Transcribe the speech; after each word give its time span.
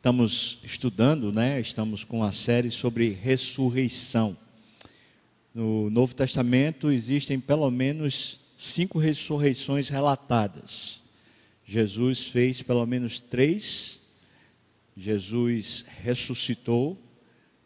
Estamos 0.00 0.56
estudando, 0.64 1.30
né? 1.30 1.60
Estamos 1.60 2.04
com 2.04 2.20
uma 2.20 2.32
série 2.32 2.70
sobre 2.70 3.10
ressurreição. 3.10 4.34
No 5.54 5.90
Novo 5.90 6.14
Testamento 6.14 6.90
existem 6.90 7.38
pelo 7.38 7.70
menos 7.70 8.40
cinco 8.56 8.98
ressurreições 8.98 9.90
relatadas. 9.90 11.02
Jesus 11.66 12.22
fez 12.22 12.62
pelo 12.62 12.86
menos 12.86 13.20
três. 13.20 14.00
Jesus 14.96 15.84
ressuscitou. 16.02 16.98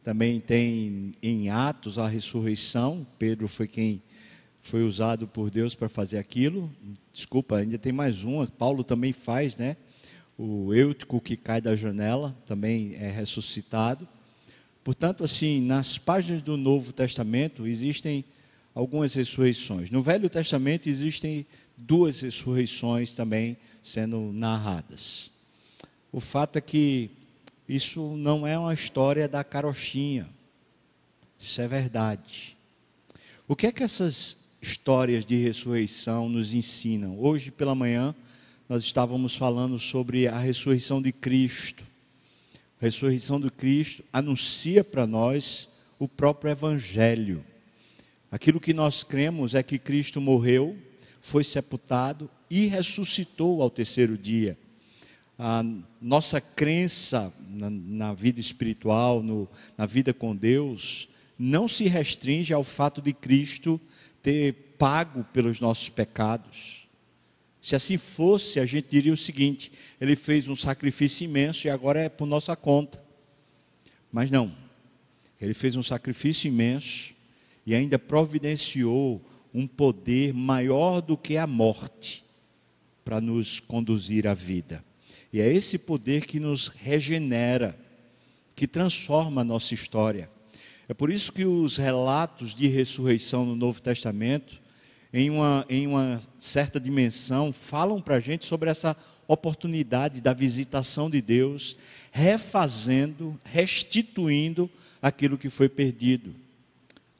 Também 0.02 0.40
tem 0.40 1.12
em 1.22 1.50
Atos 1.50 2.00
a 2.00 2.08
ressurreição. 2.08 3.06
Pedro 3.16 3.46
foi 3.46 3.68
quem 3.68 4.02
foi 4.60 4.82
usado 4.82 5.28
por 5.28 5.52
Deus 5.52 5.76
para 5.76 5.88
fazer 5.88 6.18
aquilo. 6.18 6.68
Desculpa, 7.12 7.58
ainda 7.58 7.78
tem 7.78 7.92
mais 7.92 8.24
uma. 8.24 8.48
Paulo 8.48 8.82
também 8.82 9.12
faz, 9.12 9.56
né? 9.56 9.76
O 10.36 10.74
eutico 10.74 11.20
que 11.20 11.36
cai 11.36 11.60
da 11.60 11.76
janela 11.76 12.36
também 12.46 12.94
é 12.96 13.10
ressuscitado. 13.10 14.06
Portanto, 14.82 15.24
assim, 15.24 15.60
nas 15.60 15.96
páginas 15.96 16.42
do 16.42 16.56
Novo 16.56 16.92
Testamento 16.92 17.66
existem 17.66 18.24
algumas 18.74 19.14
ressurreições. 19.14 19.90
No 19.90 20.02
Velho 20.02 20.28
Testamento 20.28 20.88
existem 20.88 21.46
duas 21.76 22.20
ressurreições 22.20 23.12
também 23.12 23.56
sendo 23.82 24.32
narradas. 24.32 25.30
O 26.12 26.20
fato 26.20 26.56
é 26.56 26.60
que 26.60 27.10
isso 27.68 28.16
não 28.16 28.46
é 28.46 28.58
uma 28.58 28.74
história 28.74 29.28
da 29.28 29.42
carochinha. 29.42 30.28
Isso 31.38 31.60
é 31.60 31.68
verdade. 31.68 32.56
O 33.46 33.54
que 33.54 33.66
é 33.66 33.72
que 33.72 33.82
essas 33.82 34.36
histórias 34.60 35.24
de 35.24 35.36
ressurreição 35.36 36.28
nos 36.28 36.54
ensinam? 36.54 37.18
Hoje 37.18 37.50
pela 37.50 37.74
manhã, 37.74 38.14
nós 38.68 38.82
estávamos 38.82 39.36
falando 39.36 39.78
sobre 39.78 40.26
a 40.26 40.38
ressurreição 40.38 41.00
de 41.02 41.12
Cristo. 41.12 41.86
A 42.80 42.84
ressurreição 42.86 43.38
de 43.38 43.50
Cristo 43.50 44.02
anuncia 44.12 44.82
para 44.82 45.06
nós 45.06 45.68
o 45.98 46.08
próprio 46.08 46.50
Evangelho. 46.50 47.44
Aquilo 48.30 48.58
que 48.58 48.72
nós 48.72 49.04
cremos 49.04 49.54
é 49.54 49.62
que 49.62 49.78
Cristo 49.78 50.20
morreu, 50.20 50.76
foi 51.20 51.44
sepultado 51.44 52.28
e 52.50 52.66
ressuscitou 52.66 53.62
ao 53.62 53.70
terceiro 53.70 54.16
dia. 54.16 54.58
A 55.38 55.64
nossa 56.00 56.40
crença 56.40 57.32
na, 57.48 57.68
na 57.68 58.14
vida 58.14 58.40
espiritual, 58.40 59.22
no, 59.22 59.48
na 59.76 59.84
vida 59.84 60.14
com 60.14 60.34
Deus, 60.34 61.08
não 61.38 61.68
se 61.68 61.84
restringe 61.84 62.54
ao 62.54 62.64
fato 62.64 63.02
de 63.02 63.12
Cristo 63.12 63.80
ter 64.22 64.74
pago 64.78 65.22
pelos 65.32 65.60
nossos 65.60 65.88
pecados 65.88 66.83
se 67.64 67.74
assim 67.74 67.96
fosse, 67.96 68.60
a 68.60 68.66
gente 68.66 68.88
diria 68.90 69.14
o 69.14 69.16
seguinte: 69.16 69.72
ele 69.98 70.14
fez 70.14 70.46
um 70.48 70.54
sacrifício 70.54 71.24
imenso 71.24 71.66
e 71.66 71.70
agora 71.70 71.98
é 71.98 72.10
por 72.10 72.26
nossa 72.26 72.54
conta. 72.54 73.02
Mas 74.12 74.30
não, 74.30 74.52
ele 75.40 75.54
fez 75.54 75.74
um 75.74 75.82
sacrifício 75.82 76.46
imenso 76.46 77.14
e 77.64 77.74
ainda 77.74 77.98
providenciou 77.98 79.24
um 79.54 79.66
poder 79.66 80.34
maior 80.34 81.00
do 81.00 81.16
que 81.16 81.38
a 81.38 81.46
morte 81.46 82.22
para 83.02 83.18
nos 83.18 83.60
conduzir 83.60 84.26
à 84.26 84.34
vida. 84.34 84.84
E 85.32 85.40
é 85.40 85.50
esse 85.50 85.78
poder 85.78 86.26
que 86.26 86.38
nos 86.38 86.68
regenera, 86.68 87.78
que 88.54 88.68
transforma 88.68 89.40
a 89.40 89.44
nossa 89.44 89.72
história. 89.72 90.28
É 90.86 90.92
por 90.92 91.10
isso 91.10 91.32
que 91.32 91.46
os 91.46 91.78
relatos 91.78 92.54
de 92.54 92.68
ressurreição 92.68 93.46
no 93.46 93.56
Novo 93.56 93.80
Testamento 93.80 94.60
em 95.16 95.30
uma, 95.30 95.64
em 95.68 95.86
uma 95.86 96.20
certa 96.40 96.80
dimensão, 96.80 97.52
falam 97.52 98.00
para 98.00 98.16
a 98.16 98.20
gente 98.20 98.44
sobre 98.46 98.68
essa 98.68 98.96
oportunidade 99.28 100.20
da 100.20 100.32
visitação 100.32 101.08
de 101.08 101.22
Deus, 101.22 101.76
refazendo, 102.10 103.38
restituindo 103.44 104.68
aquilo 105.00 105.38
que 105.38 105.48
foi 105.48 105.68
perdido. 105.68 106.34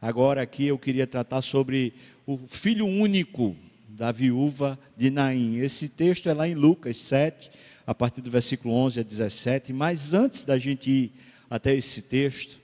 Agora, 0.02 0.42
aqui 0.42 0.66
eu 0.66 0.76
queria 0.76 1.06
tratar 1.06 1.40
sobre 1.40 1.94
o 2.26 2.36
filho 2.36 2.84
único 2.84 3.54
da 3.88 4.10
viúva 4.10 4.76
de 4.96 5.08
Naim. 5.08 5.58
Esse 5.58 5.88
texto 5.88 6.28
é 6.28 6.34
lá 6.34 6.48
em 6.48 6.54
Lucas 6.54 6.96
7, 6.96 7.48
a 7.86 7.94
partir 7.94 8.22
do 8.22 8.30
versículo 8.30 8.74
11 8.74 8.98
a 8.98 9.02
17. 9.04 9.72
Mas 9.72 10.12
antes 10.12 10.44
da 10.44 10.58
gente 10.58 10.90
ir 10.90 11.12
até 11.48 11.72
esse 11.72 12.02
texto, 12.02 12.58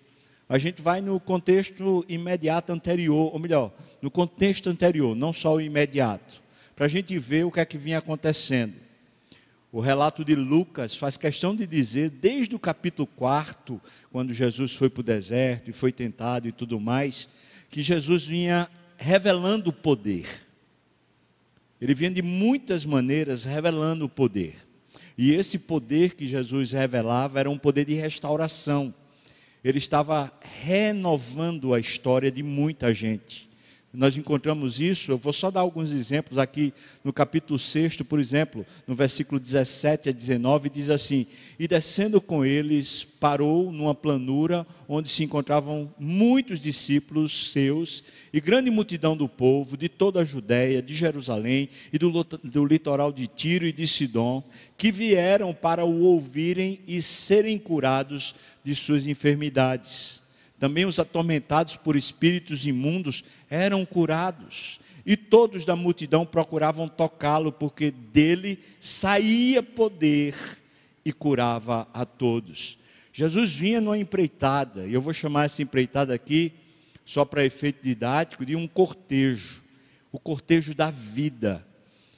a 0.50 0.58
gente 0.58 0.82
vai 0.82 1.00
no 1.00 1.20
contexto 1.20 2.04
imediato 2.08 2.72
anterior, 2.72 3.32
ou 3.32 3.38
melhor, 3.38 3.72
no 4.02 4.10
contexto 4.10 4.68
anterior, 4.68 5.14
não 5.14 5.32
só 5.32 5.54
o 5.54 5.60
imediato, 5.60 6.42
para 6.74 6.86
a 6.86 6.88
gente 6.88 7.16
ver 7.20 7.46
o 7.46 7.52
que 7.52 7.60
é 7.60 7.64
que 7.64 7.78
vinha 7.78 7.98
acontecendo. 7.98 8.74
O 9.70 9.78
relato 9.78 10.24
de 10.24 10.34
Lucas 10.34 10.96
faz 10.96 11.16
questão 11.16 11.54
de 11.54 11.68
dizer, 11.68 12.10
desde 12.10 12.56
o 12.56 12.58
capítulo 12.58 13.06
4, 13.14 13.80
quando 14.10 14.34
Jesus 14.34 14.74
foi 14.74 14.90
para 14.90 15.02
o 15.02 15.04
deserto 15.04 15.70
e 15.70 15.72
foi 15.72 15.92
tentado 15.92 16.48
e 16.48 16.52
tudo 16.52 16.80
mais, 16.80 17.28
que 17.70 17.80
Jesus 17.80 18.24
vinha 18.24 18.68
revelando 18.96 19.70
o 19.70 19.72
poder. 19.72 20.26
Ele 21.80 21.94
vinha 21.94 22.10
de 22.10 22.22
muitas 22.22 22.84
maneiras 22.84 23.44
revelando 23.44 24.06
o 24.06 24.08
poder. 24.08 24.56
E 25.16 25.32
esse 25.32 25.60
poder 25.60 26.16
que 26.16 26.26
Jesus 26.26 26.72
revelava 26.72 27.38
era 27.38 27.48
um 27.48 27.56
poder 27.56 27.84
de 27.84 27.94
restauração 27.94 28.92
ele 29.62 29.78
estava 29.78 30.32
renovando 30.62 31.74
a 31.74 31.78
história 31.78 32.30
de 32.30 32.42
muita 32.42 32.94
gente. 32.94 33.49
Nós 33.92 34.16
encontramos 34.16 34.78
isso, 34.78 35.10
eu 35.10 35.18
vou 35.18 35.32
só 35.32 35.50
dar 35.50 35.60
alguns 35.60 35.90
exemplos 35.90 36.38
aqui 36.38 36.72
no 37.02 37.12
capítulo 37.12 37.58
6, 37.58 37.96
por 38.02 38.20
exemplo, 38.20 38.64
no 38.86 38.94
versículo 38.94 39.40
17 39.40 40.08
a 40.08 40.12
19, 40.12 40.70
diz 40.70 40.88
assim: 40.88 41.26
E 41.58 41.66
descendo 41.66 42.20
com 42.20 42.44
eles, 42.44 43.02
parou 43.02 43.72
numa 43.72 43.92
planura 43.92 44.64
onde 44.88 45.08
se 45.08 45.24
encontravam 45.24 45.92
muitos 45.98 46.60
discípulos 46.60 47.50
seus 47.50 48.04
e 48.32 48.40
grande 48.40 48.70
multidão 48.70 49.16
do 49.16 49.28
povo 49.28 49.76
de 49.76 49.88
toda 49.88 50.20
a 50.20 50.24
Judéia, 50.24 50.80
de 50.80 50.94
Jerusalém 50.94 51.68
e 51.92 51.98
do, 51.98 52.22
do 52.22 52.64
litoral 52.64 53.10
de 53.10 53.26
Tiro 53.26 53.66
e 53.66 53.72
de 53.72 53.88
Sidom, 53.88 54.44
que 54.78 54.92
vieram 54.92 55.52
para 55.52 55.84
o 55.84 56.02
ouvirem 56.02 56.78
e 56.86 57.02
serem 57.02 57.58
curados 57.58 58.36
de 58.62 58.72
suas 58.72 59.08
enfermidades. 59.08 60.19
Também 60.60 60.84
os 60.84 61.00
atormentados 61.00 61.74
por 61.74 61.96
espíritos 61.96 62.66
imundos 62.66 63.24
eram 63.48 63.84
curados. 63.84 64.78
E 65.04 65.16
todos 65.16 65.64
da 65.64 65.74
multidão 65.74 66.24
procuravam 66.24 66.86
tocá-lo, 66.86 67.50
porque 67.50 67.90
dele 67.90 68.60
saía 68.78 69.62
poder 69.62 70.36
e 71.04 71.12
curava 71.12 71.88
a 71.92 72.04
todos. 72.04 72.78
Jesus 73.12 73.56
vinha 73.56 73.80
numa 73.80 73.98
empreitada, 73.98 74.86
e 74.86 74.94
eu 74.94 75.00
vou 75.00 75.12
chamar 75.12 75.46
essa 75.46 75.62
empreitada 75.62 76.14
aqui, 76.14 76.52
só 77.04 77.24
para 77.24 77.44
efeito 77.44 77.82
didático, 77.82 78.46
de 78.46 78.54
um 78.54 78.68
cortejo 78.68 79.64
o 80.12 80.18
cortejo 80.18 80.74
da 80.74 80.90
vida. 80.90 81.66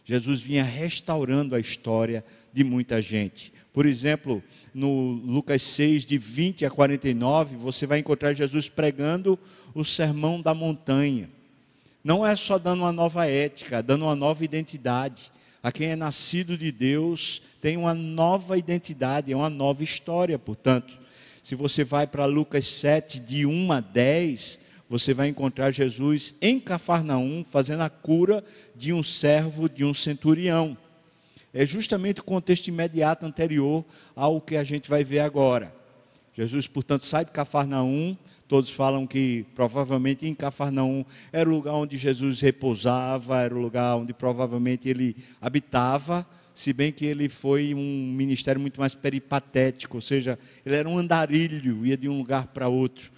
Jesus 0.05 0.41
vinha 0.41 0.65
restaurando 0.65 1.55
a 1.55 1.61
história 1.61 2.25
de 2.53 2.65
muita 2.65 3.01
gente. 3.01 3.53
Por 3.73 3.87
exemplo, 3.87 4.43
no 4.75 5.13
Lucas 5.13 5.63
6, 5.63 6.05
de 6.05 6.19
20 6.19 6.67
a 6.67 6.71
49, 6.71 7.57
você 7.57 7.87
vai 7.87 8.01
encontrar 8.01 8.35
Jesus 8.35 8.69
pregando 8.69 9.39
o 9.75 9.83
sermão 9.83 10.41
da 10.43 10.53
montanha. 10.53 11.31
Não 12.05 12.27
é 12.27 12.37
só 12.37 12.59
dando 12.59 12.81
uma 12.81 12.93
nova 12.93 13.27
ética, 13.27 13.83
dando 13.83 14.05
uma 14.05 14.15
nova 14.15 14.45
identidade. 14.45 15.33
A 15.63 15.73
quem 15.73 15.89
é 15.89 15.97
nascido 15.97 16.59
de 16.59 16.71
Deus 16.71 17.41
tem 17.61 17.77
uma 17.77 17.95
nova 17.95 18.59
identidade, 18.59 19.33
é 19.33 19.37
uma 19.37 19.49
nova 19.49 19.83
história, 19.83 20.39
portanto. 20.39 21.01
Se 21.43 21.55
você 21.55 21.83
vai 21.83 22.07
para 22.07 22.27
Lucas 22.27 22.67
7, 22.67 23.21
de 23.21 23.47
1 23.47 23.73
a 23.73 23.81
10, 23.81 24.59
você 24.89 25.15
vai 25.15 25.29
encontrar 25.29 25.73
Jesus 25.73 26.35
em 26.43 26.61
Cafarnaum 26.61 27.43
fazendo 27.43 27.83
a 27.83 27.89
cura 27.89 28.45
de 28.77 28.93
um 28.93 29.03
servo 29.03 29.69
de 29.69 29.85
um 29.85 29.95
centurião 29.95 30.77
é 31.53 31.67
justamente 31.67 32.21
o 32.21 32.25
contexto 32.25 32.69
imediato 32.69 33.27
anterior 33.27 33.85
ao 34.15 34.41
que 34.41 34.57
a 34.57 34.65
gente 34.65 34.89
vai 34.89 35.05
ver 35.05 35.21
agora. 35.21 35.75
Jesus, 36.35 36.67
portanto, 36.67 37.05
sai 37.05 37.25
de 37.25 37.33
Cafarnaum. 37.33 38.17
Todos 38.49 38.71
falam 38.71 39.07
que 39.07 39.47
provavelmente 39.55 40.27
em 40.27 40.35
Cafarnaum 40.35 41.05
era 41.33 41.49
o 41.49 41.53
lugar 41.53 41.75
onde 41.75 41.97
Jesus 41.97 42.41
repousava, 42.41 43.41
era 43.41 43.55
o 43.55 43.61
lugar 43.61 43.97
onde 43.97 44.13
provavelmente 44.13 44.89
ele 44.89 45.17
habitava, 45.41 46.27
se 46.55 46.73
bem 46.73 46.93
que 46.93 47.07
ele 47.07 47.31
foi 47.31 47.73
um 47.73 48.13
ministério 48.15 48.61
muito 48.61 48.79
mais 48.79 48.95
peripatético, 48.95 49.97
ou 49.97 50.01
seja, 50.03 50.39
ele 50.67 50.75
era 50.75 50.89
um 50.89 50.99
andarilho, 50.99 51.87
ia 51.87 51.97
de 51.97 52.11
um 52.11 52.19
lugar 52.19 52.49
para 52.49 52.69
outro. 52.69 53.11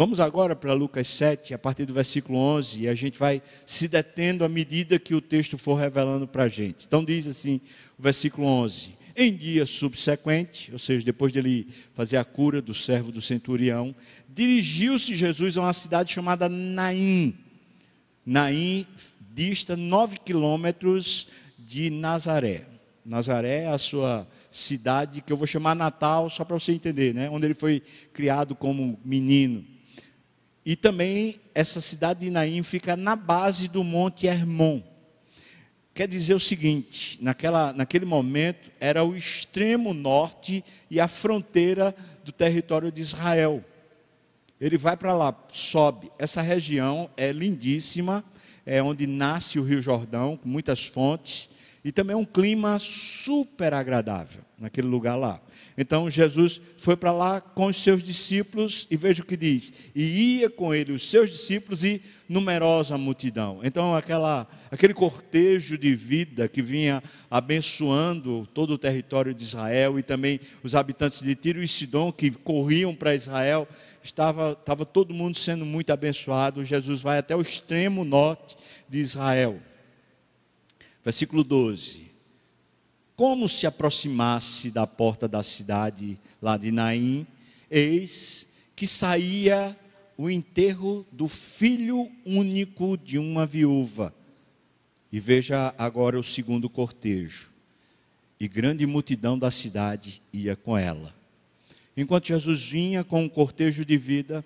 Vamos 0.00 0.18
agora 0.18 0.56
para 0.56 0.72
Lucas 0.72 1.06
7, 1.08 1.52
a 1.52 1.58
partir 1.58 1.84
do 1.84 1.92
versículo 1.92 2.38
11, 2.38 2.80
e 2.80 2.88
a 2.88 2.94
gente 2.94 3.18
vai 3.18 3.42
se 3.66 3.86
detendo 3.86 4.46
à 4.46 4.48
medida 4.48 4.98
que 4.98 5.14
o 5.14 5.20
texto 5.20 5.58
for 5.58 5.74
revelando 5.74 6.26
para 6.26 6.44
a 6.44 6.48
gente. 6.48 6.86
Então 6.86 7.04
diz 7.04 7.26
assim, 7.26 7.60
o 7.98 8.02
versículo 8.02 8.46
11: 8.46 8.94
Em 9.14 9.36
dia 9.36 9.66
subsequente, 9.66 10.72
ou 10.72 10.78
seja, 10.78 11.04
depois 11.04 11.34
de 11.34 11.38
ele 11.38 11.68
fazer 11.92 12.16
a 12.16 12.24
cura 12.24 12.62
do 12.62 12.72
servo 12.72 13.12
do 13.12 13.20
centurião, 13.20 13.94
dirigiu-se 14.26 15.14
Jesus 15.14 15.58
a 15.58 15.60
uma 15.60 15.72
cidade 15.74 16.14
chamada 16.14 16.48
Naim. 16.48 17.36
Naim 18.24 18.86
dista 19.34 19.76
nove 19.76 20.16
quilômetros 20.16 21.28
de 21.58 21.90
Nazaré. 21.90 22.64
Nazaré 23.04 23.64
é 23.64 23.68
a 23.68 23.76
sua 23.76 24.26
cidade 24.50 25.20
que 25.20 25.30
eu 25.30 25.36
vou 25.36 25.46
chamar 25.46 25.76
Natal, 25.76 26.30
só 26.30 26.42
para 26.42 26.58
você 26.58 26.72
entender, 26.72 27.12
né? 27.12 27.28
onde 27.28 27.44
ele 27.44 27.54
foi 27.54 27.82
criado 28.14 28.54
como 28.54 28.98
menino. 29.04 29.78
E 30.70 30.76
também 30.76 31.40
essa 31.52 31.80
cidade 31.80 32.20
de 32.20 32.30
Naim 32.30 32.62
fica 32.62 32.96
na 32.96 33.16
base 33.16 33.66
do 33.66 33.82
Monte 33.82 34.28
Hermon. 34.28 34.80
Quer 35.92 36.06
dizer 36.06 36.32
o 36.32 36.38
seguinte: 36.38 37.18
naquela, 37.20 37.72
naquele 37.72 38.04
momento 38.04 38.70
era 38.78 39.02
o 39.02 39.16
extremo 39.16 39.92
norte 39.92 40.64
e 40.88 41.00
a 41.00 41.08
fronteira 41.08 41.92
do 42.24 42.30
território 42.30 42.92
de 42.92 43.00
Israel. 43.00 43.64
Ele 44.60 44.78
vai 44.78 44.96
para 44.96 45.12
lá, 45.12 45.36
sobe. 45.52 46.08
Essa 46.16 46.40
região 46.40 47.10
é 47.16 47.32
lindíssima, 47.32 48.24
é 48.64 48.80
onde 48.80 49.08
nasce 49.08 49.58
o 49.58 49.64
Rio 49.64 49.82
Jordão, 49.82 50.36
com 50.36 50.48
muitas 50.48 50.86
fontes, 50.86 51.50
e 51.84 51.90
também 51.90 52.14
é 52.14 52.16
um 52.16 52.24
clima 52.24 52.78
super 52.78 53.72
agradável 53.72 54.42
naquele 54.58 54.86
lugar 54.86 55.16
lá. 55.16 55.40
Então 55.78 56.10
Jesus 56.10 56.60
foi 56.76 56.94
para 56.94 57.10
lá 57.10 57.40
com 57.40 57.66
os 57.66 57.76
seus 57.82 58.02
discípulos 58.02 58.86
e 58.90 58.96
veja 58.98 59.22
o 59.22 59.26
que 59.26 59.36
diz: 59.36 59.72
e 59.94 60.40
ia 60.40 60.50
com 60.50 60.74
ele 60.74 60.92
os 60.92 61.08
seus 61.08 61.30
discípulos 61.30 61.82
e 61.82 62.02
numerosa 62.28 62.98
multidão. 62.98 63.60
Então 63.64 63.96
aquela 63.96 64.46
aquele 64.70 64.92
cortejo 64.92 65.78
de 65.78 65.94
vida 65.94 66.46
que 66.48 66.60
vinha 66.60 67.02
abençoando 67.30 68.46
todo 68.52 68.74
o 68.74 68.78
território 68.78 69.32
de 69.32 69.42
Israel 69.42 69.98
e 69.98 70.02
também 70.02 70.38
os 70.62 70.74
habitantes 70.74 71.22
de 71.22 71.34
Tiro 71.34 71.62
e 71.62 71.68
Sidom 71.68 72.12
que 72.12 72.30
corriam 72.30 72.94
para 72.94 73.14
Israel, 73.14 73.66
estava 74.02 74.52
estava 74.52 74.84
todo 74.84 75.14
mundo 75.14 75.38
sendo 75.38 75.64
muito 75.64 75.90
abençoado. 75.90 76.62
Jesus 76.62 77.00
vai 77.00 77.16
até 77.16 77.34
o 77.34 77.40
extremo 77.40 78.04
norte 78.04 78.54
de 78.86 78.98
Israel. 78.98 79.58
Versículo 81.04 81.42
12 81.42 82.10
como 83.20 83.50
se 83.50 83.66
aproximasse 83.66 84.70
da 84.70 84.86
porta 84.86 85.28
da 85.28 85.42
cidade 85.42 86.18
lá 86.40 86.56
de 86.56 86.70
Naim, 86.70 87.26
eis 87.70 88.46
que 88.74 88.86
saía 88.86 89.78
o 90.16 90.30
enterro 90.30 91.06
do 91.12 91.28
filho 91.28 92.10
único 92.24 92.96
de 92.96 93.18
uma 93.18 93.44
viúva. 93.44 94.14
E 95.12 95.20
veja 95.20 95.74
agora 95.76 96.18
o 96.18 96.22
segundo 96.22 96.70
cortejo. 96.70 97.50
E 98.40 98.48
grande 98.48 98.86
multidão 98.86 99.38
da 99.38 99.50
cidade 99.50 100.22
ia 100.32 100.56
com 100.56 100.74
ela. 100.74 101.14
Enquanto 101.94 102.28
Jesus 102.28 102.62
vinha 102.62 103.04
com 103.04 103.24
um 103.24 103.28
cortejo 103.28 103.84
de 103.84 103.98
vida, 103.98 104.42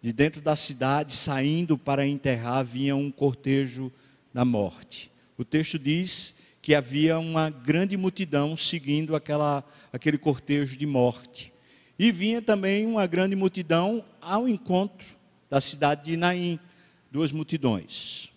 de 0.00 0.14
dentro 0.14 0.40
da 0.40 0.56
cidade, 0.56 1.12
saindo 1.12 1.76
para 1.76 2.06
enterrar, 2.06 2.64
vinha 2.64 2.96
um 2.96 3.10
cortejo 3.10 3.92
da 4.32 4.46
morte. 4.46 5.10
O 5.38 5.44
texto 5.44 5.78
diz 5.78 6.34
que 6.62 6.74
havia 6.74 7.18
uma 7.18 7.50
grande 7.50 7.96
multidão 7.96 8.56
seguindo 8.56 9.14
aquela, 9.14 9.62
aquele 9.92 10.18
cortejo 10.18 10.76
de 10.76 10.86
morte. 10.86 11.52
E 11.98 12.10
vinha 12.10 12.42
também 12.42 12.86
uma 12.86 13.06
grande 13.06 13.36
multidão 13.36 14.04
ao 14.20 14.48
encontro 14.48 15.16
da 15.48 15.60
cidade 15.60 16.10
de 16.10 16.16
Naim, 16.16 16.58
duas 17.10 17.32
multidões. 17.32 18.30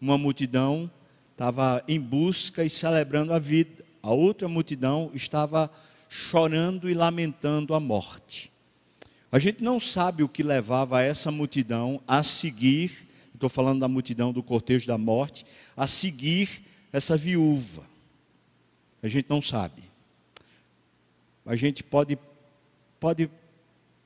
Uma 0.00 0.18
multidão 0.18 0.90
estava 1.32 1.82
em 1.86 2.00
busca 2.00 2.64
e 2.64 2.70
celebrando 2.70 3.32
a 3.32 3.38
vida, 3.38 3.84
a 4.02 4.10
outra 4.10 4.48
multidão 4.48 5.10
estava 5.14 5.70
chorando 6.08 6.88
e 6.88 6.94
lamentando 6.94 7.74
a 7.74 7.80
morte. 7.80 8.50
A 9.30 9.38
gente 9.38 9.62
não 9.62 9.78
sabe 9.78 10.22
o 10.22 10.28
que 10.28 10.42
levava 10.42 11.02
essa 11.02 11.30
multidão 11.30 12.00
a 12.08 12.22
seguir, 12.22 13.07
estou 13.38 13.48
falando 13.48 13.80
da 13.80 13.88
multidão 13.88 14.32
do 14.32 14.42
cortejo 14.42 14.86
da 14.86 14.98
morte, 14.98 15.46
a 15.76 15.86
seguir 15.86 16.62
essa 16.92 17.16
viúva? 17.16 17.82
A 19.02 19.08
gente 19.08 19.26
não 19.30 19.40
sabe. 19.40 19.82
A 21.46 21.56
gente 21.56 21.82
pode, 21.82 22.18
pode 23.00 23.30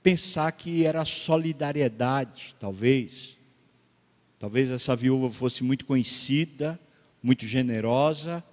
pensar 0.03 0.53
que 0.53 0.85
era 0.85 1.05
solidariedade, 1.05 2.55
talvez. 2.61 3.37
Talvez 4.39 4.71
essa 4.71 4.95
viúva 4.95 5.31
fosse 5.31 5.65
muito 5.65 5.87
conhecida, 5.87 6.79
muito 7.23 7.47
generosa, 7.47 8.45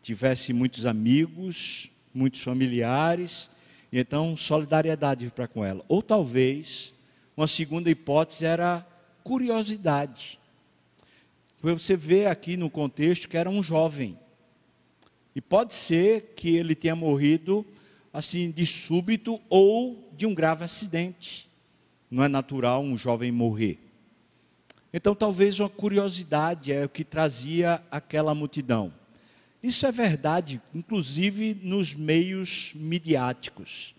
tivesse 0.00 0.52
muitos 0.52 0.86
amigos, 0.86 1.90
muitos 2.14 2.42
familiares, 2.42 3.50
então 3.92 4.36
solidariedade 4.36 5.30
para 5.30 5.46
com 5.46 5.64
ela. 5.64 5.84
Ou 5.88 6.02
talvez 6.02 6.94
uma 7.36 7.46
segunda 7.46 7.90
hipótese 7.90 8.46
era 8.46 8.86
curiosidade. 9.26 10.38
Você 11.60 11.96
vê 11.96 12.26
aqui 12.26 12.56
no 12.56 12.70
contexto 12.70 13.28
que 13.28 13.36
era 13.36 13.50
um 13.50 13.60
jovem. 13.60 14.16
E 15.34 15.40
pode 15.40 15.74
ser 15.74 16.34
que 16.36 16.54
ele 16.54 16.76
tenha 16.76 16.94
morrido 16.94 17.66
assim 18.12 18.52
de 18.52 18.64
súbito 18.64 19.40
ou 19.50 20.08
de 20.16 20.26
um 20.26 20.32
grave 20.32 20.62
acidente. 20.62 21.50
Não 22.08 22.22
é 22.22 22.28
natural 22.28 22.84
um 22.84 22.96
jovem 22.96 23.32
morrer. 23.32 23.80
Então, 24.92 25.12
talvez 25.12 25.58
uma 25.58 25.68
curiosidade 25.68 26.72
é 26.72 26.84
o 26.84 26.88
que 26.88 27.02
trazia 27.02 27.82
aquela 27.90 28.32
multidão. 28.32 28.94
Isso 29.60 29.84
é 29.86 29.90
verdade, 29.90 30.62
inclusive 30.72 31.58
nos 31.64 31.96
meios 31.96 32.70
midiáticos. 32.76 33.92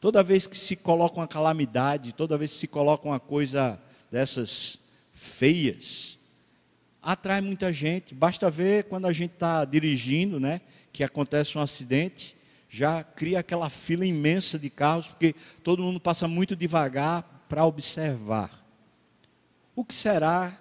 Toda 0.00 0.22
vez 0.22 0.46
que 0.46 0.56
se 0.56 0.76
coloca 0.76 1.16
uma 1.16 1.26
calamidade, 1.26 2.14
toda 2.14 2.38
vez 2.38 2.52
que 2.52 2.58
se 2.58 2.68
coloca 2.68 3.08
uma 3.08 3.18
coisa 3.18 3.80
dessas 4.10 4.78
feias, 5.12 6.18
atrai 7.02 7.40
muita 7.40 7.72
gente. 7.72 8.14
Basta 8.14 8.50
ver 8.50 8.84
quando 8.84 9.06
a 9.06 9.12
gente 9.12 9.32
está 9.32 9.64
dirigindo, 9.64 10.38
né? 10.38 10.60
Que 10.92 11.02
acontece 11.02 11.56
um 11.56 11.60
acidente, 11.60 12.36
já 12.68 13.02
cria 13.02 13.40
aquela 13.40 13.70
fila 13.70 14.04
imensa 14.04 14.58
de 14.58 14.68
carros, 14.68 15.08
porque 15.08 15.34
todo 15.62 15.82
mundo 15.82 15.98
passa 15.98 16.28
muito 16.28 16.54
devagar 16.54 17.46
para 17.48 17.64
observar. 17.64 18.64
O 19.74 19.84
que 19.84 19.94
será 19.94 20.60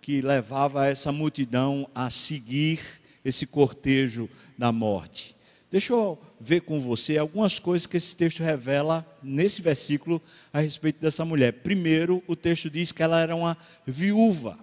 que 0.00 0.20
levava 0.20 0.86
essa 0.86 1.10
multidão 1.10 1.88
a 1.94 2.10
seguir 2.10 2.80
esse 3.24 3.46
cortejo 3.46 4.28
da 4.56 4.70
morte? 4.70 5.34
Deixa 5.72 5.94
eu 5.94 6.18
ver 6.38 6.60
com 6.60 6.78
você 6.78 7.16
algumas 7.16 7.58
coisas 7.58 7.86
que 7.86 7.96
esse 7.96 8.14
texto 8.14 8.42
revela 8.42 9.06
nesse 9.22 9.62
versículo 9.62 10.20
a 10.52 10.60
respeito 10.60 11.00
dessa 11.00 11.24
mulher. 11.24 11.62
Primeiro, 11.62 12.22
o 12.26 12.36
texto 12.36 12.68
diz 12.68 12.92
que 12.92 13.02
ela 13.02 13.18
era 13.18 13.34
uma 13.34 13.56
viúva. 13.86 14.58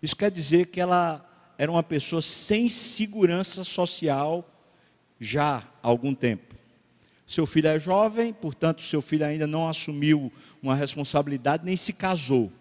Isso 0.00 0.14
quer 0.14 0.30
dizer 0.30 0.66
que 0.66 0.80
ela 0.80 1.28
era 1.58 1.68
uma 1.68 1.82
pessoa 1.82 2.22
sem 2.22 2.68
segurança 2.68 3.64
social 3.64 4.48
já 5.18 5.56
há 5.82 5.88
algum 5.88 6.14
tempo. 6.14 6.54
Seu 7.26 7.44
filho 7.44 7.66
é 7.66 7.80
jovem, 7.80 8.32
portanto, 8.32 8.82
seu 8.82 9.02
filho 9.02 9.26
ainda 9.26 9.48
não 9.48 9.66
assumiu 9.66 10.32
uma 10.62 10.76
responsabilidade 10.76 11.64
nem 11.64 11.76
se 11.76 11.92
casou. 11.92 12.52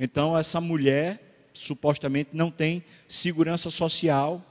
Então, 0.00 0.36
essa 0.36 0.60
mulher 0.60 1.48
supostamente 1.52 2.30
não 2.32 2.50
tem 2.50 2.84
segurança 3.06 3.70
social, 3.70 4.44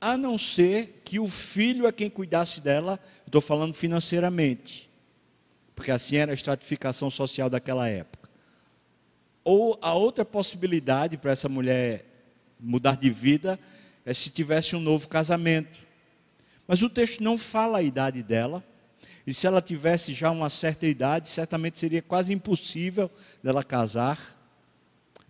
a 0.00 0.16
não 0.16 0.36
ser 0.36 1.02
que 1.04 1.18
o 1.18 1.28
filho 1.28 1.86
é 1.86 1.92
quem 1.92 2.10
cuidasse 2.10 2.60
dela, 2.60 3.00
estou 3.26 3.40
falando 3.40 3.74
financeiramente, 3.74 4.90
porque 5.74 5.90
assim 5.90 6.16
era 6.16 6.32
a 6.32 6.34
estratificação 6.34 7.10
social 7.10 7.48
daquela 7.48 7.88
época. 7.88 8.28
Ou 9.44 9.78
a 9.80 9.94
outra 9.94 10.24
possibilidade 10.24 11.16
para 11.16 11.30
essa 11.30 11.48
mulher 11.48 12.04
mudar 12.58 12.96
de 12.96 13.10
vida 13.10 13.58
é 14.04 14.12
se 14.12 14.30
tivesse 14.30 14.74
um 14.74 14.80
novo 14.80 15.08
casamento. 15.08 15.78
Mas 16.66 16.82
o 16.82 16.90
texto 16.90 17.22
não 17.22 17.38
fala 17.38 17.78
a 17.78 17.82
idade 17.82 18.22
dela. 18.22 18.64
E 19.26 19.32
se 19.32 19.46
ela 19.46 19.60
tivesse 19.60 20.14
já 20.14 20.30
uma 20.30 20.48
certa 20.48 20.86
idade, 20.86 21.28
certamente 21.28 21.78
seria 21.78 22.02
quase 22.02 22.32
impossível 22.32 23.10
dela 23.42 23.62
casar. 23.62 24.36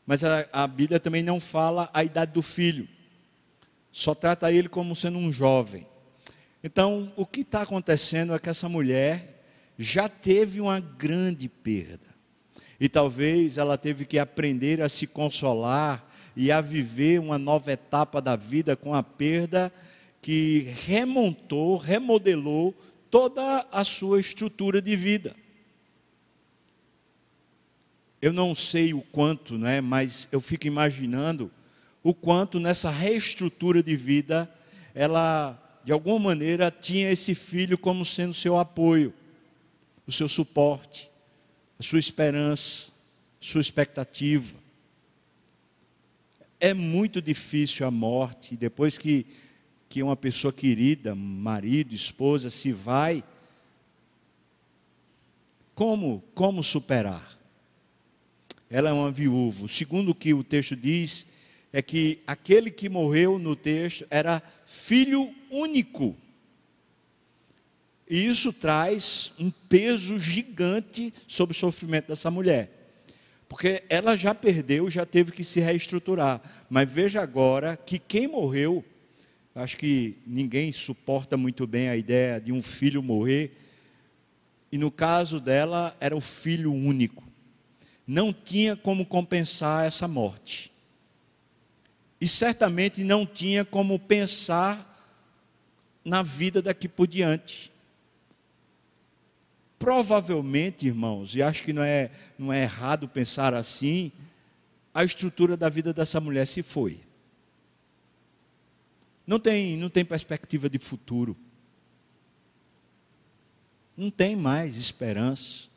Mas 0.06 0.22
a, 0.24 0.46
a 0.52 0.66
Bíblia 0.66 1.00
também 1.00 1.22
não 1.22 1.40
fala 1.40 1.90
a 1.92 2.04
idade 2.04 2.32
do 2.32 2.42
filho. 2.42 2.88
Só 3.96 4.14
trata 4.14 4.52
ele 4.52 4.68
como 4.68 4.94
sendo 4.94 5.16
um 5.16 5.32
jovem. 5.32 5.86
Então, 6.62 7.10
o 7.16 7.24
que 7.24 7.40
está 7.40 7.62
acontecendo 7.62 8.34
é 8.34 8.38
que 8.38 8.50
essa 8.50 8.68
mulher 8.68 9.42
já 9.78 10.06
teve 10.06 10.60
uma 10.60 10.78
grande 10.78 11.48
perda. 11.48 12.14
E 12.78 12.90
talvez 12.90 13.56
ela 13.56 13.78
teve 13.78 14.04
que 14.04 14.18
aprender 14.18 14.82
a 14.82 14.88
se 14.90 15.06
consolar 15.06 16.06
e 16.36 16.52
a 16.52 16.60
viver 16.60 17.18
uma 17.18 17.38
nova 17.38 17.72
etapa 17.72 18.20
da 18.20 18.36
vida 18.36 18.76
com 18.76 18.92
a 18.92 19.02
perda 19.02 19.72
que 20.20 20.74
remontou, 20.84 21.78
remodelou 21.78 22.74
toda 23.10 23.66
a 23.72 23.82
sua 23.82 24.20
estrutura 24.20 24.82
de 24.82 24.94
vida. 24.94 25.34
Eu 28.20 28.34
não 28.34 28.54
sei 28.54 28.92
o 28.92 29.00
quanto, 29.00 29.56
né, 29.56 29.80
mas 29.80 30.28
eu 30.30 30.40
fico 30.42 30.66
imaginando 30.66 31.50
o 32.08 32.14
quanto 32.14 32.60
nessa 32.60 32.90
reestrutura 32.90 33.82
de 33.82 33.96
vida 33.96 34.50
ela 34.94 35.62
de 35.84 35.92
alguma 35.92 36.18
maneira 36.18 36.70
tinha 36.70 37.10
esse 37.10 37.34
filho 37.34 37.78
como 37.78 38.04
sendo 38.04 38.34
seu 38.34 38.58
apoio, 38.58 39.12
o 40.06 40.12
seu 40.12 40.28
suporte 40.28 41.10
a 41.78 41.82
sua 41.82 41.98
esperança, 41.98 42.90
sua 43.38 43.60
expectativa. 43.60 44.54
É 46.58 46.72
muito 46.72 47.20
difícil 47.20 47.86
a 47.86 47.90
morte, 47.90 48.56
depois 48.56 48.96
que 48.96 49.26
que 49.88 50.02
uma 50.02 50.16
pessoa 50.16 50.52
querida, 50.52 51.14
marido, 51.14 51.94
esposa, 51.94 52.50
se 52.50 52.72
vai, 52.72 53.22
como, 55.74 56.24
como 56.34 56.62
superar? 56.62 57.38
Ela 58.68 58.90
é 58.90 58.92
uma 58.92 59.12
viúva. 59.12 59.68
Segundo 59.68 60.10
o 60.10 60.14
que 60.14 60.34
o 60.34 60.42
texto 60.42 60.74
diz, 60.74 61.24
é 61.72 61.82
que 61.82 62.20
aquele 62.26 62.70
que 62.70 62.88
morreu 62.88 63.38
no 63.38 63.54
texto 63.54 64.06
era 64.08 64.42
filho 64.64 65.34
único. 65.50 66.16
E 68.08 68.24
isso 68.26 68.52
traz 68.52 69.32
um 69.38 69.50
peso 69.50 70.18
gigante 70.18 71.12
sobre 71.26 71.56
o 71.56 71.58
sofrimento 71.58 72.08
dessa 72.08 72.30
mulher. 72.30 72.70
Porque 73.48 73.82
ela 73.88 74.16
já 74.16 74.34
perdeu, 74.34 74.90
já 74.90 75.04
teve 75.04 75.32
que 75.32 75.44
se 75.44 75.60
reestruturar. 75.60 76.40
Mas 76.68 76.90
veja 76.90 77.20
agora 77.20 77.76
que 77.76 77.98
quem 77.98 78.28
morreu, 78.28 78.84
acho 79.54 79.76
que 79.76 80.16
ninguém 80.26 80.72
suporta 80.72 81.36
muito 81.36 81.66
bem 81.66 81.88
a 81.88 81.96
ideia 81.96 82.40
de 82.40 82.52
um 82.52 82.62
filho 82.62 83.02
morrer. 83.02 83.56
E 84.70 84.78
no 84.78 84.90
caso 84.90 85.40
dela, 85.40 85.96
era 86.00 86.16
o 86.16 86.20
filho 86.20 86.72
único. 86.72 87.24
Não 88.06 88.32
tinha 88.32 88.76
como 88.76 89.04
compensar 89.04 89.86
essa 89.86 90.06
morte. 90.06 90.72
E 92.20 92.26
certamente 92.26 93.04
não 93.04 93.26
tinha 93.26 93.64
como 93.64 93.98
pensar 93.98 94.94
na 96.04 96.22
vida 96.22 96.62
daqui 96.62 96.88
por 96.88 97.06
diante. 97.06 97.72
Provavelmente, 99.78 100.86
irmãos, 100.86 101.34
e 101.34 101.42
acho 101.42 101.62
que 101.62 101.72
não 101.72 101.82
é, 101.82 102.10
não 102.38 102.52
é 102.52 102.62
errado 102.62 103.08
pensar 103.08 103.52
assim, 103.52 104.10
a 104.94 105.04
estrutura 105.04 105.56
da 105.56 105.68
vida 105.68 105.92
dessa 105.92 106.18
mulher 106.20 106.46
se 106.46 106.62
foi. 106.62 107.00
Não 109.26 109.38
tem, 109.38 109.76
não 109.76 109.90
tem 109.90 110.04
perspectiva 110.04 110.70
de 110.70 110.78
futuro. 110.78 111.36
Não 113.96 114.10
tem 114.10 114.36
mais 114.36 114.76
esperança. 114.76 115.68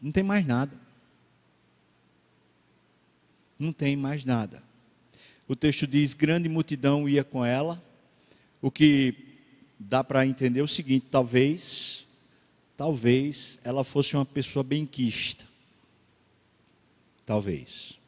Não 0.00 0.10
tem 0.10 0.22
mais 0.22 0.44
nada. 0.46 0.85
Não 3.58 3.72
tem 3.72 3.96
mais 3.96 4.24
nada. 4.24 4.62
O 5.48 5.54
texto 5.54 5.86
diz: 5.86 6.12
grande 6.14 6.48
multidão 6.48 7.08
ia 7.08 7.24
com 7.24 7.44
ela, 7.44 7.82
o 8.60 8.70
que 8.70 9.14
dá 9.78 10.02
para 10.02 10.26
entender 10.26 10.62
o 10.62 10.68
seguinte: 10.68 11.06
talvez, 11.10 12.06
talvez 12.76 13.58
ela 13.62 13.84
fosse 13.84 14.16
uma 14.16 14.24
pessoa 14.24 14.62
benquista. 14.62 15.46
Talvez. 17.24 17.98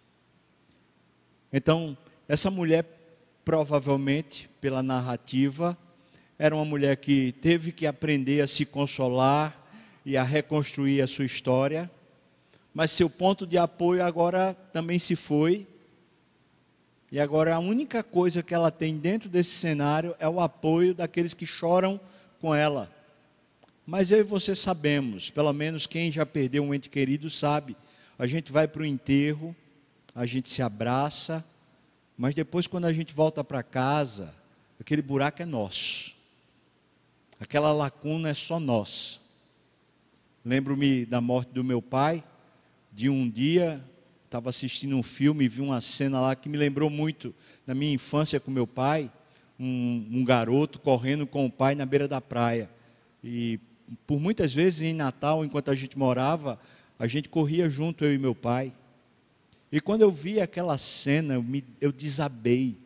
Então, 1.52 1.96
essa 2.28 2.50
mulher, 2.50 2.84
provavelmente, 3.44 4.48
pela 4.60 4.82
narrativa, 4.82 5.76
era 6.38 6.54
uma 6.54 6.64
mulher 6.64 6.96
que 6.96 7.32
teve 7.40 7.72
que 7.72 7.86
aprender 7.86 8.40
a 8.42 8.46
se 8.46 8.64
consolar 8.64 9.66
e 10.04 10.16
a 10.16 10.22
reconstruir 10.22 11.00
a 11.02 11.06
sua 11.06 11.24
história, 11.24 11.90
mas 12.78 12.92
seu 12.92 13.10
ponto 13.10 13.44
de 13.44 13.58
apoio 13.58 14.04
agora 14.04 14.56
também 14.72 15.00
se 15.00 15.16
foi 15.16 15.66
e 17.10 17.18
agora 17.18 17.56
a 17.56 17.58
única 17.58 18.04
coisa 18.04 18.40
que 18.40 18.54
ela 18.54 18.70
tem 18.70 18.96
dentro 18.98 19.28
desse 19.28 19.50
cenário 19.50 20.14
é 20.20 20.28
o 20.28 20.38
apoio 20.38 20.94
daqueles 20.94 21.34
que 21.34 21.44
choram 21.44 22.00
com 22.40 22.54
ela. 22.54 22.88
Mas 23.84 24.12
eu 24.12 24.20
e 24.20 24.22
você 24.22 24.54
sabemos, 24.54 25.28
pelo 25.28 25.52
menos 25.52 25.88
quem 25.88 26.12
já 26.12 26.24
perdeu 26.24 26.62
um 26.62 26.72
ente 26.72 26.88
querido 26.88 27.28
sabe, 27.28 27.76
a 28.16 28.26
gente 28.26 28.52
vai 28.52 28.68
para 28.68 28.82
o 28.82 28.86
enterro, 28.86 29.56
a 30.14 30.24
gente 30.24 30.48
se 30.48 30.62
abraça, 30.62 31.44
mas 32.16 32.32
depois 32.32 32.68
quando 32.68 32.84
a 32.84 32.92
gente 32.92 33.12
volta 33.12 33.42
para 33.42 33.60
casa, 33.64 34.32
aquele 34.80 35.02
buraco 35.02 35.42
é 35.42 35.44
nosso. 35.44 36.14
Aquela 37.40 37.72
lacuna 37.72 38.28
é 38.28 38.34
só 38.34 38.60
nossa. 38.60 39.18
Lembro-me 40.44 41.04
da 41.04 41.20
morte 41.20 41.48
do 41.48 41.64
meu 41.64 41.82
pai, 41.82 42.22
de 42.98 43.08
um 43.08 43.30
dia 43.30 43.80
estava 44.24 44.50
assistindo 44.50 44.96
um 44.96 45.04
filme 45.04 45.44
e 45.44 45.48
vi 45.48 45.60
uma 45.60 45.80
cena 45.80 46.20
lá 46.20 46.34
que 46.34 46.48
me 46.48 46.58
lembrou 46.58 46.90
muito 46.90 47.32
da 47.64 47.72
minha 47.72 47.94
infância 47.94 48.40
com 48.40 48.50
meu 48.50 48.66
pai, 48.66 49.08
um, 49.56 50.04
um, 50.10 50.24
garoto 50.24 50.80
correndo 50.80 51.24
com 51.24 51.46
o 51.46 51.50
pai 51.50 51.76
na 51.76 51.86
beira 51.86 52.08
da 52.08 52.20
praia. 52.20 52.68
E 53.22 53.60
por 54.04 54.18
muitas 54.18 54.52
vezes 54.52 54.82
em 54.82 54.94
Natal, 54.94 55.44
enquanto 55.44 55.70
a 55.70 55.76
gente 55.76 55.96
morava, 55.96 56.58
a 56.98 57.06
gente 57.06 57.28
corria 57.28 57.70
junto, 57.70 58.04
eu 58.04 58.12
e 58.12 58.18
meu 58.18 58.34
pai. 58.34 58.72
E 59.70 59.80
quando 59.80 60.02
eu 60.02 60.10
vi 60.10 60.40
aquela 60.40 60.76
cena, 60.76 61.34
eu, 61.34 61.42
me, 61.44 61.64
eu 61.80 61.92
desabei. 61.92 62.76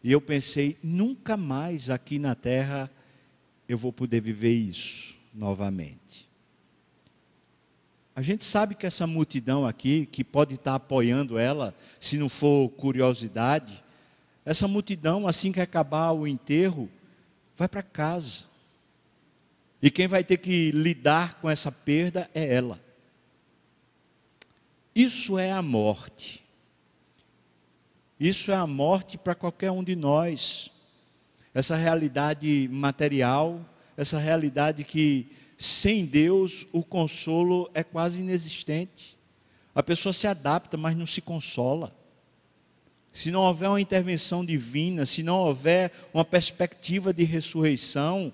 E 0.00 0.12
eu 0.12 0.20
pensei, 0.20 0.78
nunca 0.80 1.36
mais 1.36 1.90
aqui 1.90 2.20
na 2.20 2.36
terra 2.36 2.88
eu 3.68 3.76
vou 3.76 3.92
poder 3.92 4.20
viver 4.20 4.54
isso 4.54 5.16
novamente. 5.34 6.27
A 8.18 8.20
gente 8.20 8.42
sabe 8.42 8.74
que 8.74 8.84
essa 8.84 9.06
multidão 9.06 9.64
aqui, 9.64 10.04
que 10.04 10.24
pode 10.24 10.56
estar 10.56 10.74
apoiando 10.74 11.38
ela, 11.38 11.72
se 12.00 12.18
não 12.18 12.28
for 12.28 12.68
curiosidade, 12.68 13.80
essa 14.44 14.66
multidão, 14.66 15.28
assim 15.28 15.52
que 15.52 15.60
acabar 15.60 16.10
o 16.10 16.26
enterro, 16.26 16.90
vai 17.56 17.68
para 17.68 17.80
casa. 17.80 18.42
E 19.80 19.88
quem 19.88 20.08
vai 20.08 20.24
ter 20.24 20.38
que 20.38 20.72
lidar 20.72 21.40
com 21.40 21.48
essa 21.48 21.70
perda 21.70 22.28
é 22.34 22.56
ela. 22.56 22.82
Isso 24.92 25.38
é 25.38 25.52
a 25.52 25.62
morte. 25.62 26.44
Isso 28.18 28.50
é 28.50 28.56
a 28.56 28.66
morte 28.66 29.16
para 29.16 29.36
qualquer 29.36 29.70
um 29.70 29.84
de 29.84 29.94
nós. 29.94 30.72
Essa 31.54 31.76
realidade 31.76 32.68
material, 32.68 33.64
essa 33.96 34.18
realidade 34.18 34.82
que 34.82 35.30
sem 35.58 36.06
Deus, 36.06 36.68
o 36.70 36.84
consolo 36.84 37.68
é 37.74 37.82
quase 37.82 38.20
inexistente. 38.20 39.18
A 39.74 39.82
pessoa 39.82 40.12
se 40.12 40.28
adapta, 40.28 40.76
mas 40.76 40.96
não 40.96 41.04
se 41.04 41.20
consola. 41.20 41.92
Se 43.12 43.32
não 43.32 43.40
houver 43.40 43.68
uma 43.68 43.80
intervenção 43.80 44.44
divina, 44.44 45.04
se 45.04 45.24
não 45.24 45.38
houver 45.40 45.90
uma 46.14 46.24
perspectiva 46.24 47.12
de 47.12 47.24
ressurreição, 47.24 48.32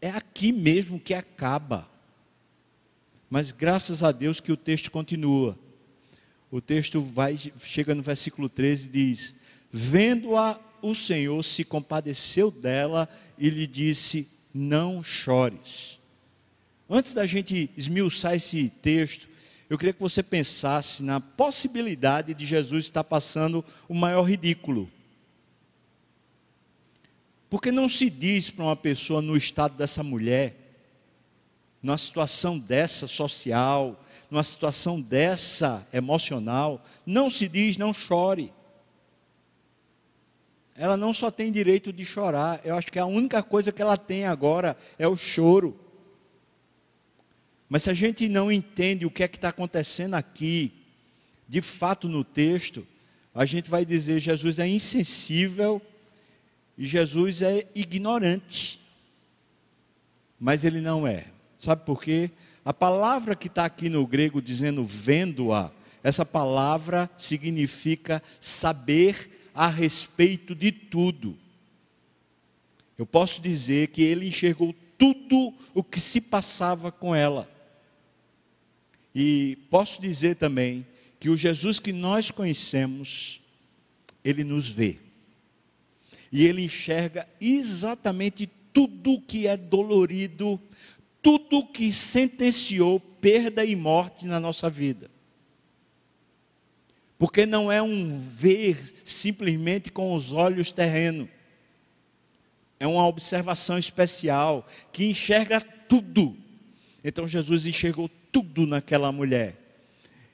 é 0.00 0.10
aqui 0.10 0.50
mesmo 0.50 0.98
que 0.98 1.14
acaba. 1.14 1.88
Mas 3.30 3.52
graças 3.52 4.02
a 4.02 4.10
Deus 4.10 4.40
que 4.40 4.50
o 4.50 4.56
texto 4.56 4.90
continua. 4.90 5.56
O 6.50 6.60
texto 6.60 7.00
vai 7.00 7.38
chega 7.60 7.94
no 7.94 8.02
versículo 8.02 8.48
13 8.48 8.88
e 8.88 8.90
diz: 8.90 9.36
Vendo-a, 9.70 10.58
o 10.82 10.92
Senhor 10.92 11.40
se 11.44 11.64
compadeceu 11.64 12.50
dela 12.50 13.08
e 13.38 13.48
lhe 13.48 13.68
disse: 13.68 14.28
Não 14.52 15.04
chores. 15.04 16.01
Antes 16.94 17.14
da 17.14 17.24
gente 17.24 17.70
esmiuçar 17.74 18.34
esse 18.34 18.68
texto, 18.68 19.26
eu 19.70 19.78
queria 19.78 19.94
que 19.94 20.00
você 20.02 20.22
pensasse 20.22 21.02
na 21.02 21.20
possibilidade 21.20 22.34
de 22.34 22.44
Jesus 22.44 22.84
estar 22.84 23.02
passando 23.02 23.64
o 23.88 23.94
maior 23.94 24.24
ridículo. 24.24 24.90
Porque 27.48 27.72
não 27.72 27.88
se 27.88 28.10
diz 28.10 28.50
para 28.50 28.66
uma 28.66 28.76
pessoa 28.76 29.22
no 29.22 29.38
estado 29.38 29.74
dessa 29.74 30.02
mulher, 30.02 30.54
numa 31.82 31.96
situação 31.96 32.58
dessa 32.58 33.06
social, 33.06 33.98
numa 34.30 34.44
situação 34.44 35.00
dessa 35.00 35.88
emocional, 35.94 36.84
não 37.06 37.30
se 37.30 37.48
diz 37.48 37.78
não 37.78 37.94
chore. 37.94 38.52
Ela 40.74 40.98
não 40.98 41.14
só 41.14 41.30
tem 41.30 41.50
direito 41.50 41.90
de 41.90 42.04
chorar, 42.04 42.60
eu 42.66 42.74
acho 42.74 42.92
que 42.92 42.98
a 42.98 43.06
única 43.06 43.42
coisa 43.42 43.72
que 43.72 43.80
ela 43.80 43.96
tem 43.96 44.26
agora 44.26 44.76
é 44.98 45.08
o 45.08 45.16
choro. 45.16 45.81
Mas 47.72 47.84
se 47.84 47.90
a 47.90 47.94
gente 47.94 48.28
não 48.28 48.52
entende 48.52 49.06
o 49.06 49.10
que 49.10 49.22
é 49.22 49.28
que 49.28 49.38
está 49.38 49.48
acontecendo 49.48 50.12
aqui, 50.12 50.74
de 51.48 51.62
fato 51.62 52.06
no 52.06 52.22
texto, 52.22 52.86
a 53.34 53.46
gente 53.46 53.70
vai 53.70 53.82
dizer 53.82 54.20
Jesus 54.20 54.58
é 54.58 54.68
insensível 54.68 55.80
e 56.76 56.84
Jesus 56.84 57.40
é 57.40 57.66
ignorante. 57.74 58.78
Mas 60.38 60.64
ele 60.64 60.82
não 60.82 61.06
é. 61.06 61.28
Sabe 61.56 61.86
por 61.86 62.02
quê? 62.02 62.30
A 62.62 62.74
palavra 62.74 63.34
que 63.34 63.46
está 63.46 63.64
aqui 63.64 63.88
no 63.88 64.06
grego 64.06 64.42
dizendo 64.42 64.84
vendo-a, 64.84 65.70
essa 66.04 66.26
palavra 66.26 67.08
significa 67.16 68.22
saber 68.38 69.48
a 69.54 69.68
respeito 69.68 70.54
de 70.54 70.70
tudo. 70.72 71.38
Eu 72.98 73.06
posso 73.06 73.40
dizer 73.40 73.88
que 73.88 74.02
ele 74.02 74.28
enxergou 74.28 74.74
tudo 74.98 75.54
o 75.72 75.82
que 75.82 75.98
se 75.98 76.20
passava 76.20 76.92
com 76.92 77.14
ela. 77.14 77.50
E 79.14 79.56
posso 79.70 80.00
dizer 80.00 80.36
também 80.36 80.86
que 81.20 81.28
o 81.28 81.36
Jesus 81.36 81.78
que 81.78 81.92
nós 81.92 82.30
conhecemos, 82.30 83.40
ele 84.24 84.44
nos 84.44 84.68
vê. 84.68 84.98
E 86.30 86.44
ele 86.46 86.62
enxerga 86.64 87.28
exatamente 87.40 88.48
tudo 88.72 89.20
que 89.20 89.46
é 89.46 89.56
dolorido, 89.56 90.60
tudo 91.20 91.66
que 91.66 91.92
sentenciou 91.92 92.98
perda 92.98 93.64
e 93.64 93.76
morte 93.76 94.26
na 94.26 94.40
nossa 94.40 94.68
vida. 94.70 95.10
porque 97.22 97.46
não 97.46 97.70
é 97.70 97.80
um 97.80 98.18
ver 98.18 98.94
simplesmente 99.04 99.92
com 99.92 100.12
os 100.12 100.32
olhos 100.32 100.72
terrenos, 100.72 101.28
é 102.80 102.84
uma 102.84 103.06
observação 103.06 103.78
especial 103.78 104.66
que 104.92 105.04
enxerga 105.04 105.60
tudo. 105.60 106.36
Então 107.04 107.28
Jesus 107.28 107.64
enxergou 107.64 108.10
tudo 108.32 108.66
naquela 108.66 109.12
mulher. 109.12 109.62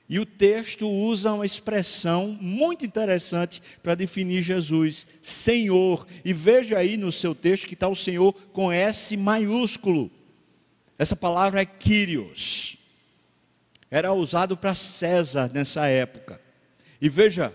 E 0.09 0.19
o 0.19 0.25
texto 0.25 0.89
usa 0.89 1.35
uma 1.35 1.45
expressão 1.45 2.39
muito 2.41 2.87
interessante 2.87 3.61
para 3.83 3.95
definir 3.95 4.41
Jesus, 4.41 5.07
Senhor. 5.21 6.07
E 6.25 6.33
veja 6.33 6.79
aí 6.79 6.97
no 6.97 7.13
seu 7.13 7.35
texto 7.35 7.67
que 7.67 7.75
está 7.75 7.89
o 7.89 7.95
Senhor 7.95 8.33
com 8.53 8.73
S 8.73 9.15
maiúsculo. 9.19 10.11
Essa 10.99 11.15
palavra 11.15 11.61
é 11.61 11.67
Kyrios. 11.67 12.79
Era 13.91 14.13
usado 14.15 14.57
para 14.57 14.73
César 14.73 15.51
nessa 15.53 15.87
época. 15.87 16.41
E 17.01 17.09
veja, 17.11 17.53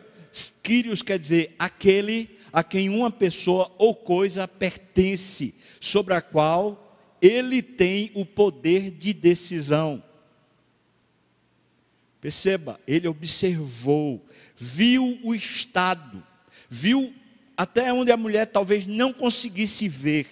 Kyrios 0.62 1.02
quer 1.02 1.18
dizer 1.18 1.56
aquele 1.58 2.38
a 2.52 2.64
quem 2.64 2.88
uma 2.88 3.10
pessoa 3.10 3.72
ou 3.80 3.96
coisa 3.96 4.48
pertence, 4.48 5.56
sobre 5.80 6.14
a 6.14 6.22
qual 6.22 7.00
ele 7.20 7.64
tem 7.64 8.12
o 8.14 8.24
poder 8.24 8.92
de 8.92 9.12
decisão. 9.12 10.04
Perceba, 12.24 12.80
ele 12.88 13.06
observou, 13.06 14.26
viu 14.56 15.20
o 15.26 15.36
estado, 15.36 16.26
viu 16.70 17.14
até 17.58 17.92
onde 17.92 18.14
a 18.14 18.16
mulher 18.18 18.46
talvez 18.46 18.88
não 18.88 19.12
conseguisse 19.12 19.90
ver. 19.90 20.26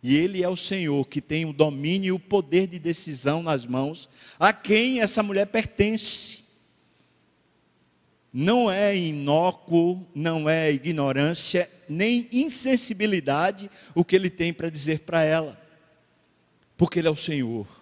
E 0.00 0.16
ele 0.16 0.40
é 0.40 0.48
o 0.48 0.54
Senhor 0.54 1.04
que 1.08 1.20
tem 1.20 1.46
o 1.46 1.52
domínio 1.52 2.10
e 2.10 2.12
o 2.12 2.18
poder 2.20 2.68
de 2.68 2.78
decisão 2.78 3.42
nas 3.42 3.66
mãos, 3.66 4.08
a 4.38 4.52
quem 4.52 5.00
essa 5.00 5.20
mulher 5.20 5.46
pertence. 5.46 6.44
Não 8.32 8.70
é 8.70 8.96
inócuo, 8.96 10.06
não 10.14 10.48
é 10.48 10.70
ignorância, 10.70 11.68
nem 11.88 12.28
insensibilidade 12.30 13.68
o 13.96 14.04
que 14.04 14.14
ele 14.14 14.30
tem 14.30 14.52
para 14.52 14.70
dizer 14.70 15.00
para 15.00 15.24
ela, 15.24 15.60
porque 16.76 17.00
ele 17.00 17.08
é 17.08 17.10
o 17.10 17.16
Senhor. 17.16 17.77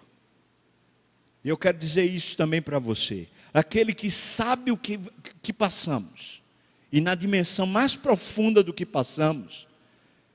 E 1.47 1.49
eu 1.49 1.55
quero 1.55 1.77
dizer 1.77 2.03
isso 2.03 2.35
também 2.35 2.61
para 2.61 2.77
você. 2.77 3.25
Aquele 3.53 3.93
que 3.93 4.11
sabe 4.11 4.69
o 4.69 4.75
que, 4.75 4.99
que 5.41 5.53
passamos, 5.53 6.43
e 6.91 6.99
na 6.99 7.15
dimensão 7.15 7.65
mais 7.65 7.95
profunda 7.95 8.61
do 8.61 8.73
que 8.73 8.85
passamos, 8.85 9.65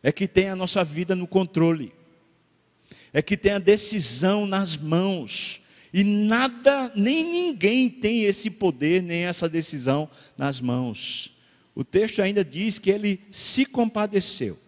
é 0.02 0.10
que 0.10 0.26
tem 0.26 0.48
a 0.48 0.56
nossa 0.56 0.82
vida 0.82 1.14
no 1.14 1.26
controle, 1.26 1.92
é 3.12 3.20
que 3.20 3.36
tem 3.36 3.52
a 3.52 3.58
decisão 3.58 4.46
nas 4.46 4.74
mãos, 4.74 5.60
e 5.92 6.02
nada, 6.02 6.90
nem 6.96 7.22
ninguém 7.22 7.90
tem 7.90 8.24
esse 8.24 8.48
poder, 8.48 9.02
nem 9.02 9.24
essa 9.24 9.50
decisão 9.50 10.08
nas 10.34 10.62
mãos. 10.62 11.36
O 11.74 11.84
texto 11.84 12.22
ainda 12.22 12.42
diz 12.42 12.78
que 12.78 12.88
ele 12.88 13.20
se 13.30 13.66
compadeceu. 13.66 14.58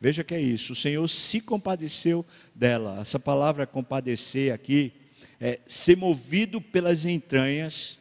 Veja 0.00 0.24
que 0.24 0.34
é 0.34 0.40
isso, 0.40 0.72
o 0.72 0.76
Senhor 0.76 1.06
se 1.06 1.40
compadeceu 1.40 2.26
dela. 2.52 2.98
Essa 3.00 3.20
palavra 3.20 3.64
compadecer 3.64 4.52
aqui 4.52 4.92
é, 5.40 5.60
ser 5.66 5.96
movido 5.96 6.60
pelas 6.60 7.04
entranhas, 7.04 7.98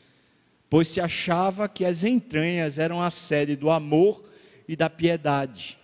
pois 0.69 0.87
se 0.87 1.01
achava 1.01 1.67
que 1.69 1.85
as 1.85 2.03
entranhas 2.03 2.77
eram 2.77 3.01
a 3.01 3.09
sede 3.09 3.55
do 3.55 3.69
amor 3.69 4.23
e 4.67 4.75
da 4.75 4.89
piedade. 4.89 5.77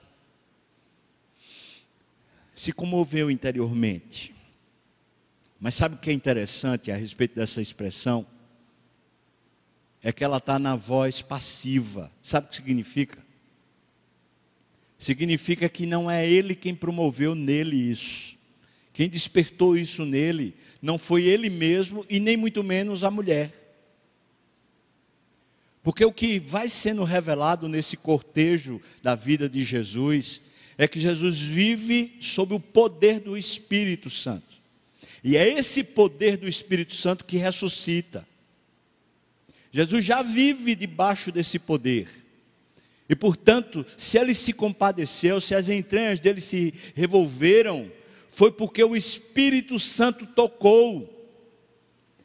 Se 2.55 2.71
comoveu 2.71 3.29
interiormente. 3.29 4.33
Mas 5.59 5.75
sabe 5.75 5.95
o 5.95 5.97
que 5.97 6.09
é 6.09 6.13
interessante 6.13 6.91
a 6.91 6.95
respeito 6.95 7.35
dessa 7.35 7.61
expressão? 7.61 8.25
É 10.01 10.11
que 10.11 10.23
ela 10.23 10.37
está 10.37 10.57
na 10.57 10.75
voz 10.75 11.21
passiva. 11.21 12.09
Sabe 12.23 12.47
o 12.47 12.49
que 12.49 12.55
significa? 12.55 13.19
Significa 14.97 15.67
que 15.67 15.85
não 15.85 16.09
é 16.09 16.27
ele 16.27 16.55
quem 16.55 16.73
promoveu 16.73 17.35
nele 17.35 17.75
isso. 17.75 18.38
Quem 18.99 19.07
despertou 19.07 19.77
isso 19.77 20.03
nele 20.03 20.53
não 20.81 20.97
foi 20.97 21.23
ele 21.23 21.49
mesmo 21.49 22.05
e 22.09 22.19
nem 22.19 22.35
muito 22.35 22.61
menos 22.61 23.01
a 23.01 23.09
mulher. 23.09 23.49
Porque 25.81 26.03
o 26.03 26.11
que 26.11 26.37
vai 26.37 26.67
sendo 26.67 27.05
revelado 27.05 27.69
nesse 27.69 27.95
cortejo 27.95 28.81
da 29.01 29.15
vida 29.15 29.47
de 29.47 29.63
Jesus 29.63 30.41
é 30.77 30.85
que 30.85 30.99
Jesus 30.99 31.39
vive 31.39 32.17
sob 32.19 32.53
o 32.53 32.59
poder 32.59 33.21
do 33.21 33.37
Espírito 33.37 34.09
Santo. 34.09 34.57
E 35.23 35.37
é 35.37 35.47
esse 35.47 35.81
poder 35.81 36.35
do 36.35 36.45
Espírito 36.45 36.93
Santo 36.93 37.23
que 37.23 37.37
ressuscita. 37.37 38.27
Jesus 39.71 40.03
já 40.03 40.21
vive 40.21 40.75
debaixo 40.75 41.31
desse 41.31 41.57
poder. 41.57 42.09
E 43.07 43.15
portanto, 43.15 43.85
se 43.97 44.17
ele 44.17 44.33
se 44.33 44.51
compadeceu, 44.51 45.39
se 45.39 45.55
as 45.55 45.69
entranhas 45.69 46.19
dele 46.19 46.41
se 46.41 46.73
revolveram, 46.93 47.89
foi 48.29 48.51
porque 48.51 48.83
o 48.83 48.95
Espírito 48.95 49.77
Santo 49.79 50.25
tocou. 50.25 51.17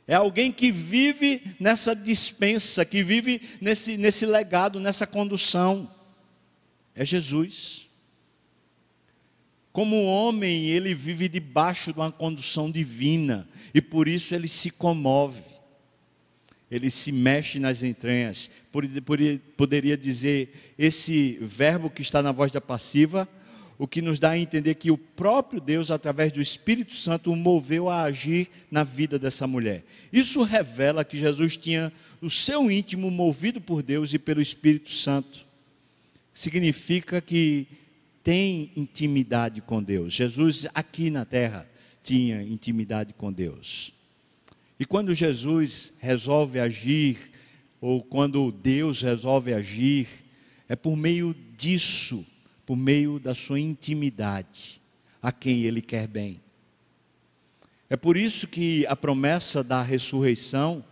É 0.06 0.14
alguém 0.14 0.52
que 0.52 0.70
vive 0.70 1.42
nessa 1.58 1.96
dispensa, 1.96 2.84
que 2.84 3.02
vive 3.02 3.40
nesse, 3.60 3.96
nesse 3.96 4.26
legado, 4.26 4.78
nessa 4.78 5.06
condução. 5.06 5.90
É 6.94 7.04
Jesus. 7.04 7.88
Como 9.72 10.04
homem, 10.04 10.66
ele 10.66 10.94
vive 10.94 11.28
debaixo 11.28 11.92
de 11.92 11.98
uma 11.98 12.12
condução 12.12 12.70
divina, 12.70 13.48
e 13.74 13.80
por 13.80 14.06
isso 14.06 14.32
ele 14.32 14.46
se 14.46 14.70
comove, 14.70 15.42
ele 16.70 16.92
se 16.92 17.10
mexe 17.10 17.58
nas 17.58 17.82
entranhas. 17.82 18.48
Poderia 19.56 19.96
dizer, 19.96 20.74
esse 20.78 21.38
verbo 21.40 21.90
que 21.90 22.02
está 22.02 22.22
na 22.22 22.30
voz 22.30 22.52
da 22.52 22.60
passiva, 22.60 23.28
o 23.84 23.86
que 23.86 24.00
nos 24.00 24.18
dá 24.18 24.30
a 24.30 24.38
entender 24.38 24.76
que 24.76 24.90
o 24.90 24.96
próprio 24.96 25.60
Deus, 25.60 25.90
através 25.90 26.32
do 26.32 26.40
Espírito 26.40 26.94
Santo, 26.94 27.30
o 27.30 27.36
moveu 27.36 27.90
a 27.90 28.04
agir 28.04 28.48
na 28.70 28.82
vida 28.82 29.18
dessa 29.18 29.46
mulher. 29.46 29.84
Isso 30.10 30.42
revela 30.42 31.04
que 31.04 31.18
Jesus 31.18 31.58
tinha 31.58 31.92
o 32.22 32.30
seu 32.30 32.70
íntimo 32.70 33.10
movido 33.10 33.60
por 33.60 33.82
Deus 33.82 34.14
e 34.14 34.18
pelo 34.18 34.40
Espírito 34.40 34.90
Santo. 34.90 35.44
Significa 36.32 37.20
que 37.20 37.66
tem 38.22 38.72
intimidade 38.74 39.60
com 39.60 39.82
Deus. 39.82 40.14
Jesus, 40.14 40.66
aqui 40.74 41.10
na 41.10 41.26
terra, 41.26 41.68
tinha 42.02 42.42
intimidade 42.42 43.12
com 43.12 43.30
Deus. 43.30 43.92
E 44.80 44.86
quando 44.86 45.14
Jesus 45.14 45.92
resolve 45.98 46.58
agir, 46.58 47.18
ou 47.82 48.02
quando 48.02 48.50
Deus 48.50 49.02
resolve 49.02 49.52
agir, 49.52 50.08
é 50.70 50.74
por 50.74 50.96
meio 50.96 51.36
disso 51.58 52.24
por 52.66 52.76
meio 52.76 53.18
da 53.18 53.34
sua 53.34 53.60
intimidade 53.60 54.80
a 55.22 55.32
quem 55.32 55.62
ele 55.62 55.80
quer 55.80 56.06
bem. 56.06 56.40
É 57.88 57.96
por 57.96 58.16
isso 58.16 58.46
que 58.46 58.86
a 58.86 58.96
promessa 58.96 59.62
da 59.62 59.82
ressurreição, 59.82 60.84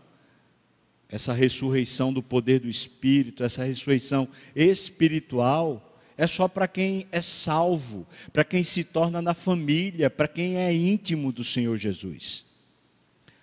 essa 1.09 1.33
ressurreição 1.33 2.13
do 2.13 2.23
poder 2.23 2.61
do 2.61 2.69
Espírito, 2.69 3.43
essa 3.43 3.65
ressurreição 3.65 4.29
espiritual, 4.55 5.99
é 6.17 6.27
só 6.27 6.47
para 6.47 6.69
quem 6.69 7.07
é 7.11 7.21
salvo, 7.21 8.07
para 8.33 8.45
quem 8.45 8.63
se 8.63 8.85
torna 8.85 9.21
na 9.21 9.35
família, 9.35 10.11
para 10.11 10.29
quem 10.29 10.57
é 10.57 10.73
íntimo 10.73 11.33
do 11.33 11.43
Senhor 11.43 11.77
Jesus. 11.77 12.45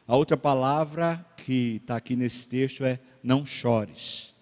A 0.08 0.16
outra 0.16 0.38
palavra 0.38 1.24
que 1.38 1.80
está 1.82 1.98
aqui 1.98 2.16
nesse 2.16 2.48
texto 2.48 2.84
é 2.84 3.00
não 3.22 3.46
chores. 3.46 4.34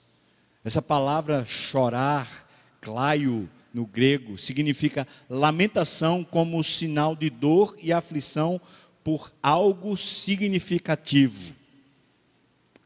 Essa 0.63 0.81
palavra 0.81 1.43
chorar, 1.45 2.47
claio, 2.79 3.49
no 3.77 3.85
grego, 3.85 4.39
significa 4.39 5.07
lamentação 5.29 6.23
como 6.23 6.63
sinal 6.63 7.15
de 7.15 7.29
dor 7.29 7.77
e 7.79 7.93
aflição 7.93 8.59
por 9.03 9.31
algo 9.41 9.95
significativo. 9.95 11.55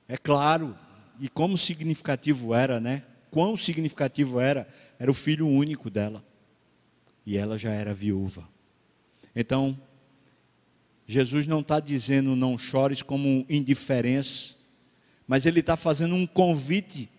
É 0.05 0.17
claro, 0.17 0.77
e 1.17 1.29
como 1.29 1.57
significativo 1.57 2.53
era, 2.53 2.81
né? 2.81 3.03
Quão 3.31 3.55
significativo 3.55 4.37
era? 4.37 4.67
Era 4.99 5.09
o 5.09 5.13
filho 5.13 5.47
único 5.47 5.89
dela. 5.89 6.21
E 7.25 7.37
ela 7.37 7.57
já 7.57 7.71
era 7.71 7.93
viúva. 7.93 8.45
Então, 9.33 9.79
Jesus 11.07 11.47
não 11.47 11.61
está 11.61 11.79
dizendo 11.79 12.35
não 12.35 12.57
chores 12.57 13.01
como 13.01 13.45
indiferença, 13.49 14.55
mas 15.25 15.45
Ele 15.45 15.61
está 15.61 15.77
fazendo 15.77 16.15
um 16.15 16.27
convite 16.27 17.09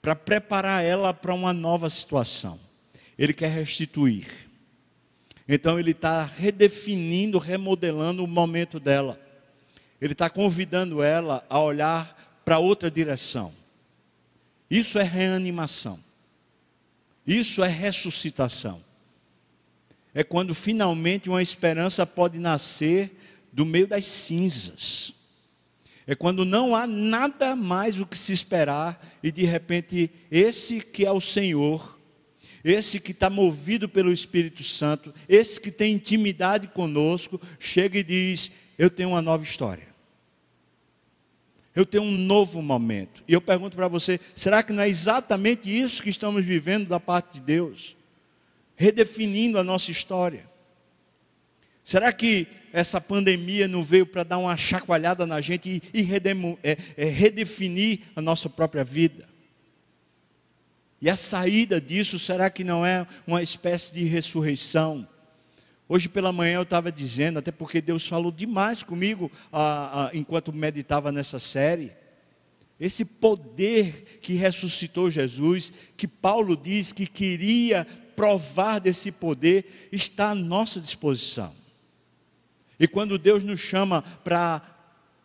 para 0.00 0.14
preparar 0.14 0.84
ela 0.84 1.12
para 1.12 1.34
uma 1.34 1.52
nova 1.52 1.90
situação. 1.90 2.67
Ele 3.18 3.32
quer 3.32 3.50
restituir. 3.50 4.26
Então 5.48 5.78
ele 5.78 5.92
está 5.92 6.24
redefinindo, 6.24 7.38
remodelando 7.38 8.22
o 8.22 8.28
momento 8.28 8.78
dela. 8.78 9.18
Ele 10.00 10.12
está 10.12 10.30
convidando 10.30 11.02
ela 11.02 11.44
a 11.48 11.58
olhar 11.58 12.40
para 12.44 12.58
outra 12.58 12.90
direção. 12.90 13.52
Isso 14.70 14.98
é 14.98 15.02
reanimação. 15.02 15.98
Isso 17.26 17.64
é 17.64 17.68
ressuscitação. 17.68 18.82
É 20.14 20.22
quando 20.22 20.54
finalmente 20.54 21.28
uma 21.28 21.42
esperança 21.42 22.06
pode 22.06 22.38
nascer 22.38 23.18
do 23.52 23.66
meio 23.66 23.86
das 23.86 24.04
cinzas. 24.04 25.14
É 26.06 26.14
quando 26.14 26.44
não 26.44 26.74
há 26.74 26.86
nada 26.86 27.54
mais 27.54 28.00
o 28.00 28.06
que 28.06 28.16
se 28.16 28.32
esperar 28.32 29.18
e 29.22 29.30
de 29.30 29.44
repente 29.44 30.10
esse 30.30 30.80
que 30.80 31.04
é 31.04 31.12
o 31.12 31.20
Senhor, 31.20 31.97
esse 32.70 33.00
que 33.00 33.12
está 33.12 33.30
movido 33.30 33.88
pelo 33.88 34.12
Espírito 34.12 34.62
Santo, 34.62 35.14
esse 35.28 35.60
que 35.60 35.70
tem 35.70 35.94
intimidade 35.94 36.68
conosco, 36.68 37.40
chega 37.58 37.98
e 37.98 38.02
diz: 38.02 38.52
Eu 38.76 38.90
tenho 38.90 39.10
uma 39.10 39.22
nova 39.22 39.44
história. 39.44 39.88
Eu 41.78 41.86
tenho 41.86 42.02
um 42.02 42.18
novo 42.18 42.60
momento. 42.60 43.22
E 43.28 43.32
eu 43.32 43.40
pergunto 43.40 43.76
para 43.76 43.86
você: 43.86 44.18
será 44.34 44.64
que 44.64 44.72
não 44.72 44.82
é 44.82 44.88
exatamente 44.88 45.70
isso 45.70 46.02
que 46.02 46.10
estamos 46.10 46.44
vivendo 46.44 46.88
da 46.88 46.98
parte 46.98 47.34
de 47.34 47.40
Deus? 47.42 47.96
Redefinindo 48.74 49.58
a 49.58 49.62
nossa 49.62 49.92
história. 49.92 50.48
Será 51.84 52.12
que 52.12 52.48
essa 52.72 53.00
pandemia 53.00 53.68
não 53.68 53.84
veio 53.84 54.06
para 54.06 54.24
dar 54.24 54.38
uma 54.38 54.56
chacoalhada 54.56 55.24
na 55.24 55.40
gente 55.40 55.82
e, 55.94 56.00
e 56.00 56.08
é, 56.62 56.76
é, 56.96 57.04
redefinir 57.04 58.00
a 58.16 58.20
nossa 58.20 58.50
própria 58.50 58.82
vida? 58.82 59.27
E 61.00 61.08
a 61.08 61.16
saída 61.16 61.80
disso, 61.80 62.18
será 62.18 62.50
que 62.50 62.64
não 62.64 62.84
é 62.84 63.06
uma 63.26 63.42
espécie 63.42 63.92
de 63.94 64.04
ressurreição? 64.04 65.06
Hoje 65.88 66.08
pela 66.08 66.32
manhã 66.32 66.56
eu 66.56 66.62
estava 66.62 66.92
dizendo, 66.92 67.38
até 67.38 67.50
porque 67.50 67.80
Deus 67.80 68.06
falou 68.06 68.32
demais 68.32 68.82
comigo 68.82 69.30
enquanto 70.12 70.52
meditava 70.52 71.10
nessa 71.12 71.38
série. 71.38 71.92
Esse 72.80 73.04
poder 73.04 74.18
que 74.20 74.34
ressuscitou 74.34 75.10
Jesus, 75.10 75.72
que 75.96 76.06
Paulo 76.06 76.56
diz 76.56 76.92
que 76.92 77.06
queria 77.06 77.86
provar 78.14 78.80
desse 78.80 79.10
poder, 79.10 79.88
está 79.90 80.30
à 80.30 80.34
nossa 80.34 80.80
disposição. 80.80 81.54
E 82.78 82.86
quando 82.86 83.18
Deus 83.18 83.42
nos 83.42 83.58
chama 83.58 84.02
para 84.02 84.60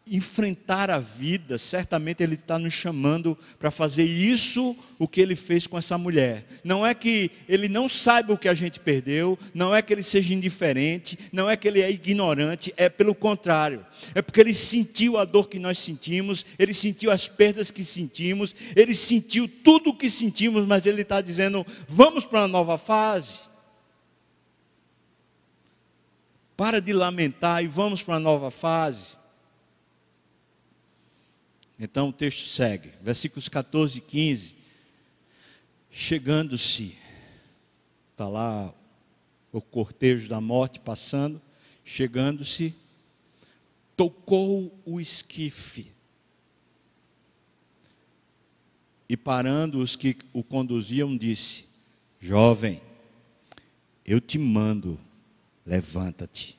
enfrentar 0.06 0.92
a 0.92 1.00
vida, 1.00 1.58
certamente 1.58 2.22
Ele 2.22 2.36
está 2.36 2.60
nos 2.60 2.74
chamando 2.74 3.38
para 3.58 3.72
fazer 3.72 4.04
isso, 4.04 4.76
o 5.00 5.08
que 5.08 5.22
Ele 5.22 5.36
fez 5.36 5.66
com 5.66 5.78
essa 5.78 5.98
mulher. 5.98 6.46
Não 6.64 6.86
é 6.86 6.94
que 6.94 7.32
Ele 7.48 7.70
não 7.70 7.88
saiba 7.88 8.34
o 8.34 8.38
que 8.38 8.50
a 8.50 8.54
gente 8.54 8.82
perdeu, 8.82 9.40
não 9.54 9.74
é 9.74 9.82
que 9.82 9.94
Ele 9.94 10.04
seja 10.04 10.34
indiferente, 10.34 11.18
não 11.32 11.50
é 11.50 11.56
que 11.56 11.68
Ele 11.68 11.82
é 11.82 11.90
ignorante, 11.90 12.74
é 12.76 12.90
pelo 12.90 13.16
contrário. 13.16 13.86
É 14.14 14.22
porque 14.22 14.42
Ele 14.42 14.54
sentiu 14.54 15.18
a 15.18 15.24
dor 15.24 15.48
que 15.48 15.58
nós 15.58 15.78
sentimos, 15.78 16.46
Ele 16.60 16.74
sentiu 16.74 17.10
as 17.10 17.30
perdas 17.30 17.72
que 17.72 17.86
sentimos, 17.86 18.54
Ele 18.76 18.94
sentiu 18.94 19.48
tudo 19.48 19.92
o 19.92 19.98
que 19.98 20.10
sentimos, 20.10 20.66
mas 20.66 20.86
Ele 20.86 21.04
está 21.04 21.22
dizendo: 21.22 21.66
vamos 21.88 22.26
para 22.26 22.42
uma 22.42 22.48
nova 22.48 22.78
fase. 22.78 23.40
Para 26.58 26.82
de 26.82 26.94
lamentar 26.94 27.64
e 27.64 27.68
vamos 27.68 28.04
para 28.04 28.16
uma 28.16 28.20
nova 28.20 28.52
fase. 28.52 29.23
Então 31.80 32.10
o 32.10 32.14
texto 32.14 32.48
segue, 32.48 32.92
versículos 33.02 33.50
14 33.50 33.98
e 33.98 34.02
15. 34.02 34.56
Chegando-se, 35.92 36.98
está 38.12 38.28
lá 38.28 38.74
o 39.52 39.62
cortejo 39.62 40.28
da 40.28 40.42
morte 40.42 40.80
passando, 40.80 41.42
chegando-se, 41.84 42.74
tocou 43.96 44.74
o 44.86 45.00
esquife. 45.00 45.92
E 49.08 49.16
parando 49.16 49.80
os 49.80 49.96
que 49.96 50.18
o 50.32 50.44
conduziam, 50.44 51.16
disse: 51.16 51.66
Jovem, 52.20 52.82
eu 54.06 54.20
te 54.20 54.38
mando 54.38 55.00
levanta-te. 55.66 56.58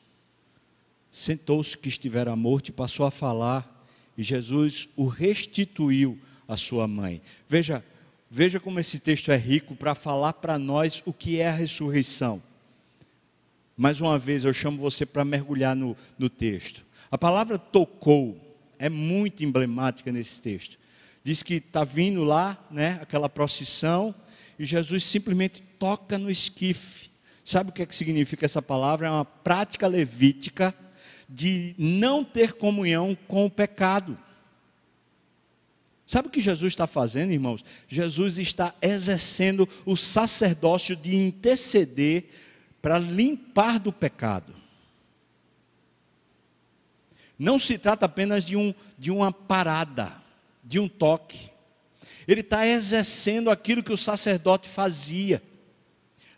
Sentou-se 1.10 1.76
que 1.76 1.88
estivera 1.88 2.34
morto 2.34 2.68
e 2.68 2.72
passou 2.72 3.06
a 3.06 3.10
falar, 3.10 3.73
e 4.16 4.22
Jesus 4.22 4.88
o 4.96 5.06
restituiu 5.06 6.18
à 6.46 6.56
sua 6.56 6.86
mãe. 6.86 7.20
Veja, 7.48 7.84
veja 8.30 8.60
como 8.60 8.80
esse 8.80 8.98
texto 9.00 9.30
é 9.30 9.36
rico 9.36 9.74
para 9.74 9.94
falar 9.94 10.34
para 10.34 10.58
nós 10.58 11.02
o 11.04 11.12
que 11.12 11.40
é 11.40 11.48
a 11.48 11.54
ressurreição. 11.54 12.42
Mais 13.76 14.00
uma 14.00 14.18
vez, 14.18 14.44
eu 14.44 14.52
chamo 14.52 14.78
você 14.78 15.04
para 15.04 15.24
mergulhar 15.24 15.74
no, 15.74 15.96
no 16.18 16.28
texto. 16.28 16.84
A 17.10 17.18
palavra 17.18 17.58
tocou 17.58 18.40
é 18.78 18.88
muito 18.88 19.44
emblemática 19.44 20.12
nesse 20.12 20.42
texto. 20.42 20.78
Diz 21.22 21.42
que 21.42 21.54
está 21.54 21.84
vindo 21.84 22.22
lá, 22.22 22.62
né, 22.70 22.98
aquela 23.00 23.28
procissão, 23.28 24.14
e 24.58 24.64
Jesus 24.64 25.04
simplesmente 25.04 25.62
toca 25.78 26.18
no 26.18 26.30
esquife. 26.30 27.10
Sabe 27.44 27.70
o 27.70 27.72
que, 27.72 27.82
é 27.82 27.86
que 27.86 27.96
significa 27.96 28.44
essa 28.44 28.62
palavra? 28.62 29.06
É 29.06 29.10
uma 29.10 29.24
prática 29.24 29.86
levítica 29.86 30.74
de 31.28 31.74
não 31.78 32.24
ter 32.24 32.54
comunhão 32.54 33.16
com 33.26 33.46
o 33.46 33.50
pecado. 33.50 34.18
Sabe 36.06 36.28
o 36.28 36.30
que 36.30 36.40
Jesus 36.40 36.72
está 36.72 36.86
fazendo, 36.86 37.32
irmãos? 37.32 37.64
Jesus 37.88 38.38
está 38.38 38.74
exercendo 38.82 39.68
o 39.86 39.96
sacerdócio 39.96 40.94
de 40.94 41.16
interceder 41.16 42.28
para 42.82 42.98
limpar 42.98 43.78
do 43.78 43.92
pecado. 43.92 44.54
Não 47.38 47.58
se 47.58 47.78
trata 47.78 48.06
apenas 48.06 48.44
de, 48.44 48.56
um, 48.56 48.74
de 48.98 49.10
uma 49.10 49.32
parada, 49.32 50.14
de 50.62 50.78
um 50.78 50.88
toque. 50.88 51.50
Ele 52.28 52.42
está 52.42 52.66
exercendo 52.66 53.50
aquilo 53.50 53.82
que 53.82 53.92
o 53.92 53.98
sacerdote 53.98 54.68
fazia 54.68 55.42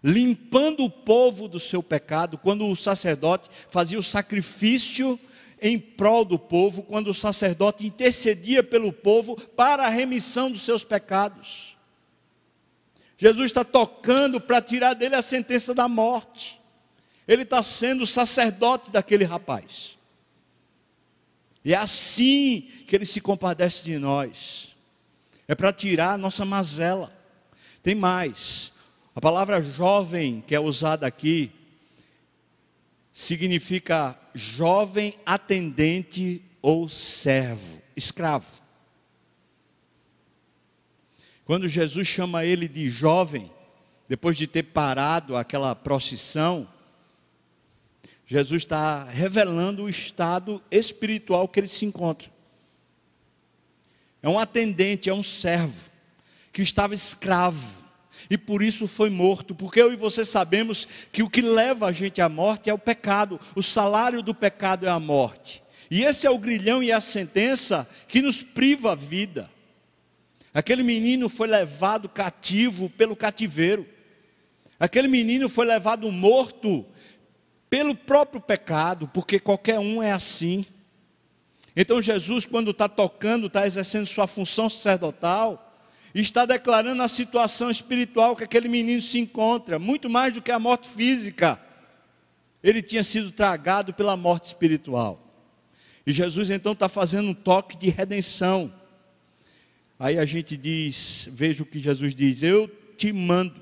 limpando 0.06 0.84
o 0.84 0.90
povo 0.90 1.48
do 1.48 1.58
seu 1.58 1.82
pecado, 1.82 2.38
quando 2.38 2.64
o 2.64 2.76
sacerdote 2.76 3.50
fazia 3.68 3.98
o 3.98 4.04
sacrifício 4.04 5.18
em 5.60 5.80
prol 5.80 6.24
do 6.24 6.38
povo, 6.38 6.84
quando 6.84 7.08
o 7.08 7.14
sacerdote 7.14 7.84
intercedia 7.84 8.62
pelo 8.62 8.92
povo 8.92 9.34
para 9.56 9.84
a 9.84 9.88
remissão 9.88 10.48
dos 10.48 10.62
seus 10.62 10.84
pecados. 10.84 11.76
Jesus 13.18 13.46
está 13.46 13.64
tocando 13.64 14.40
para 14.40 14.62
tirar 14.62 14.94
dele 14.94 15.16
a 15.16 15.22
sentença 15.22 15.74
da 15.74 15.88
morte. 15.88 16.60
Ele 17.26 17.42
está 17.42 17.60
sendo 17.60 18.04
o 18.04 18.06
sacerdote 18.06 18.92
daquele 18.92 19.24
rapaz. 19.24 19.96
E 21.64 21.74
é 21.74 21.76
assim 21.76 22.68
que 22.86 22.94
ele 22.94 23.06
se 23.06 23.20
compadece 23.20 23.82
de 23.82 23.98
nós. 23.98 24.68
É 25.48 25.54
para 25.56 25.72
tirar 25.72 26.12
a 26.12 26.18
nossa 26.18 26.44
mazela. 26.44 27.12
Tem 27.82 27.94
mais. 27.96 28.75
A 29.16 29.20
palavra 29.20 29.62
jovem 29.62 30.44
que 30.46 30.54
é 30.54 30.60
usada 30.60 31.06
aqui 31.06 31.50
significa 33.14 34.14
jovem 34.34 35.14
atendente 35.24 36.44
ou 36.60 36.86
servo, 36.86 37.80
escravo. 37.96 38.60
Quando 41.46 41.66
Jesus 41.66 42.06
chama 42.06 42.44
ele 42.44 42.68
de 42.68 42.90
jovem, 42.90 43.50
depois 44.06 44.36
de 44.36 44.46
ter 44.46 44.64
parado 44.64 45.34
aquela 45.34 45.74
procissão, 45.74 46.68
Jesus 48.26 48.64
está 48.64 49.04
revelando 49.04 49.84
o 49.84 49.88
estado 49.88 50.62
espiritual 50.70 51.48
que 51.48 51.58
ele 51.58 51.68
se 51.68 51.86
encontra. 51.86 52.30
É 54.20 54.28
um 54.28 54.38
atendente, 54.38 55.08
é 55.08 55.14
um 55.14 55.22
servo, 55.22 55.88
que 56.52 56.60
estava 56.60 56.92
escravo 56.92 57.85
e 58.30 58.36
por 58.38 58.62
isso 58.62 58.86
foi 58.88 59.10
morto, 59.10 59.54
porque 59.54 59.80
eu 59.80 59.92
e 59.92 59.96
você 59.96 60.24
sabemos 60.24 60.86
que 61.12 61.22
o 61.22 61.30
que 61.30 61.42
leva 61.42 61.86
a 61.86 61.92
gente 61.92 62.20
à 62.20 62.28
morte 62.28 62.70
é 62.70 62.74
o 62.74 62.78
pecado, 62.78 63.40
o 63.54 63.62
salário 63.62 64.22
do 64.22 64.34
pecado 64.34 64.86
é 64.86 64.90
a 64.90 65.00
morte. 65.00 65.62
E 65.90 66.02
esse 66.02 66.26
é 66.26 66.30
o 66.30 66.38
grilhão 66.38 66.82
e 66.82 66.90
a 66.90 67.00
sentença 67.00 67.88
que 68.08 68.20
nos 68.20 68.42
priva 68.42 68.92
a 68.92 68.94
vida. 68.94 69.50
Aquele 70.52 70.82
menino 70.82 71.28
foi 71.28 71.46
levado 71.46 72.08
cativo 72.08 72.88
pelo 72.90 73.14
cativeiro. 73.14 73.86
Aquele 74.80 75.06
menino 75.06 75.48
foi 75.48 75.66
levado 75.66 76.10
morto 76.10 76.84
pelo 77.68 77.94
próprio 77.94 78.40
pecado, 78.40 79.08
porque 79.12 79.38
qualquer 79.38 79.78
um 79.78 80.02
é 80.02 80.12
assim. 80.12 80.64
Então 81.76 82.00
Jesus, 82.00 82.46
quando 82.46 82.70
está 82.70 82.88
tocando, 82.88 83.48
está 83.48 83.66
exercendo 83.66 84.06
sua 84.06 84.26
função 84.26 84.68
sacerdotal, 84.68 85.65
está 86.22 86.46
declarando 86.46 87.02
a 87.02 87.08
situação 87.08 87.70
espiritual 87.70 88.34
que 88.34 88.44
aquele 88.44 88.68
menino 88.68 89.02
se 89.02 89.18
encontra, 89.18 89.78
muito 89.78 90.08
mais 90.08 90.32
do 90.32 90.40
que 90.40 90.50
a 90.50 90.58
morte 90.58 90.88
física. 90.88 91.60
Ele 92.62 92.80
tinha 92.80 93.04
sido 93.04 93.30
tragado 93.30 93.92
pela 93.92 94.16
morte 94.16 94.46
espiritual. 94.46 95.22
E 96.06 96.12
Jesus 96.12 96.48
então 96.48 96.72
está 96.72 96.88
fazendo 96.88 97.28
um 97.28 97.34
toque 97.34 97.76
de 97.76 97.90
redenção. 97.90 98.72
Aí 99.98 100.18
a 100.18 100.24
gente 100.24 100.56
diz, 100.56 101.28
veja 101.30 101.62
o 101.62 101.66
que 101.66 101.78
Jesus 101.78 102.14
diz: 102.14 102.42
Eu 102.42 102.66
te 102.96 103.12
mando. 103.12 103.60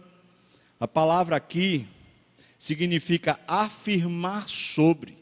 A 0.79 0.87
palavra 0.87 1.35
aqui 1.35 1.89
significa 2.59 3.39
afirmar 3.49 4.49
sobre. 4.49 5.17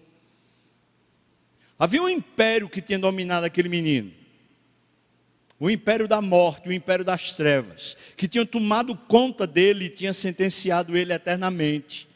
Havia 1.79 2.03
um 2.03 2.09
império 2.09 2.69
que 2.69 2.83
tinha 2.83 2.99
dominado 2.99 3.47
aquele 3.47 3.69
menino 3.69 4.22
o 5.63 5.71
império 5.71 6.09
da 6.09 6.21
morte, 6.21 6.69
o 6.69 6.73
império 6.73 7.05
das 7.05 7.31
trevas, 7.31 7.97
que 8.17 8.27
tinham 8.27 8.45
tomado 8.45 8.97
conta 8.97 9.47
dele 9.47 9.85
e 9.85 9.89
tinham 9.89 10.13
sentenciado 10.13 10.97
ele 10.97 11.13
eternamente. 11.13 12.09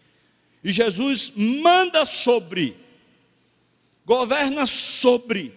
E 0.64 0.72
Jesus 0.72 1.32
manda 1.36 2.04
sobre, 2.04 2.76
governa 4.04 4.66
sobre, 4.66 5.52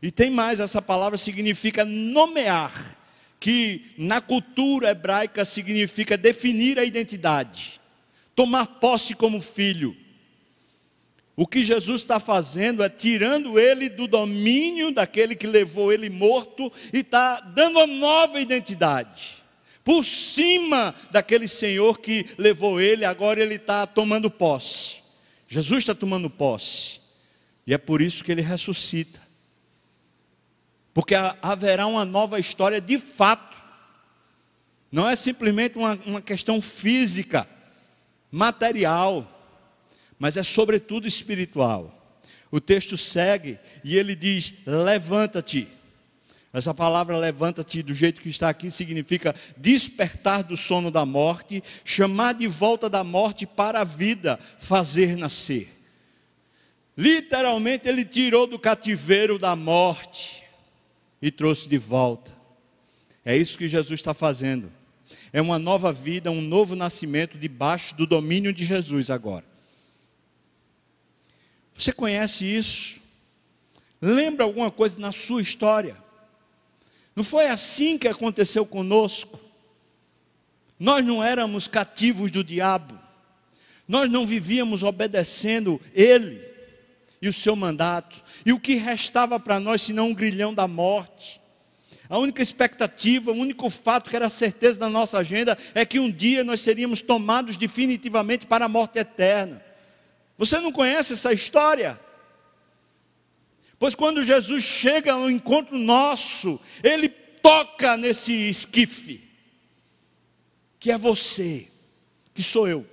E 0.00 0.10
tem 0.10 0.30
mais, 0.30 0.58
essa 0.58 0.80
palavra 0.80 1.18
significa 1.18 1.84
nomear, 1.84 2.96
que 3.38 3.92
na 3.98 4.22
cultura 4.22 4.88
hebraica 4.88 5.44
significa 5.44 6.16
definir 6.16 6.78
a 6.78 6.84
identidade, 6.84 7.78
tomar 8.34 8.64
posse 8.64 9.14
como 9.14 9.38
filho. 9.38 9.94
O 11.34 11.46
que 11.46 11.64
Jesus 11.64 12.02
está 12.02 12.20
fazendo 12.20 12.82
é 12.82 12.88
tirando 12.88 13.58
ele 13.58 13.88
do 13.88 14.06
domínio 14.06 14.92
daquele 14.92 15.34
que 15.34 15.46
levou 15.46 15.92
ele 15.92 16.10
morto 16.10 16.70
e 16.92 16.98
está 16.98 17.40
dando 17.40 17.78
uma 17.78 17.86
nova 17.86 18.38
identidade. 18.38 19.42
Por 19.82 20.04
cima 20.04 20.94
daquele 21.10 21.48
Senhor 21.48 21.98
que 21.98 22.26
levou 22.36 22.80
ele, 22.80 23.04
agora 23.04 23.40
ele 23.40 23.54
está 23.54 23.86
tomando 23.86 24.30
posse. 24.30 24.96
Jesus 25.48 25.78
está 25.78 25.94
tomando 25.94 26.28
posse. 26.28 27.00
E 27.66 27.72
é 27.72 27.78
por 27.78 28.02
isso 28.02 28.22
que 28.22 28.30
ele 28.30 28.42
ressuscita. 28.42 29.20
Porque 30.92 31.14
haverá 31.40 31.86
uma 31.86 32.04
nova 32.04 32.38
história 32.38 32.80
de 32.80 32.98
fato. 32.98 33.56
Não 34.90 35.08
é 35.08 35.16
simplesmente 35.16 35.78
uma, 35.78 35.98
uma 36.04 36.20
questão 36.20 36.60
física, 36.60 37.48
material 38.30 39.31
mas 40.22 40.36
é 40.36 40.42
sobretudo 40.44 41.08
espiritual. 41.08 42.16
O 42.48 42.60
texto 42.60 42.96
segue 42.96 43.58
e 43.82 43.96
ele 43.96 44.14
diz: 44.14 44.54
levanta-te. 44.64 45.66
Essa 46.52 46.72
palavra 46.72 47.16
levanta-te, 47.18 47.82
do 47.82 47.92
jeito 47.92 48.20
que 48.20 48.28
está 48.28 48.48
aqui, 48.48 48.70
significa 48.70 49.34
despertar 49.56 50.44
do 50.44 50.56
sono 50.56 50.92
da 50.92 51.04
morte, 51.04 51.60
chamar 51.84 52.34
de 52.34 52.46
volta 52.46 52.88
da 52.88 53.02
morte 53.02 53.46
para 53.46 53.80
a 53.80 53.84
vida, 53.84 54.38
fazer 54.60 55.16
nascer. 55.16 55.72
Literalmente, 56.96 57.88
ele 57.88 58.04
tirou 58.04 58.46
do 58.46 58.60
cativeiro 58.60 59.40
da 59.40 59.56
morte 59.56 60.44
e 61.20 61.32
trouxe 61.32 61.68
de 61.68 61.78
volta. 61.78 62.30
É 63.24 63.36
isso 63.36 63.58
que 63.58 63.68
Jesus 63.68 63.98
está 63.98 64.14
fazendo. 64.14 64.70
É 65.32 65.42
uma 65.42 65.58
nova 65.58 65.92
vida, 65.92 66.30
um 66.30 66.40
novo 66.40 66.76
nascimento 66.76 67.36
debaixo 67.36 67.96
do 67.96 68.06
domínio 68.06 68.52
de 68.52 68.64
Jesus 68.64 69.10
agora. 69.10 69.50
Você 71.82 71.92
conhece 71.92 72.44
isso? 72.44 73.00
Lembra 74.00 74.44
alguma 74.44 74.70
coisa 74.70 75.00
na 75.00 75.10
sua 75.10 75.42
história? 75.42 75.96
Não 77.16 77.24
foi 77.24 77.48
assim 77.48 77.98
que 77.98 78.06
aconteceu 78.06 78.64
conosco? 78.64 79.36
Nós 80.78 81.04
não 81.04 81.24
éramos 81.24 81.66
cativos 81.66 82.30
do 82.30 82.44
diabo, 82.44 82.96
nós 83.88 84.08
não 84.08 84.24
vivíamos 84.24 84.84
obedecendo 84.84 85.80
ele 85.92 86.40
e 87.20 87.28
o 87.28 87.32
seu 87.32 87.56
mandato, 87.56 88.22
e 88.46 88.52
o 88.52 88.60
que 88.60 88.74
restava 88.74 89.40
para 89.40 89.58
nós 89.58 89.82
senão 89.82 90.10
um 90.10 90.14
grilhão 90.14 90.54
da 90.54 90.68
morte? 90.68 91.40
A 92.08 92.16
única 92.16 92.42
expectativa, 92.42 93.32
o 93.32 93.36
único 93.36 93.68
fato 93.68 94.08
que 94.08 94.14
era 94.14 94.28
certeza 94.28 94.78
na 94.78 94.88
nossa 94.88 95.18
agenda 95.18 95.58
é 95.74 95.84
que 95.84 95.98
um 95.98 96.12
dia 96.12 96.44
nós 96.44 96.60
seríamos 96.60 97.00
tomados 97.00 97.56
definitivamente 97.56 98.46
para 98.46 98.66
a 98.66 98.68
morte 98.68 99.00
eterna. 99.00 99.71
Você 100.42 100.58
não 100.58 100.72
conhece 100.72 101.12
essa 101.12 101.32
história? 101.32 102.00
Pois 103.78 103.94
quando 103.94 104.24
Jesus 104.24 104.64
chega 104.64 105.12
ao 105.12 105.30
encontro 105.30 105.78
nosso, 105.78 106.60
ele 106.82 107.08
toca 107.08 107.96
nesse 107.96 108.48
esquife, 108.48 109.22
que 110.80 110.90
é 110.90 110.98
você, 110.98 111.68
que 112.34 112.42
sou 112.42 112.66
eu. 112.66 112.84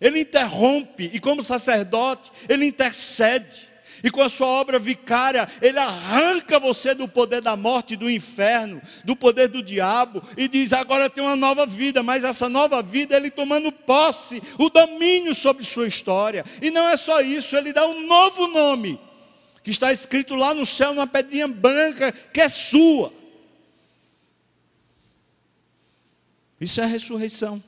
Ele 0.00 0.22
interrompe, 0.22 1.08
e 1.14 1.20
como 1.20 1.40
sacerdote, 1.40 2.32
ele 2.48 2.66
intercede 2.66 3.69
e 4.02 4.10
com 4.10 4.22
a 4.22 4.28
sua 4.28 4.46
obra 4.46 4.78
vicária, 4.78 5.48
ele 5.60 5.78
arranca 5.78 6.58
você 6.58 6.94
do 6.94 7.08
poder 7.08 7.40
da 7.40 7.56
morte, 7.56 7.96
do 7.96 8.10
inferno, 8.10 8.80
do 9.04 9.14
poder 9.14 9.48
do 9.48 9.62
diabo, 9.62 10.22
e 10.36 10.48
diz: 10.48 10.72
agora 10.72 11.10
tem 11.10 11.22
uma 11.22 11.36
nova 11.36 11.66
vida, 11.66 12.02
mas 12.02 12.24
essa 12.24 12.48
nova 12.48 12.82
vida 12.82 13.16
ele 13.16 13.30
tomando 13.30 13.70
posse, 13.70 14.42
o 14.58 14.70
domínio 14.70 15.34
sobre 15.34 15.64
sua 15.64 15.86
história. 15.86 16.44
E 16.62 16.70
não 16.70 16.88
é 16.88 16.96
só 16.96 17.20
isso, 17.20 17.56
ele 17.56 17.72
dá 17.72 17.86
um 17.86 18.06
novo 18.06 18.46
nome, 18.46 18.98
que 19.62 19.70
está 19.70 19.92
escrito 19.92 20.34
lá 20.34 20.54
no 20.54 20.64
céu, 20.64 20.94
numa 20.94 21.06
pedrinha 21.06 21.48
branca, 21.48 22.12
que 22.12 22.40
é 22.40 22.48
sua. 22.48 23.12
Isso 26.60 26.80
é 26.80 26.84
a 26.84 26.86
ressurreição. 26.86 27.62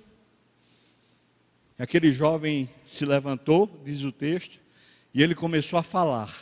Aquele 1.79 2.13
jovem 2.13 2.71
se 2.87 3.05
levantou, 3.05 3.69
diz 3.85 4.05
o 4.05 4.13
texto, 4.13 4.62
e 5.15 5.23
ele 5.23 5.35
começou 5.35 5.79
a 5.79 5.83
falar. 5.83 6.35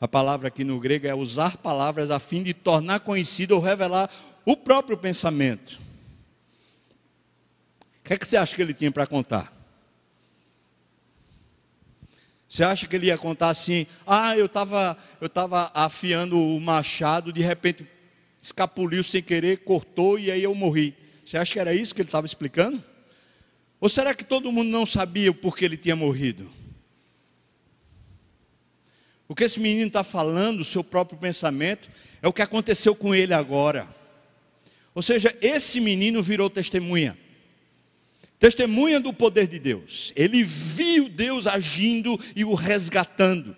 A 0.00 0.06
palavra 0.06 0.48
aqui 0.48 0.64
no 0.64 0.78
grego 0.78 1.06
é 1.06 1.14
usar 1.14 1.56
palavras 1.56 2.10
a 2.10 2.18
fim 2.18 2.42
de 2.42 2.52
tornar 2.52 3.00
conhecido 3.00 3.52
ou 3.52 3.60
revelar 3.60 4.10
o 4.44 4.56
próprio 4.56 4.96
pensamento. 4.96 5.80
O 8.00 8.04
que 8.04 8.14
é 8.14 8.18
que 8.18 8.28
você 8.28 8.36
acha 8.36 8.54
que 8.54 8.62
ele 8.62 8.74
tinha 8.74 8.90
para 8.90 9.06
contar? 9.06 9.52
Você 12.48 12.62
acha 12.62 12.86
que 12.86 12.94
ele 12.94 13.06
ia 13.06 13.18
contar 13.18 13.50
assim: 13.50 13.86
ah, 14.06 14.36
eu 14.36 14.46
estava 14.46 14.96
eu 15.20 15.28
tava 15.28 15.70
afiando 15.74 16.38
o 16.38 16.60
machado, 16.60 17.32
de 17.32 17.40
repente 17.40 17.86
escapuliu 18.40 19.02
sem 19.02 19.22
querer, 19.22 19.58
cortou 19.58 20.18
e 20.18 20.30
aí 20.30 20.42
eu 20.42 20.54
morri. 20.54 20.94
Você 21.24 21.36
acha 21.36 21.52
que 21.52 21.58
era 21.58 21.74
isso 21.74 21.94
que 21.94 22.02
ele 22.02 22.08
estava 22.08 22.26
explicando? 22.26 22.82
Ou 23.80 23.88
será 23.88 24.14
que 24.14 24.24
todo 24.24 24.52
mundo 24.52 24.68
não 24.68 24.86
sabia 24.86 25.30
o 25.30 25.34
porquê 25.34 25.64
ele 25.64 25.76
tinha 25.76 25.96
morrido? 25.96 26.50
O 29.28 29.34
que 29.34 29.44
esse 29.44 29.58
menino 29.58 29.88
está 29.88 30.04
falando, 30.04 30.60
o 30.60 30.64
seu 30.64 30.84
próprio 30.84 31.18
pensamento, 31.18 31.88
é 32.22 32.28
o 32.28 32.32
que 32.32 32.42
aconteceu 32.42 32.94
com 32.94 33.14
ele 33.14 33.34
agora. 33.34 33.88
Ou 34.94 35.02
seja, 35.02 35.36
esse 35.40 35.80
menino 35.80 36.22
virou 36.22 36.48
testemunha. 36.48 37.18
Testemunha 38.38 39.00
do 39.00 39.12
poder 39.12 39.46
de 39.46 39.58
Deus. 39.58 40.12
Ele 40.14 40.44
viu 40.44 41.08
Deus 41.08 41.46
agindo 41.46 42.18
e 42.34 42.44
o 42.44 42.54
resgatando. 42.54 43.56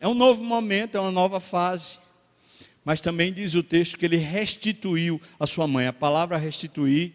É 0.00 0.06
um 0.06 0.14
novo 0.14 0.44
momento, 0.44 0.96
é 0.96 1.00
uma 1.00 1.10
nova 1.10 1.40
fase. 1.40 1.98
Mas 2.84 3.00
também 3.00 3.32
diz 3.32 3.54
o 3.54 3.62
texto 3.62 3.98
que 3.98 4.04
ele 4.04 4.16
restituiu 4.16 5.20
a 5.38 5.46
sua 5.46 5.66
mãe. 5.66 5.86
A 5.86 5.92
palavra 5.92 6.36
restituir 6.36 7.12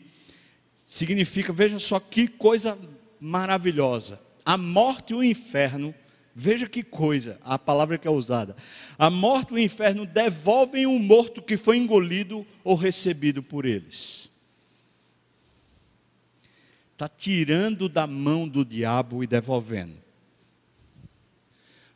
significa, 0.85 1.53
veja 1.53 1.79
só 1.79 1.99
que 1.99 2.27
coisa 2.27 2.77
maravilhosa. 3.19 4.19
A 4.45 4.57
morte 4.57 5.13
e 5.13 5.15
o 5.15 5.23
inferno 5.23 5.93
Veja 6.35 6.67
que 6.67 6.81
coisa, 6.81 7.37
a 7.43 7.59
palavra 7.59 7.97
que 7.97 8.07
é 8.07 8.11
usada. 8.11 8.55
A 8.97 9.09
morte 9.09 9.51
e 9.51 9.53
o 9.53 9.59
inferno 9.59 10.05
devolvem 10.05 10.87
o 10.87 10.97
morto 10.97 11.41
que 11.41 11.57
foi 11.57 11.77
engolido 11.77 12.45
ou 12.63 12.75
recebido 12.75 13.43
por 13.43 13.65
eles. 13.65 14.29
Está 16.93 17.07
tirando 17.07 17.87
da 17.87 18.07
mão 18.07 18.47
do 18.47 18.65
diabo 18.65 19.23
e 19.23 19.27
devolvendo. 19.27 20.01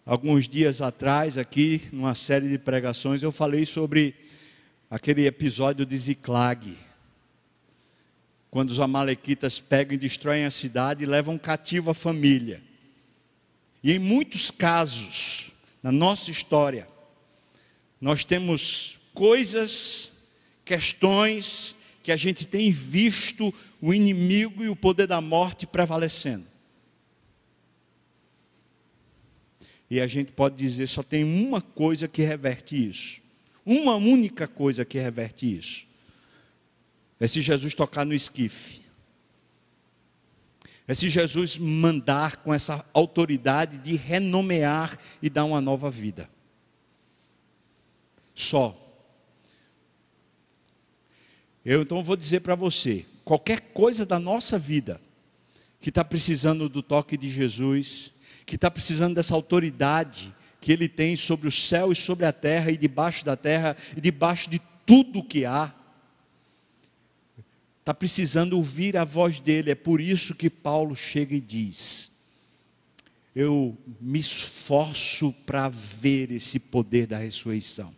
Alguns 0.06 0.48
dias 0.48 0.82
atrás, 0.82 1.38
aqui, 1.38 1.82
numa 1.92 2.16
série 2.16 2.48
de 2.48 2.58
pregações, 2.60 3.24
eu 3.24 3.32
falei 3.32 3.66
sobre 3.66 4.16
aquele 4.90 5.26
episódio 5.26 5.86
de 5.86 5.98
Ziclag. 5.98 6.78
Quando 8.50 8.70
os 8.70 8.80
amalequitas 8.80 9.60
pegam 9.60 9.96
e 9.96 9.98
destroem 9.98 10.46
a 10.46 10.52
cidade 10.52 11.04
e 11.04 11.08
levam 11.08 11.38
cativo 11.38 11.90
a 11.90 11.94
família. 11.94 12.67
E 13.84 13.94
em 13.94 14.00
muitos 14.00 14.52
casos, 14.52 15.52
na 15.82 15.92
nossa 15.92 16.32
história, 16.32 16.88
nós 18.00 18.24
temos 18.24 18.98
coisas, 19.14 20.12
questões 20.64 21.76
que 22.04 22.12
a 22.12 22.18
gente 22.18 22.46
tem 22.46 22.72
visto 22.72 23.54
o 23.82 23.94
inimigo 23.94 24.64
e 24.64 24.70
o 24.70 24.76
poder 24.76 25.08
da 25.08 25.22
morte 25.22 25.66
prevalecendo. 25.66 26.46
E 29.90 30.02
a 30.02 30.08
gente 30.08 30.32
pode 30.32 30.56
dizer 30.56 30.88
só 30.88 31.02
tem 31.02 31.24
uma 31.24 31.62
coisa 31.62 32.08
que 32.08 32.22
reverte 32.22 32.76
isso. 32.76 33.22
Uma 33.66 33.96
única 33.96 34.48
coisa 34.48 34.86
que 34.86 34.98
reverte 34.98 35.58
isso. 35.58 35.86
É 37.20 37.28
se 37.28 37.42
Jesus 37.42 37.74
tocar 37.74 38.06
no 38.06 38.14
esquife. 38.14 38.87
É 40.88 40.94
se 40.94 41.10
Jesus 41.10 41.58
mandar 41.58 42.38
com 42.38 42.54
essa 42.54 42.86
autoridade 42.94 43.78
de 43.78 43.96
renomear 43.96 44.98
e 45.22 45.30
dar 45.30 45.44
uma 45.44 45.60
nova 45.60 45.92
vida. 45.92 46.30
Só. 48.34 48.76
Eu 51.66 51.82
então 51.82 52.02
vou 52.02 52.16
dizer 52.16 52.40
para 52.40 52.56
você: 52.56 53.06
qualquer 53.26 53.60
coisa 53.74 54.06
da 54.06 54.18
nossa 54.18 54.58
vida 54.58 55.02
que 55.82 55.90
está 55.90 56.06
precisando 56.06 56.70
do 56.70 56.82
toque 56.82 57.18
de 57.18 57.30
Jesus, 57.30 58.12
que 58.46 58.56
está 58.56 58.72
precisando 58.72 59.16
dessa 59.16 59.36
autoridade 59.36 60.34
que 60.62 60.72
Ele 60.72 60.88
tem 60.88 61.16
sobre 61.16 61.48
o 61.48 61.52
céu 61.52 61.92
e 61.92 61.96
sobre 61.96 62.26
a 62.26 62.32
terra 62.32 62.72
e 62.72 62.78
debaixo 62.78 63.26
da 63.26 63.36
terra 63.36 63.76
e 63.96 64.02
debaixo 64.02 64.50
de 64.50 64.62
tudo 64.86 65.24
que 65.24 65.46
há, 65.46 65.74
está 67.88 67.94
precisando 67.94 68.58
ouvir 68.58 68.98
a 68.98 69.06
voz 69.06 69.40
dele. 69.40 69.72
É 69.72 69.76
por 69.76 70.02
isso 70.02 70.36
que 70.36 70.50
Paulo 70.50 70.94
chega 70.94 71.34
e 71.34 71.40
diz: 71.40 72.12
eu 73.34 73.78
me 74.02 74.20
esforço 74.20 75.32
para 75.46 75.70
ver 75.70 76.30
esse 76.32 76.60
poder 76.60 77.08
da 77.08 77.18
ressurreição. 77.18 77.96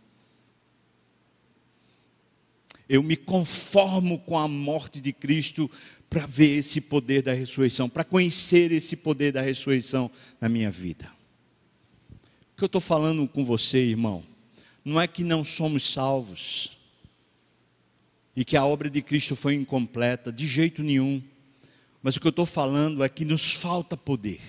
Eu 2.88 3.02
me 3.02 3.16
conformo 3.16 4.20
com 4.20 4.38
a 4.38 4.46
morte 4.46 5.00
de 5.00 5.12
Cristo 5.12 5.68
para 6.08 6.24
ver 6.24 6.58
esse 6.58 6.80
poder 6.80 7.22
da 7.22 7.32
ressurreição, 7.32 7.88
para 7.88 8.04
conhecer 8.04 8.70
esse 8.70 8.96
poder 8.96 9.32
da 9.32 9.40
ressurreição 9.40 10.08
na 10.40 10.48
minha 10.48 10.70
vida. 10.70 11.10
O 12.52 12.56
que 12.56 12.64
eu 12.64 12.66
estou 12.66 12.80
falando 12.80 13.26
com 13.26 13.44
você, 13.44 13.78
irmão, 13.78 14.22
não 14.84 15.00
é 15.00 15.08
que 15.08 15.24
não 15.24 15.42
somos 15.42 15.92
salvos 15.92 16.79
e 18.34 18.44
que 18.44 18.56
a 18.56 18.64
obra 18.64 18.88
de 18.88 19.02
Cristo 19.02 19.34
foi 19.34 19.54
incompleta, 19.54 20.32
de 20.32 20.46
jeito 20.46 20.82
nenhum. 20.82 21.22
Mas 22.02 22.16
o 22.16 22.20
que 22.20 22.26
eu 22.26 22.30
estou 22.30 22.46
falando 22.46 23.04
é 23.04 23.08
que 23.08 23.24
nos 23.24 23.54
falta 23.54 23.96
poder. 23.96 24.40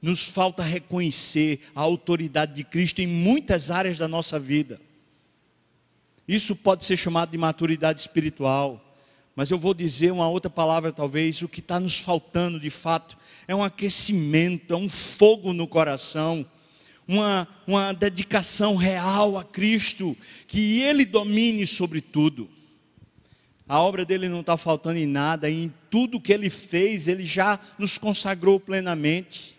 Nos 0.00 0.24
falta 0.24 0.62
reconhecer 0.62 1.60
a 1.74 1.80
autoridade 1.80 2.54
de 2.54 2.64
Cristo 2.64 3.00
em 3.00 3.06
muitas 3.06 3.70
áreas 3.70 3.98
da 3.98 4.08
nossa 4.08 4.38
vida. 4.38 4.80
Isso 6.26 6.54
pode 6.56 6.84
ser 6.84 6.96
chamado 6.96 7.30
de 7.30 7.38
maturidade 7.38 8.00
espiritual, 8.00 8.92
mas 9.34 9.50
eu 9.50 9.58
vou 9.58 9.72
dizer 9.72 10.12
uma 10.12 10.28
outra 10.28 10.50
palavra, 10.50 10.92
talvez, 10.92 11.40
o 11.42 11.48
que 11.48 11.60
está 11.60 11.80
nos 11.80 11.98
faltando 11.98 12.60
de 12.60 12.70
fato 12.70 13.16
é 13.48 13.54
um 13.54 13.62
aquecimento, 13.62 14.74
é 14.74 14.76
um 14.76 14.88
fogo 14.88 15.52
no 15.52 15.66
coração, 15.66 16.46
uma, 17.12 17.46
uma 17.66 17.92
dedicação 17.92 18.74
real 18.74 19.36
a 19.36 19.44
Cristo, 19.44 20.16
que 20.46 20.80
Ele 20.80 21.04
domine 21.04 21.66
sobre 21.66 22.00
tudo. 22.00 22.48
A 23.68 23.80
obra 23.80 24.04
dele 24.04 24.28
não 24.28 24.40
está 24.40 24.56
faltando 24.56 24.98
em 24.98 25.06
nada, 25.06 25.48
em 25.48 25.72
tudo 25.88 26.20
que 26.20 26.32
ele 26.32 26.50
fez, 26.50 27.08
ele 27.08 27.24
já 27.24 27.58
nos 27.78 27.96
consagrou 27.96 28.60
plenamente. 28.60 29.56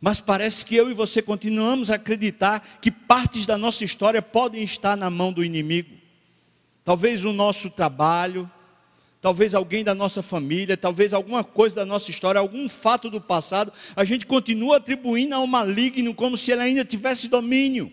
Mas 0.00 0.20
parece 0.20 0.64
que 0.64 0.76
eu 0.76 0.90
e 0.90 0.94
você 0.94 1.22
continuamos 1.22 1.90
a 1.90 1.94
acreditar 1.94 2.60
que 2.80 2.90
partes 2.90 3.46
da 3.46 3.56
nossa 3.56 3.84
história 3.84 4.20
podem 4.20 4.62
estar 4.62 4.96
na 4.96 5.08
mão 5.08 5.32
do 5.32 5.44
inimigo. 5.44 5.94
Talvez 6.84 7.24
o 7.24 7.32
nosso 7.32 7.70
trabalho, 7.70 8.50
talvez 9.20 9.54
alguém 9.54 9.84
da 9.84 9.94
nossa 9.94 10.22
família, 10.22 10.76
talvez 10.76 11.12
alguma 11.12 11.42
coisa 11.42 11.76
da 11.76 11.86
nossa 11.86 12.10
história, 12.10 12.38
algum 12.38 12.68
fato 12.68 13.10
do 13.10 13.20
passado, 13.20 13.72
a 13.94 14.04
gente 14.04 14.26
continua 14.26 14.76
atribuindo 14.76 15.34
ao 15.34 15.46
maligno 15.46 16.14
como 16.14 16.36
se 16.36 16.50
ele 16.52 16.62
ainda 16.62 16.84
tivesse 16.84 17.28
domínio. 17.28 17.92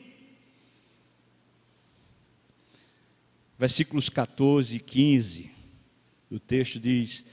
versículos 3.58 4.10
14 4.10 4.76
e 4.76 4.80
15, 4.80 5.52
o 6.30 6.40
texto 6.40 6.80
diz: 6.80 7.24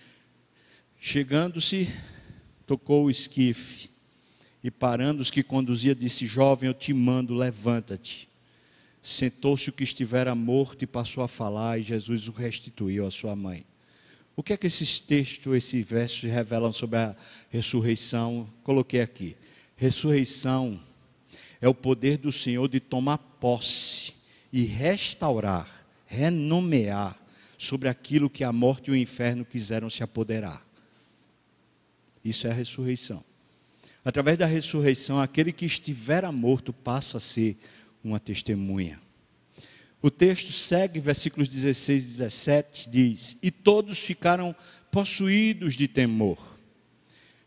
Chegando-se, 1.01 1.89
tocou 2.67 3.05
o 3.05 3.11
esquife, 3.11 3.91
e 4.63 4.71
parando 4.71 5.21
os 5.21 5.31
que 5.31 5.43
conduzia, 5.43 5.95
disse: 5.95 6.27
Jovem, 6.27 6.69
eu 6.69 6.75
te 6.75 6.93
mando, 6.93 7.35
levanta-te. 7.35 8.29
Sentou-se 9.03 9.69
o 9.69 9.73
que 9.73 9.83
estivera 9.83 10.33
morto 10.35 10.83
e 10.83 10.87
passou 10.87 11.25
a 11.25 11.29
falar, 11.29 11.79
e 11.79 11.83
Jesus 11.83 12.29
o 12.29 12.33
restituiu 12.33 13.05
à 13.05 13.11
sua 13.11 13.35
mãe. 13.35 13.65
O 14.35 14.43
que 14.43 14.53
é 14.53 14.57
que 14.57 14.67
esses 14.67 14.99
textos, 14.99 15.55
esses 15.55 15.87
versos 15.87 16.31
revelam 16.31 16.73
sobre 16.73 16.99
a 16.99 17.15
ressurreição? 17.51 18.49
Coloquei 18.65 19.01
aqui. 19.01 19.37
Ressurreição 19.77 20.81
é 21.61 21.69
o 21.69 21.75
poder 21.75 22.19
do 22.19 22.33
Senhor 22.33 22.69
de 22.69 22.81
tomar 22.81 23.19
posse 23.19 24.15
e 24.53 24.65
restaurar 24.65 25.83
renomear 26.13 27.19
sobre 27.57 27.89
aquilo 27.89 28.29
que 28.29 28.45
a 28.45 28.53
morte 28.53 28.89
e 28.89 28.91
o 28.91 28.97
inferno 28.97 29.47
quiseram 29.47 29.89
se 29.89 30.03
apoderar. 30.03 30.63
Isso 32.23 32.47
é 32.47 32.51
a 32.51 32.55
ressurreição. 32.55 33.25
Através 34.05 34.37
da 34.37 34.47
ressurreição, 34.47 35.19
aquele 35.19 35.53
que 35.53 35.65
estivera 35.65 36.31
morto 36.31 36.73
passa 36.73 37.17
a 37.17 37.21
ser 37.21 37.57
uma 38.05 38.21
testemunha. 38.21 39.01
O 40.03 40.11
texto 40.11 40.53
segue, 40.53 40.99
versículos 40.99 41.47
16 41.47 42.03
e 42.03 42.07
17, 42.09 42.91
diz: 42.91 43.37
E 43.41 43.53
todos 43.53 44.01
ficaram 44.01 44.55
possuídos 44.91 45.75
de 45.75 45.87
temor. 45.87 46.39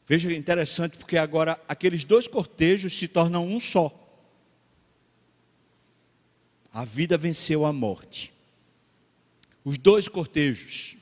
Veja 0.07 0.29
que 0.29 0.35
interessante, 0.35 0.97
porque 0.97 1.17
agora 1.17 1.59
aqueles 1.67 2.05
dois 2.05 2.27
cortejos 2.29 2.93
se 2.93 3.09
tornam 3.09 3.45
um 3.45 3.59
só. 3.59 4.01
A 6.71 6.85
vida 6.85 7.17
venceu 7.17 7.65
a 7.65 7.73
morte. 7.73 8.31
Os 9.63 9.77
dois 9.77 10.07
cortejos 10.07 10.95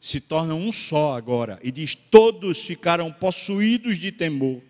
se 0.00 0.20
tornam 0.20 0.60
um 0.60 0.70
só 0.70 1.16
agora, 1.16 1.58
e 1.60 1.72
diz: 1.72 1.96
todos 1.96 2.64
ficaram 2.64 3.12
possuídos 3.12 3.98
de 3.98 4.12
temor 4.12 4.62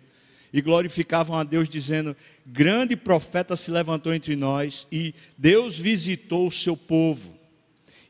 e 0.51 0.59
glorificavam 0.59 1.37
a 1.37 1.43
Deus, 1.43 1.69
dizendo: 1.69 2.17
Grande 2.51 2.95
profeta 2.95 3.55
se 3.55 3.69
levantou 3.69 4.11
entre 4.11 4.35
nós 4.35 4.87
e 4.91 5.13
Deus 5.37 5.77
visitou 5.77 6.47
o 6.47 6.51
seu 6.51 6.75
povo. 6.75 7.37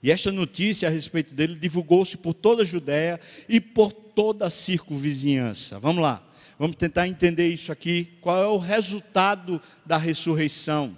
E 0.02 0.10
esta 0.10 0.32
notícia 0.32 0.88
a 0.88 0.92
respeito 0.92 1.34
dele 1.34 1.56
divulgou-se 1.56 2.16
por 2.16 2.34
toda 2.34 2.64
a 2.64 2.66
Judéia 2.66 3.20
e 3.50 3.60
por 3.60 3.92
toda 3.92 4.48
a 4.48 4.50
circunvizinhança. 4.50 5.78
Vamos 5.78 6.02
lá, 6.02 6.26
vamos 6.58 6.78
tentar 6.78 7.06
entender 7.06 7.50
isso 7.50 7.70
aqui. 7.70 8.08
Qual 8.22 8.42
é 8.42 8.48
o 8.48 8.58
resultado 8.58 9.62
da 9.86 9.98
ressurreição? 9.98 10.98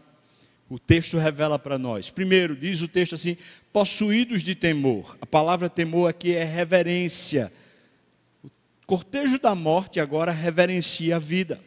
O 0.69 0.77
texto 0.77 1.17
revela 1.17 1.57
para 1.57 1.79
nós. 1.79 2.11
Primeiro, 2.11 2.55
diz 2.55 2.83
o 2.83 2.87
texto 2.87 3.15
assim: 3.15 3.35
possuídos 3.73 4.43
de 4.43 4.53
temor. 4.53 5.17
A 5.19 5.25
palavra 5.25 5.67
temor 5.67 6.07
aqui 6.07 6.35
é 6.35 6.43
reverência. 6.43 7.51
O 8.43 8.49
cortejo 8.85 9.39
da 9.39 9.55
morte 9.55 9.99
agora 9.99 10.31
reverencia 10.31 11.15
a 11.15 11.19
vida. 11.19 11.59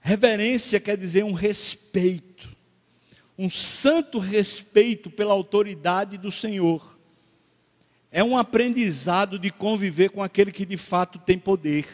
Reverência 0.00 0.80
quer 0.80 0.96
dizer 0.96 1.24
um 1.24 1.32
respeito, 1.32 2.54
um 3.38 3.50
santo 3.50 4.18
respeito 4.18 5.10
pela 5.10 5.32
autoridade 5.32 6.16
do 6.16 6.30
Senhor. 6.30 6.98
É 8.10 8.24
um 8.24 8.36
aprendizado 8.36 9.38
de 9.38 9.50
conviver 9.50 10.10
com 10.10 10.22
aquele 10.22 10.50
que 10.50 10.66
de 10.66 10.76
fato 10.76 11.18
tem 11.18 11.38
poder. 11.38 11.86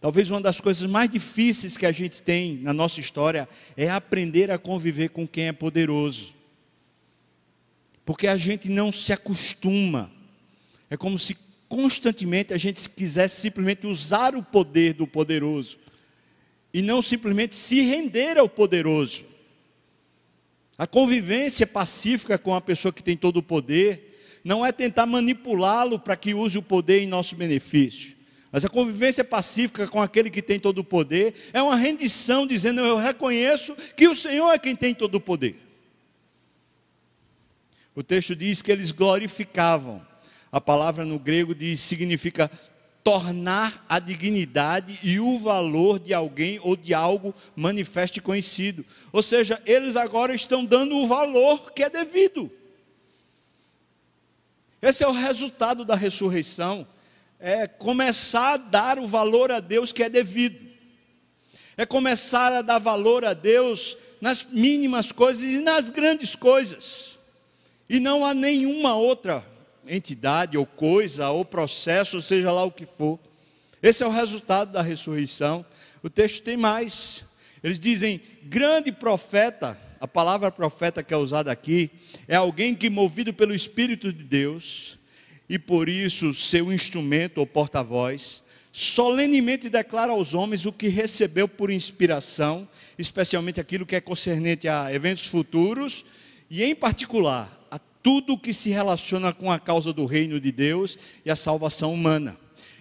Talvez 0.00 0.30
uma 0.30 0.40
das 0.40 0.60
coisas 0.60 0.88
mais 0.88 1.10
difíceis 1.10 1.76
que 1.76 1.86
a 1.86 1.92
gente 1.92 2.22
tem 2.22 2.56
na 2.58 2.72
nossa 2.72 3.00
história 3.00 3.48
é 3.76 3.90
aprender 3.90 4.50
a 4.50 4.58
conviver 4.58 5.10
com 5.10 5.26
quem 5.26 5.48
é 5.48 5.52
poderoso 5.52 6.34
porque 8.04 8.26
a 8.26 8.36
gente 8.36 8.68
não 8.68 8.90
se 8.90 9.12
acostuma. 9.12 10.10
É 10.90 10.96
como 10.96 11.18
se 11.18 11.36
constantemente 11.68 12.52
a 12.52 12.58
gente 12.58 12.88
quisesse 12.90 13.40
simplesmente 13.40 13.86
usar 13.86 14.34
o 14.34 14.42
poder 14.42 14.92
do 14.94 15.06
poderoso 15.06 15.78
e 16.72 16.80
não 16.80 17.02
simplesmente 17.02 17.54
se 17.54 17.80
render 17.82 18.38
ao 18.38 18.48
poderoso. 18.48 19.24
A 20.78 20.86
convivência 20.86 21.66
pacífica 21.66 22.38
com 22.38 22.54
a 22.54 22.60
pessoa 22.60 22.92
que 22.92 23.02
tem 23.02 23.16
todo 23.16 23.38
o 23.38 23.42
poder 23.42 24.40
não 24.42 24.64
é 24.64 24.72
tentar 24.72 25.06
manipulá-lo 25.06 25.98
para 25.98 26.16
que 26.16 26.34
use 26.34 26.58
o 26.58 26.62
poder 26.62 27.00
em 27.00 27.06
nosso 27.06 27.36
benefício. 27.36 28.16
Mas 28.50 28.64
a 28.64 28.68
convivência 28.68 29.24
pacífica 29.24 29.86
com 29.88 30.02
aquele 30.02 30.28
que 30.28 30.42
tem 30.42 30.60
todo 30.60 30.80
o 30.80 30.84
poder 30.84 31.34
é 31.52 31.62
uma 31.62 31.76
rendição 31.76 32.46
dizendo: 32.46 32.80
Eu 32.80 32.98
reconheço 32.98 33.74
que 33.96 34.08
o 34.08 34.14
Senhor 34.14 34.52
é 34.52 34.58
quem 34.58 34.76
tem 34.76 34.94
todo 34.94 35.14
o 35.14 35.20
poder. 35.20 35.56
O 37.94 38.02
texto 38.02 38.34
diz 38.34 38.60
que 38.60 38.72
eles 38.72 38.90
glorificavam. 38.90 40.06
A 40.50 40.60
palavra 40.60 41.04
no 41.04 41.18
grego 41.18 41.54
diz 41.54 41.80
significa 41.80 42.50
tornar 43.04 43.84
a 43.88 43.98
dignidade 43.98 44.98
e 45.02 45.18
o 45.18 45.38
valor 45.38 45.98
de 45.98 46.14
alguém 46.14 46.60
ou 46.62 46.76
de 46.76 46.94
algo 46.94 47.34
manifesto 47.56 48.18
e 48.18 48.22
conhecido. 48.22 48.84
Ou 49.12 49.22
seja, 49.22 49.60
eles 49.66 49.96
agora 49.96 50.34
estão 50.34 50.64
dando 50.64 50.96
o 50.96 51.06
valor 51.06 51.72
que 51.72 51.82
é 51.82 51.90
devido. 51.90 52.50
Esse 54.80 55.02
é 55.02 55.08
o 55.08 55.12
resultado 55.12 55.84
da 55.84 55.94
ressurreição. 55.94 56.86
É 57.38 57.66
começar 57.66 58.54
a 58.54 58.56
dar 58.56 58.98
o 58.98 59.06
valor 59.06 59.50
a 59.50 59.58
Deus 59.58 59.92
que 59.92 60.02
é 60.02 60.08
devido. 60.08 60.70
É 61.76 61.84
começar 61.84 62.52
a 62.52 62.62
dar 62.62 62.78
valor 62.78 63.24
a 63.24 63.34
Deus 63.34 63.96
nas 64.20 64.44
mínimas 64.44 65.10
coisas 65.10 65.42
e 65.42 65.60
nas 65.60 65.90
grandes 65.90 66.36
coisas. 66.36 67.18
E 67.88 67.98
não 67.98 68.24
há 68.24 68.32
nenhuma 68.32 68.94
outra 68.94 69.51
entidade 69.94 70.56
ou 70.56 70.64
coisa 70.64 71.28
ou 71.28 71.44
processo, 71.44 72.20
seja 72.22 72.50
lá 72.50 72.64
o 72.64 72.70
que 72.70 72.86
for. 72.86 73.18
Esse 73.82 74.02
é 74.02 74.06
o 74.06 74.10
resultado 74.10 74.72
da 74.72 74.80
ressurreição. 74.80 75.64
O 76.02 76.08
texto 76.08 76.42
tem 76.42 76.56
mais. 76.56 77.24
Eles 77.62 77.78
dizem: 77.78 78.20
grande 78.44 78.90
profeta, 78.90 79.78
a 80.00 80.08
palavra 80.08 80.50
profeta 80.50 81.02
que 81.02 81.12
é 81.12 81.16
usada 81.16 81.52
aqui, 81.52 81.90
é 82.26 82.36
alguém 82.36 82.74
que, 82.74 82.88
movido 82.88 83.34
pelo 83.34 83.54
Espírito 83.54 84.12
de 84.12 84.24
Deus, 84.24 84.98
e 85.48 85.58
por 85.58 85.88
isso 85.88 86.32
seu 86.32 86.72
instrumento 86.72 87.38
ou 87.38 87.46
porta-voz, 87.46 88.42
solenemente 88.72 89.68
declara 89.68 90.12
aos 90.12 90.32
homens 90.32 90.64
o 90.64 90.72
que 90.72 90.88
recebeu 90.88 91.46
por 91.46 91.70
inspiração, 91.70 92.66
especialmente 92.98 93.60
aquilo 93.60 93.84
que 93.84 93.94
é 93.94 94.00
concernente 94.00 94.66
a 94.66 94.92
eventos 94.92 95.26
futuros, 95.26 96.04
e 96.48 96.64
em 96.64 96.74
particular 96.74 97.61
tudo 98.02 98.38
que 98.38 98.52
se 98.52 98.70
relaciona 98.70 99.32
com 99.32 99.50
a 99.50 99.58
causa 99.58 99.92
do 99.92 100.04
reino 100.06 100.40
de 100.40 100.50
Deus 100.50 100.98
e 101.24 101.30
a 101.30 101.36
salvação 101.36 101.92
humana. 101.92 102.36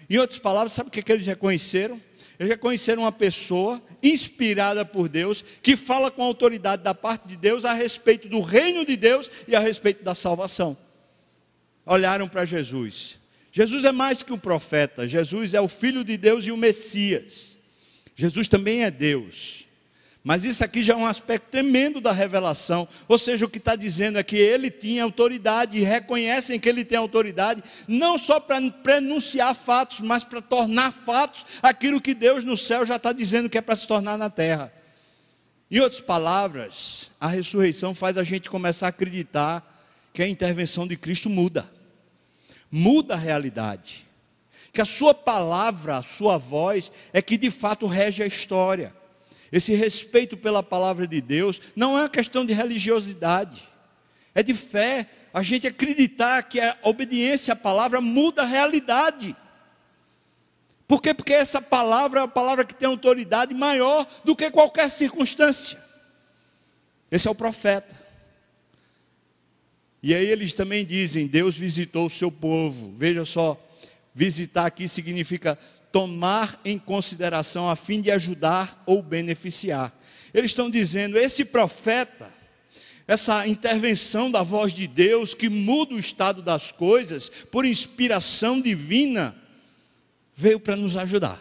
Em 0.09 0.17
outras 0.17 0.39
palavras, 0.39 0.74
sabe 0.74 0.89
o 0.89 0.91
que, 0.91 1.01
que 1.01 1.11
eles 1.11 1.26
reconheceram? 1.26 2.01
Eles 2.39 2.49
reconheceram 2.49 3.03
uma 3.03 3.11
pessoa 3.11 3.82
inspirada 4.01 4.84
por 4.84 5.07
Deus, 5.07 5.43
que 5.61 5.78
fala 5.78 6.09
com 6.09 6.24
autoridade 6.24 6.84
da 6.84 6.93
parte 6.93 7.28
de 7.28 7.38
Deus 7.38 7.65
a 7.65 7.74
respeito 7.74 8.28
do 8.28 8.41
reino 8.41 8.84
de 8.84 8.97
Deus 8.97 9.30
e 9.47 9.55
a 9.55 9.59
respeito 9.59 10.03
da 10.03 10.15
salvação. 10.15 10.76
Olharam 11.86 12.28
para 12.28 12.43
Jesus. 12.43 13.19
Jesus 13.51 13.84
é 13.86 13.91
mais 13.91 14.24
que 14.24 14.34
um 14.34 14.39
profeta, 14.39 15.07
Jesus 15.07 15.53
é 15.53 15.61
o 15.61 15.67
Filho 15.67 16.03
de 16.03 16.17
Deus 16.17 16.45
e 16.45 16.51
o 16.51 16.57
Messias. 16.57 17.57
Jesus 18.15 18.47
também 18.47 18.84
é 18.84 18.91
Deus. 18.91 19.67
Mas 20.24 20.45
isso 20.45 20.63
aqui 20.63 20.84
já 20.84 20.93
é 20.93 20.97
um 20.97 21.05
aspecto 21.05 21.49
tremendo 21.49 21.99
da 21.99 22.11
revelação. 22.11 22.88
Ou 23.07 23.17
seja, 23.17 23.45
o 23.45 23.49
que 23.49 23.57
está 23.57 23.76
dizendo 23.76 24.19
é 24.19 24.24
que 24.24 24.36
ele 24.36 24.69
tinha 24.69 25.03
autoridade 25.03 25.78
e 25.78 25.82
reconhecem 25.82 26.59
que 26.59 26.69
ele 26.69 26.86
tem 26.86 26.97
autoridade, 26.97 27.63
não 27.88 28.19
só 28.19 28.39
para 28.39 28.61
prenunciar 28.69 29.55
fatos, 29.55 29.99
mas 29.99 30.24
para 30.24 30.41
tornar 30.41 30.91
fatos 30.91 31.45
aquilo 31.61 31.99
que 31.99 32.13
Deus 32.13 32.43
no 32.43 32.55
céu 32.55 32.86
já 32.86 32.97
está 32.97 33.11
dizendo 33.11 33.49
que 33.49 33.57
é 33.57 33.61
para 33.61 33.76
se 33.76 33.88
tornar 33.88 34.15
na 34.15 34.30
terra. 34.30 34.72
Em 35.72 35.80
outras 35.80 36.01
palavras, 36.01 37.09
a 37.19 37.28
ressurreição 37.28 37.95
faz 37.95 38.17
a 38.17 38.24
gente 38.24 38.49
começar 38.49 38.88
a 38.88 38.89
acreditar 38.89 39.67
que 40.13 40.22
a 40.22 40.28
intervenção 40.28 40.86
de 40.86 40.97
Cristo 40.97 41.30
muda, 41.30 41.67
muda 42.69 43.15
a 43.15 43.17
realidade, 43.17 44.05
que 44.72 44.82
a 44.82 44.86
sua 44.86 45.13
palavra, 45.13 45.97
a 45.97 46.03
sua 46.03 46.38
voz 46.38 46.91
é 47.11 47.22
que 47.22 47.38
de 47.38 47.49
fato 47.49 47.88
rege 47.88 48.22
a 48.22 48.28
história. 48.28 49.01
Esse 49.52 49.74
respeito 49.74 50.38
pela 50.38 50.64
palavra 50.64 51.06
de 51.06 51.20
Deus 51.20 51.60
não 51.76 51.97
é 51.97 52.04
uma 52.04 52.10
questão 52.10 52.45
de 52.45 52.54
religiosidade, 52.54 53.62
é 54.34 54.41
de 54.41 54.54
fé, 54.54 55.10
a 55.34 55.43
gente 55.43 55.68
acreditar 55.68 56.43
que 56.43 56.60
a 56.60 56.78
obediência 56.84 57.54
à 57.54 57.56
palavra 57.56 57.99
muda 57.99 58.43
a 58.43 58.45
realidade. 58.45 59.36
Por 60.88 61.02
quê? 61.02 61.14
Porque 61.14 61.34
essa 61.34 61.62
palavra 61.62 62.22
é 62.22 62.24
a 62.24 62.28
palavra 62.28 62.66
que 62.66 62.76
tem 62.76 62.88
autoridade 62.88 63.54
maior 63.54 64.08
do 64.24 64.36
que 64.36 64.49
qualquer 64.52 64.89
circunstância. 64.89 65.78
Esse 67.10 67.28
é 67.28 67.32
o 67.32 67.36
profeta. 67.36 67.99
E 70.04 70.16
aí 70.16 70.26
eles 70.26 70.54
também 70.54 70.86
dizem: 70.86 71.28
Deus 71.28 71.58
visitou 71.58 72.08
o 72.08 72.10
seu 72.10 72.32
povo. 72.32 72.93
Veja 72.97 73.24
só, 73.24 73.62
visitar 74.14 74.66
aqui 74.66 74.88
significa 74.88 75.58
tomar 75.92 76.60
em 76.64 76.80
consideração 76.80 77.70
a 77.70 77.76
fim 77.76 78.02
de 78.02 78.10
ajudar 78.10 78.82
ou 78.86 79.02
beneficiar. 79.04 79.94
Eles 80.34 80.52
estão 80.52 80.70
dizendo: 80.70 81.18
esse 81.18 81.44
profeta, 81.44 82.34
essa 83.08 83.46
intervenção 83.48 84.32
da 84.32 84.42
voz 84.42 84.74
de 84.74 84.88
Deus 84.88 85.34
que 85.34 85.50
muda 85.50 85.94
o 85.94 86.00
estado 86.00 86.42
das 86.42 86.72
coisas 86.72 87.30
por 87.30 87.66
inspiração 87.66 88.62
divina, 88.62 89.36
veio 90.34 90.60
para 90.60 90.76
nos 90.76 90.96
ajudar. 90.96 91.39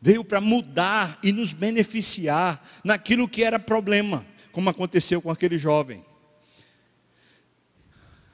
Veio 0.00 0.24
para 0.24 0.40
mudar 0.40 1.18
e 1.22 1.32
nos 1.32 1.52
beneficiar 1.52 2.62
naquilo 2.84 3.28
que 3.28 3.42
era 3.42 3.58
problema, 3.58 4.26
como 4.52 4.68
aconteceu 4.68 5.20
com 5.20 5.30
aquele 5.30 5.56
jovem. 5.56 6.04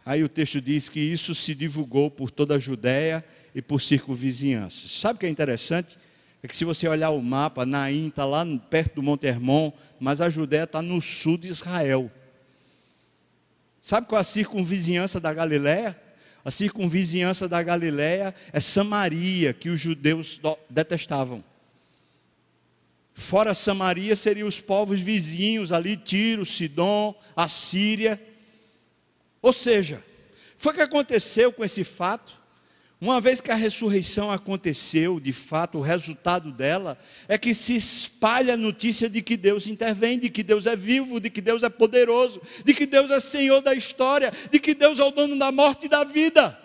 Aí 0.04 0.24
o 0.24 0.28
texto 0.28 0.60
diz 0.60 0.88
que 0.88 0.98
isso 0.98 1.34
se 1.34 1.54
divulgou 1.54 2.10
por 2.10 2.30
toda 2.30 2.56
a 2.56 2.58
Judéia 2.58 3.24
e 3.54 3.60
por 3.62 3.80
circunvizinhança. 3.80 4.88
Sabe 4.88 5.16
o 5.16 5.20
que 5.20 5.26
é 5.26 5.28
interessante? 5.28 5.98
É 6.42 6.48
que 6.48 6.56
se 6.56 6.64
você 6.64 6.88
olhar 6.88 7.10
o 7.10 7.20
mapa, 7.20 7.66
Naim 7.66 8.08
está 8.08 8.24
lá 8.24 8.44
perto 8.70 8.96
do 8.96 9.02
Monte 9.02 9.26
Hermon, 9.26 9.72
mas 9.98 10.20
a 10.20 10.30
Judéia 10.30 10.64
está 10.64 10.80
no 10.80 11.00
sul 11.02 11.36
de 11.36 11.48
Israel. 11.48 12.10
Sabe 13.82 14.06
qual 14.06 14.18
é 14.18 14.22
a 14.22 14.24
circunvizinhança 14.24 15.20
da 15.20 15.32
Galiléia? 15.32 16.00
A 16.44 16.50
circunvizinhança 16.50 17.46
da 17.46 17.62
Galiléia 17.62 18.34
é 18.52 18.60
Samaria, 18.60 19.52
que 19.52 19.68
os 19.68 19.78
judeus 19.78 20.40
detestavam. 20.68 21.44
Fora 23.12 23.52
Samaria 23.52 24.16
seriam 24.16 24.48
os 24.48 24.60
povos 24.60 25.00
vizinhos 25.00 25.72
ali, 25.72 25.96
Tiro, 25.96 26.46
Sidom, 26.46 27.14
a 27.36 27.46
Síria. 27.48 28.18
Ou 29.42 29.52
seja, 29.52 30.02
foi 30.56 30.72
o 30.72 30.76
que 30.76 30.80
aconteceu 30.80 31.52
com 31.52 31.62
esse 31.62 31.84
fato. 31.84 32.39
Uma 33.00 33.18
vez 33.18 33.40
que 33.40 33.50
a 33.50 33.54
ressurreição 33.54 34.30
aconteceu, 34.30 35.18
de 35.18 35.32
fato, 35.32 35.78
o 35.78 35.80
resultado 35.80 36.52
dela 36.52 36.98
é 37.26 37.38
que 37.38 37.54
se 37.54 37.74
espalha 37.74 38.52
a 38.52 38.58
notícia 38.58 39.08
de 39.08 39.22
que 39.22 39.38
Deus 39.38 39.66
intervém, 39.66 40.18
de 40.18 40.28
que 40.28 40.42
Deus 40.42 40.66
é 40.66 40.76
vivo, 40.76 41.18
de 41.18 41.30
que 41.30 41.40
Deus 41.40 41.62
é 41.62 41.70
poderoso, 41.70 42.42
de 42.62 42.74
que 42.74 42.84
Deus 42.84 43.10
é 43.10 43.18
Senhor 43.18 43.62
da 43.62 43.72
história, 43.74 44.30
de 44.50 44.60
que 44.60 44.74
Deus 44.74 44.98
é 44.98 45.04
o 45.04 45.10
dono 45.10 45.38
da 45.38 45.50
morte 45.50 45.86
e 45.86 45.88
da 45.88 46.04
vida. 46.04 46.58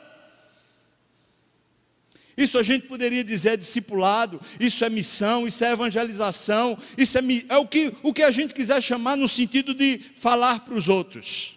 Isso 2.36 2.60
a 2.60 2.64
gente 2.64 2.86
poderia 2.86 3.24
dizer 3.24 3.52
é 3.52 3.58
discipulado, 3.58 4.42
isso 4.60 4.84
é 4.84 4.90
missão, 4.90 5.48
isso 5.48 5.64
é 5.64 5.72
evangelização, 5.72 6.78
isso 6.98 7.18
é, 7.18 7.22
é 7.48 7.58
o, 7.58 7.66
que, 7.66 7.94
o 8.04 8.14
que 8.14 8.24
a 8.24 8.32
gente 8.32 8.54
quiser 8.54 8.84
chamar 8.84 9.16
no 9.16 9.30
sentido 9.30 9.74
de 9.74 10.02
falar 10.18 10.66
para 10.66 10.76
os 10.76 10.90
outros. 10.90 11.55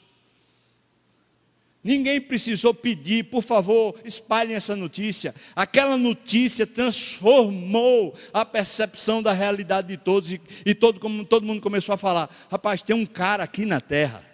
Ninguém 1.83 2.21
precisou 2.21 2.75
pedir, 2.75 3.25
por 3.25 3.43
favor, 3.43 3.99
espalhem 4.05 4.57
essa 4.57 4.75
notícia. 4.75 5.35
Aquela 5.55 5.97
notícia 5.97 6.67
transformou 6.67 8.15
a 8.33 8.45
percepção 8.45 9.23
da 9.23 9.33
realidade 9.33 9.89
de 9.89 9.97
todos 9.97 10.33
e, 10.33 10.41
e 10.67 10.75
todo, 10.75 10.99
como, 10.99 11.25
todo 11.25 11.47
mundo 11.47 11.61
começou 11.61 11.95
a 11.95 11.99
falar: 11.99 12.29
rapaz, 12.51 12.83
tem 12.83 12.97
um 12.97 13.07
cara 13.07 13.45
aqui 13.45 13.65
na 13.65 13.81
terra 13.81 14.29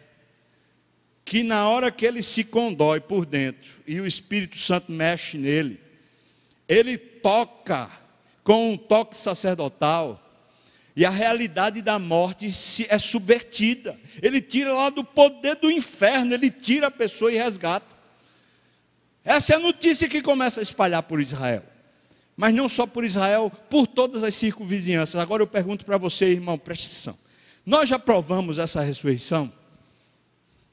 que 1.24 1.42
na 1.42 1.68
hora 1.68 1.90
que 1.90 2.04
ele 2.04 2.22
se 2.22 2.44
condói 2.44 3.00
por 3.00 3.24
dentro 3.24 3.80
e 3.86 3.98
o 3.98 4.06
Espírito 4.06 4.58
Santo 4.58 4.92
mexe 4.92 5.38
nele, 5.38 5.80
ele 6.68 6.98
toca 6.98 7.90
com 8.42 8.72
um 8.72 8.76
toque 8.76 9.16
sacerdotal 9.16 10.20
e 10.96 11.04
a 11.04 11.10
realidade 11.10 11.82
da 11.82 11.98
morte 11.98 12.48
é 12.88 12.98
subvertida. 12.98 13.98
Ele 14.22 14.40
tira 14.40 14.72
lá 14.72 14.90
do 14.90 15.02
poder 15.02 15.56
do 15.56 15.70
inferno, 15.70 16.32
ele 16.34 16.50
tira 16.50 16.86
a 16.86 16.90
pessoa 16.90 17.32
e 17.32 17.36
resgata. 17.36 17.96
Essa 19.24 19.54
é 19.54 19.56
a 19.56 19.60
notícia 19.60 20.08
que 20.08 20.22
começa 20.22 20.60
a 20.60 20.62
espalhar 20.62 21.02
por 21.02 21.20
Israel. 21.20 21.64
Mas 22.36 22.54
não 22.54 22.68
só 22.68 22.86
por 22.86 23.04
Israel, 23.04 23.50
por 23.68 23.86
todas 23.86 24.22
as 24.22 24.34
circunvizinhanças. 24.34 25.16
Agora 25.20 25.42
eu 25.42 25.46
pergunto 25.46 25.84
para 25.84 25.98
você, 25.98 26.26
irmão, 26.26 26.58
preste 26.58 26.86
atenção. 26.86 27.18
Nós 27.64 27.88
já 27.88 27.98
provamos 27.98 28.58
essa 28.58 28.80
ressurreição? 28.82 29.52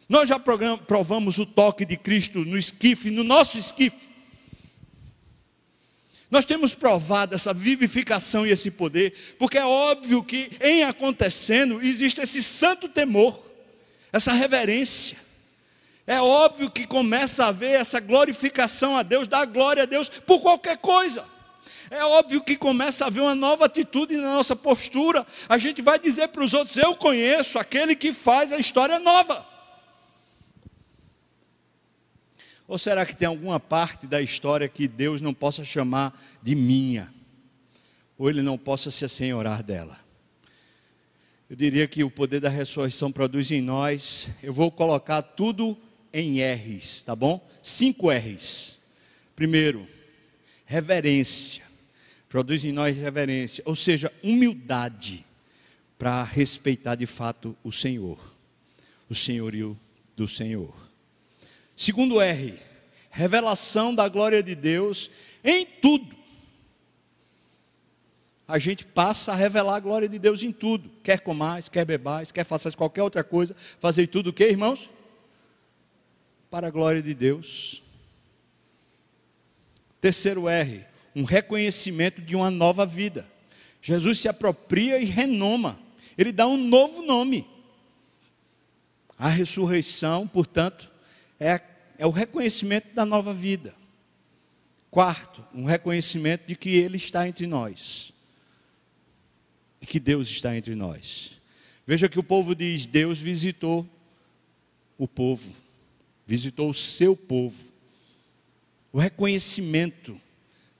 Nós 0.07 0.27
já 0.27 0.37
provamos 0.37 1.37
o 1.37 1.45
toque 1.45 1.85
de 1.85 1.95
Cristo 1.95 2.39
no 2.45 2.57
esquife, 2.57 3.09
no 3.09 3.23
nosso 3.23 3.57
esquife? 3.57 4.10
Nós 6.31 6.45
temos 6.45 6.73
provado 6.73 7.35
essa 7.35 7.53
vivificação 7.53 8.47
e 8.47 8.51
esse 8.51 8.71
poder, 8.71 9.35
porque 9.37 9.57
é 9.57 9.65
óbvio 9.65 10.23
que 10.23 10.49
em 10.61 10.83
acontecendo 10.83 11.81
existe 11.81 12.21
esse 12.21 12.41
santo 12.41 12.87
temor, 12.87 13.37
essa 14.13 14.31
reverência. 14.31 15.17
É 16.07 16.21
óbvio 16.21 16.71
que 16.71 16.87
começa 16.87 17.43
a 17.43 17.49
haver 17.49 17.79
essa 17.79 17.99
glorificação 17.99 18.95
a 18.95 19.03
Deus, 19.03 19.27
dar 19.27 19.45
glória 19.45 19.83
a 19.83 19.85
Deus 19.85 20.07
por 20.07 20.39
qualquer 20.39 20.77
coisa. 20.77 21.25
É 21.89 22.03
óbvio 22.05 22.41
que 22.41 22.55
começa 22.55 23.03
a 23.03 23.07
haver 23.07 23.19
uma 23.19 23.35
nova 23.35 23.65
atitude 23.65 24.15
na 24.15 24.35
nossa 24.35 24.55
postura. 24.55 25.27
A 25.49 25.57
gente 25.57 25.81
vai 25.81 25.99
dizer 25.99 26.29
para 26.29 26.43
os 26.43 26.53
outros: 26.53 26.77
Eu 26.77 26.95
conheço 26.95 27.59
aquele 27.59 27.93
que 27.93 28.13
faz 28.13 28.53
a 28.53 28.57
história 28.57 28.97
nova. 28.99 29.45
Ou 32.71 32.77
será 32.77 33.05
que 33.05 33.13
tem 33.13 33.27
alguma 33.27 33.59
parte 33.59 34.07
da 34.07 34.21
história 34.21 34.65
que 34.69 34.87
Deus 34.87 35.19
não 35.19 35.33
possa 35.33 35.61
chamar 35.65 36.17
de 36.41 36.55
minha? 36.55 37.13
Ou 38.17 38.29
ele 38.29 38.41
não 38.41 38.57
possa 38.57 38.89
se 38.89 39.03
assenhorar 39.03 39.61
dela? 39.61 39.99
Eu 41.49 41.57
diria 41.57 41.85
que 41.85 42.01
o 42.01 42.09
poder 42.09 42.39
da 42.39 42.47
ressurreição 42.47 43.11
produz 43.11 43.51
em 43.51 43.59
nós, 43.59 44.29
eu 44.41 44.53
vou 44.53 44.71
colocar 44.71 45.21
tudo 45.21 45.77
em 46.13 46.41
R's, 46.41 47.03
tá 47.03 47.13
bom? 47.13 47.45
Cinco 47.61 48.09
R's. 48.09 48.77
Primeiro, 49.35 49.85
reverência. 50.65 51.65
Produz 52.29 52.63
em 52.63 52.71
nós 52.71 52.95
reverência, 52.95 53.61
ou 53.67 53.75
seja, 53.75 54.09
humildade 54.23 55.25
para 55.97 56.23
respeitar 56.23 56.95
de 56.95 57.05
fato 57.05 57.53
o 57.65 57.71
Senhor, 57.73 58.33
o 59.09 59.13
senhorio 59.13 59.77
do 60.15 60.25
Senhor. 60.25 60.80
Segundo 61.81 62.21
R, 62.21 62.59
revelação 63.09 63.95
da 63.95 64.07
glória 64.07 64.43
de 64.43 64.53
Deus 64.53 65.09
em 65.43 65.65
tudo. 65.65 66.15
A 68.47 68.59
gente 68.59 68.85
passa 68.85 69.31
a 69.31 69.35
revelar 69.35 69.77
a 69.77 69.79
glória 69.79 70.07
de 70.07 70.19
Deus 70.19 70.43
em 70.43 70.51
tudo. 70.51 70.91
Quer 71.03 71.21
comais, 71.21 71.67
quer 71.67 71.83
bebais, 71.83 72.31
quer 72.31 72.43
façais 72.43 72.75
qualquer 72.75 73.01
outra 73.01 73.23
coisa, 73.23 73.55
fazer 73.79 74.05
tudo 74.05 74.29
o 74.29 74.33
que, 74.33 74.47
irmãos? 74.47 74.91
Para 76.51 76.67
a 76.67 76.69
glória 76.69 77.01
de 77.01 77.15
Deus. 77.15 77.81
Terceiro 79.99 80.47
R, 80.47 80.85
um 81.15 81.23
reconhecimento 81.23 82.21
de 82.21 82.35
uma 82.35 82.51
nova 82.51 82.85
vida. 82.85 83.27
Jesus 83.81 84.19
se 84.19 84.27
apropria 84.27 84.99
e 84.99 85.05
renoma. 85.05 85.79
Ele 86.15 86.31
dá 86.31 86.45
um 86.45 86.57
novo 86.57 87.01
nome. 87.01 87.47
A 89.17 89.29
ressurreição, 89.29 90.27
portanto, 90.27 90.91
é 91.39 91.53
a 91.53 91.70
é 92.01 92.05
o 92.07 92.09
reconhecimento 92.09 92.95
da 92.95 93.05
nova 93.05 93.31
vida. 93.31 93.75
Quarto, 94.89 95.45
um 95.53 95.65
reconhecimento 95.65 96.47
de 96.47 96.55
que 96.55 96.71
Ele 96.71 96.97
está 96.97 97.27
entre 97.27 97.45
nós, 97.45 98.11
de 99.79 99.85
que 99.85 99.99
Deus 99.99 100.27
está 100.27 100.57
entre 100.57 100.73
nós. 100.73 101.33
Veja 101.85 102.09
que 102.09 102.17
o 102.17 102.23
povo 102.23 102.55
diz: 102.55 102.87
Deus 102.87 103.21
visitou 103.21 103.87
o 104.97 105.07
povo, 105.07 105.53
visitou 106.25 106.71
o 106.71 106.73
seu 106.73 107.15
povo. 107.15 107.63
O 108.91 108.97
reconhecimento 108.97 110.19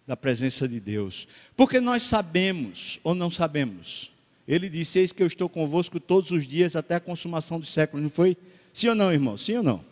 da 0.07 0.17
presença 0.17 0.67
de 0.67 0.79
Deus, 0.79 1.27
porque 1.55 1.79
nós 1.79 2.01
sabemos 2.01 2.99
ou 3.03 3.13
não 3.13 3.29
sabemos. 3.29 4.11
Ele 4.47 4.67
disse: 4.67 4.97
Eis 4.97 5.11
que 5.11 5.21
eu 5.21 5.27
estou 5.27 5.47
convosco 5.47 5.99
todos 5.99 6.31
os 6.31 6.47
dias 6.47 6.75
até 6.75 6.95
a 6.95 6.99
consumação 6.99 7.59
dos 7.59 7.71
séculos, 7.71 8.01
não 8.01 8.09
foi? 8.09 8.35
Sim 8.73 8.87
ou 8.87 8.95
não, 8.95 9.13
irmão? 9.13 9.37
Sim 9.37 9.57
ou 9.57 9.63
não? 9.63 9.90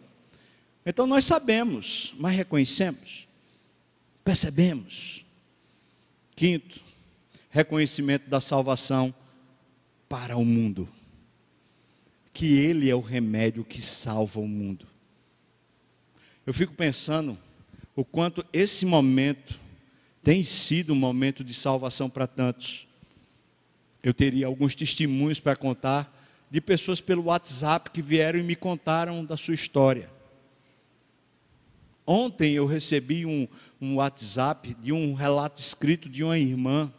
Então 0.85 1.05
nós 1.05 1.25
sabemos, 1.25 2.13
mas 2.17 2.35
reconhecemos, 2.35 3.27
percebemos. 4.23 5.25
Quinto, 6.35 6.81
reconhecimento 7.49 8.29
da 8.29 8.39
salvação 8.39 9.13
para 10.07 10.37
o 10.37 10.45
mundo. 10.45 10.87
Que 12.33 12.57
Ele 12.57 12.89
é 12.89 12.95
o 12.95 13.01
remédio 13.01 13.65
que 13.65 13.81
salva 13.81 14.39
o 14.39 14.47
mundo. 14.47 14.87
Eu 16.45 16.53
fico 16.53 16.73
pensando 16.73 17.37
o 17.95 18.05
quanto 18.05 18.45
esse 18.53 18.85
momento 18.85 19.59
tem 20.23 20.43
sido 20.43 20.93
um 20.93 20.95
momento 20.95 21.43
de 21.43 21.53
salvação 21.53 22.09
para 22.09 22.25
tantos. 22.25 22.87
Eu 24.01 24.13
teria 24.13 24.47
alguns 24.47 24.73
testemunhos 24.73 25.39
para 25.39 25.55
contar 25.55 26.15
de 26.49 26.61
pessoas 26.61 27.01
pelo 27.01 27.25
WhatsApp 27.25 27.91
que 27.91 28.01
vieram 28.01 28.39
e 28.39 28.43
me 28.43 28.55
contaram 28.55 29.25
da 29.25 29.35
sua 29.35 29.53
história. 29.53 30.09
Ontem 32.11 32.53
eu 32.53 32.65
recebi 32.65 33.23
um, 33.23 33.47
um 33.79 33.97
WhatsApp 33.97 34.75
de 34.81 34.91
um 34.91 35.13
relato 35.13 35.61
escrito 35.61 36.09
de 36.09 36.23
uma 36.23 36.39
irmã 36.39 36.91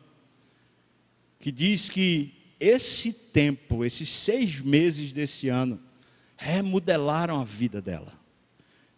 que 1.41 1.51
diz 1.51 1.91
que 1.91 2.33
esse 2.61 3.13
tempo, 3.13 3.85
esses 3.85 4.09
seis 4.09 4.61
meses 4.61 5.13
desse 5.13 5.49
ano, 5.49 5.81
remodelaram 6.37 7.41
a 7.41 7.45
vida 7.45 7.83
dela. 7.83 8.13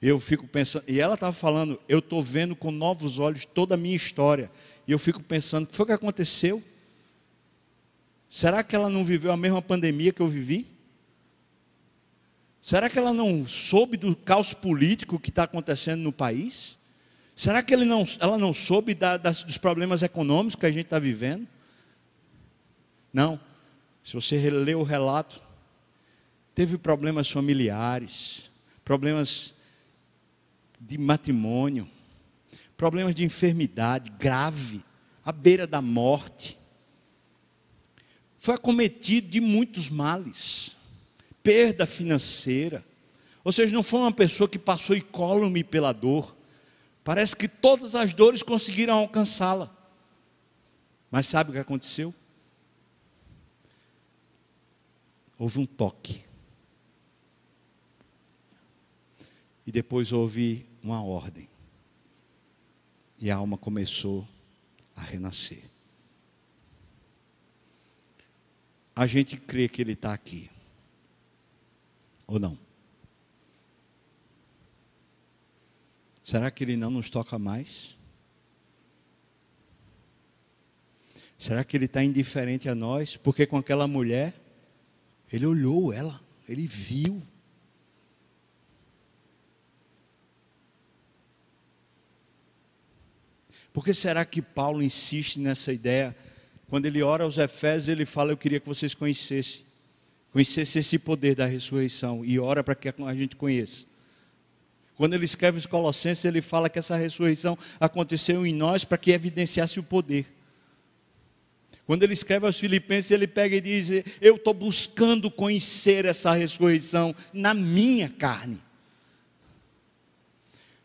Eu 0.03 0.21
fico 0.21 0.47
pensando, 0.47 0.85
e 0.87 1.01
ela 1.01 1.15
estava 1.15 1.33
falando, 1.33 1.81
eu 1.89 2.01
estou 2.01 2.23
vendo 2.23 2.55
com 2.55 2.71
novos 2.71 3.19
olhos 3.19 3.47
toda 3.47 3.75
a 3.75 3.79
minha 3.79 3.97
história. 3.97 4.51
E 4.87 4.93
eu 4.93 4.99
fico 4.99 5.23
pensando, 5.23 5.65
o 5.65 5.67
que 5.69 5.75
foi 5.75 5.87
que 5.87 5.93
aconteceu? 5.93 6.63
Será 8.29 8.63
que 8.63 8.77
ela 8.77 8.91
não 8.91 9.03
viveu 9.03 9.33
a 9.33 9.37
mesma 9.39 9.63
pandemia 9.63 10.13
que 10.13 10.21
eu 10.21 10.29
vivi? 10.29 10.72
Será 12.63 12.89
que 12.89 12.97
ela 12.97 13.13
não 13.13 13.45
soube 13.45 13.97
do 13.97 14.15
caos 14.15 14.55
político 14.55 15.19
que 15.19 15.31
está 15.31 15.43
acontecendo 15.43 16.01
no 16.01 16.13
país? 16.13 16.79
Será 17.35 17.61
que 17.61 17.77
não, 17.77 18.05
ela 18.21 18.39
não 18.39 18.55
soube 18.55 18.95
da, 18.95 19.17
das, 19.17 19.43
dos 19.43 19.59
problemas 19.59 20.01
econômicos 20.01 20.55
que 20.55 20.65
a 20.65 20.71
gente 20.71 20.85
está 20.85 21.01
vivendo? 21.01 21.49
Não. 23.13 23.41
Se 24.05 24.15
você 24.15 24.49
ler 24.49 24.77
o 24.77 24.85
relato, 24.85 25.43
teve 26.55 26.79
problemas 26.79 27.29
familiares, 27.29 28.49
problemas 28.85 29.55
de 30.81 30.97
matrimônio, 30.99 31.91
problemas 32.77 33.13
de 33.13 33.25
enfermidade 33.25 34.09
grave, 34.09 34.85
à 35.25 35.33
beira 35.33 35.67
da 35.67 35.83
morte. 35.83 36.57
Foi 38.39 38.55
acometido 38.55 39.29
de 39.29 39.41
muitos 39.41 39.91
males 39.91 40.77
perda 41.43 41.87
financeira. 41.87 42.85
Ou 43.45 43.53
seja, 43.53 43.75
não 43.75 43.83
foi 43.83 44.01
uma 44.01 44.13
pessoa 44.13 44.49
que 44.49 44.59
passou 44.59 44.97
incólume 44.97 45.65
pela 45.65 45.93
dor. 45.93 46.35
Parece 47.03 47.35
que 47.35 47.49
todas 47.49 47.95
as 47.95 48.13
dores 48.13 48.43
conseguiram 48.43 48.95
alcançá-la. 48.95 49.75
Mas 51.11 51.27
sabe 51.27 51.51
o 51.51 51.53
que 51.53 51.59
aconteceu? 51.59 52.15
Houve 55.39 55.59
um 55.59 55.67
toque. 55.67 56.25
E 59.67 59.73
depois 59.73 60.13
houve 60.13 60.65
uma 60.83 61.03
ordem. 61.03 61.49
E 63.19 63.31
a 63.31 63.37
alma 63.37 63.59
começou 63.59 64.27
a 64.95 65.01
renascer. 65.01 65.65
A 68.95 69.07
gente 69.07 69.37
crê 69.37 69.69
que 69.69 69.81
ele 69.81 69.93
está 69.93 70.13
aqui. 70.13 70.51
Ou 72.27 72.39
não? 72.39 72.59
Será 76.23 76.51
que 76.51 76.63
Ele 76.63 76.77
não 76.77 76.91
nos 76.91 77.11
toca 77.11 77.39
mais? 77.39 77.97
Será 81.37 81.65
que 81.65 81.77
Ele 81.77 81.87
está 81.87 82.03
indiferente 82.05 82.69
a 82.69 82.75
nós? 82.75 83.17
Porque 83.17 83.47
com 83.47 83.57
aquela 83.57 83.89
mulher, 83.89 84.35
Ele 85.33 85.45
olhou 85.45 85.93
ela, 85.93 86.21
Ele 86.49 86.67
viu. 86.67 87.23
Por 93.73 93.85
que 93.85 93.93
será 93.95 94.25
que 94.25 94.41
Paulo 94.41 94.83
insiste 94.83 95.41
nessa 95.41 95.73
ideia? 95.73 96.15
Quando 96.69 96.87
ele 96.87 97.03
ora 97.03 97.25
aos 97.25 97.39
Efésios, 97.39 97.89
ele 97.89 98.07
fala: 98.07 98.33
Eu 98.33 98.37
queria 98.37 98.61
que 98.61 98.69
vocês 98.69 98.95
conhecessem 98.95 99.65
conhecesse 100.33 100.79
esse 100.79 100.99
poder 100.99 101.35
da 101.35 101.45
ressurreição 101.45 102.25
e 102.25 102.39
ora 102.39 102.65
para 102.65 102.75
que 102.75 102.89
a 102.89 103.15
gente 103.15 103.37
conheça. 103.37 103.85
Quando 104.97 105.15
ele 105.15 105.25
escreve 105.25 105.59
os 105.59 105.67
Colossenses, 105.67 106.25
ele 106.25 106.41
fala 106.41 106.71
que 106.71 106.79
essa 106.79 106.97
ressurreição 106.97 107.59
aconteceu 107.79 108.47
em 108.47 108.55
nós 108.55 108.85
para 108.85 108.99
que 108.99 109.11
evidenciasse 109.11 109.79
o 109.79 109.83
poder. 109.83 110.27
Quando 111.87 112.05
ele 112.05 112.15
escreve 112.15 112.47
aos 112.47 112.59
Filipenses, 112.59 113.11
ele 113.11 113.27
pega 113.27 113.57
e 113.57 113.61
diz: 113.61 113.91
Eu 114.21 114.37
estou 114.37 114.55
buscando 114.55 115.31
conhecer 115.31 116.05
essa 116.05 116.33
ressurreição 116.33 117.15
na 117.33 117.53
minha 117.53 118.09
carne. 118.09 118.61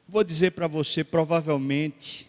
Vou 0.10 0.24
dizer 0.24 0.52
para 0.52 0.68
você, 0.68 1.04
provavelmente, 1.04 2.28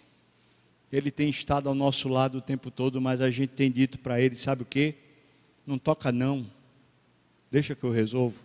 ele 0.93 1.11
tem 1.11 1.31
estado 1.31 1.69
ao 1.69 1.75
nosso 1.75 2.09
lado 2.09 2.39
o 2.39 2.43
tempo 2.43 2.71
todo, 2.71 3.01
mas 3.01 3.21
a 3.21 3.31
gente 3.31 3.51
tem 3.51 3.71
dito 3.71 3.99
para 3.99 4.21
ele: 4.21 4.37
sabe 4.37 4.63
o 4.63 4.67
que? 4.67 4.95
Não 5.67 5.79
toca 5.79 6.13
não 6.13 6.47
Deixa 7.51 7.75
que 7.75 7.85
eu 7.85 7.91
resolvo. 7.91 8.45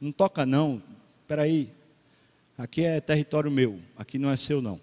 Não 0.00 0.12
toca 0.12 0.46
não. 0.46 0.82
Espera 1.22 1.42
aí. 1.42 1.72
Aqui 2.58 2.82
é 2.84 3.00
território 3.00 3.50
meu, 3.50 3.80
aqui 3.96 4.18
não 4.18 4.30
é 4.30 4.36
seu 4.36 4.60
não. 4.60 4.80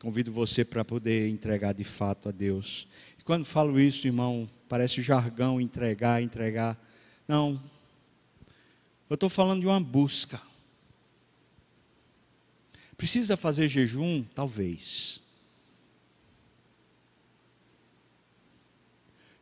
Convido 0.00 0.32
você 0.32 0.64
para 0.64 0.84
poder 0.84 1.28
entregar 1.28 1.72
de 1.72 1.84
fato 1.84 2.28
a 2.28 2.32
Deus. 2.32 2.88
E 3.18 3.22
quando 3.22 3.44
falo 3.44 3.78
isso, 3.78 4.08
irmão, 4.08 4.50
parece 4.68 5.00
jargão 5.02 5.60
entregar, 5.60 6.20
entregar. 6.20 6.76
Não. 7.28 7.62
Eu 9.08 9.14
estou 9.14 9.28
falando 9.28 9.60
de 9.60 9.66
uma 9.66 9.80
busca. 9.80 10.42
Precisa 12.96 13.36
fazer 13.36 13.68
jejum? 13.68 14.24
Talvez. 14.34 15.23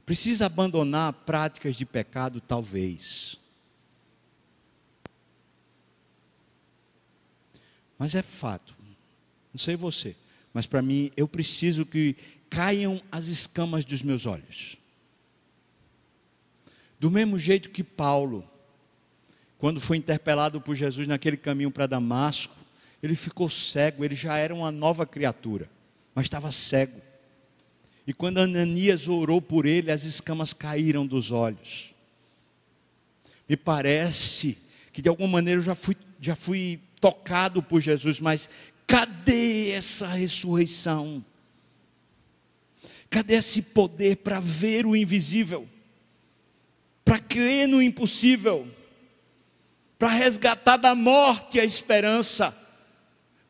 Precisa 0.05 0.47
abandonar 0.47 1.13
práticas 1.13 1.77
de 1.77 1.87
pecado, 1.87 2.41
talvez. 2.41 3.39
Mas 7.99 8.15
é 8.15 8.23
fato. 8.23 8.75
Não 9.53 9.59
sei 9.59 9.77
você, 9.77 10.17
mas 10.53 10.67
para 10.67 10.83
mim 10.83 11.11
eu 11.17 11.29
preciso 11.29 11.87
que 11.87 12.17
caiam 12.51 13.01
as 13.13 13.27
escamas 13.27 13.85
dos 13.85 14.03
meus 14.03 14.27
olhos. 14.27 14.77
Do 16.99 17.11
mesmo 17.11 17.39
jeito 17.39 17.71
que 17.71 17.85
Paulo, 17.85 18.49
quando 19.59 19.81
foi 19.81 19.97
interpelado 19.97 20.61
por 20.61 20.75
Jesus 20.75 21.07
naquele 21.07 21.37
caminho 21.37 21.71
para 21.71 21.87
Damasco, 21.87 22.55
ele 23.03 23.15
ficou 23.17 23.51
cego, 23.51 24.05
ele 24.05 24.15
já 24.15 24.37
era 24.37 24.55
uma 24.55 24.71
nova 24.71 25.05
criatura, 25.05 25.69
mas 26.15 26.27
estava 26.27 26.51
cego. 26.51 27.01
E 28.07 28.13
quando 28.13 28.39
Ananias 28.39 29.09
orou 29.09 29.41
por 29.41 29.65
ele, 29.65 29.93
as 29.93 30.05
escamas 30.05 30.53
caíram 30.53 31.07
dos 31.07 31.31
olhos. 31.31 31.95
Me 33.49 33.57
parece 33.57 34.59
que 34.93 35.01
de 35.01 35.09
alguma 35.09 35.29
maneira 35.29 35.61
eu 35.61 35.65
já 35.65 35.75
fui, 35.75 35.97
já 36.21 36.35
fui 36.35 36.81
tocado 37.01 37.63
por 37.63 37.81
Jesus, 37.81 38.21
mas 38.21 38.49
cadê 38.87 39.71
essa 39.71 40.09
ressurreição? 40.09 41.25
Cadê 43.09 43.35
esse 43.35 43.63
poder 43.63 44.17
para 44.17 44.41
ver 44.41 44.87
o 44.87 44.97
invisível? 44.97 45.69
Para 47.05 47.19
crer 47.19 47.69
no 47.69 47.83
impossível? 47.83 48.67
Para 49.99 50.09
resgatar 50.09 50.77
da 50.77 50.95
morte 50.95 51.61
a 51.61 51.65
esperança? 51.65 52.57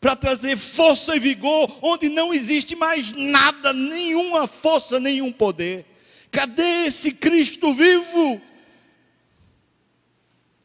Para 0.02 0.16
trazer 0.16 0.56
força 0.56 1.14
e 1.14 1.20
vigor 1.20 1.78
onde 1.80 2.08
não 2.08 2.34
existe 2.34 2.74
mais 2.74 3.12
nada, 3.12 3.72
nenhuma 3.72 4.48
força, 4.48 4.98
nenhum 4.98 5.32
poder. 5.32 5.86
Cadê 6.28 6.86
esse 6.86 7.12
Cristo 7.12 7.72
vivo? 7.72 8.42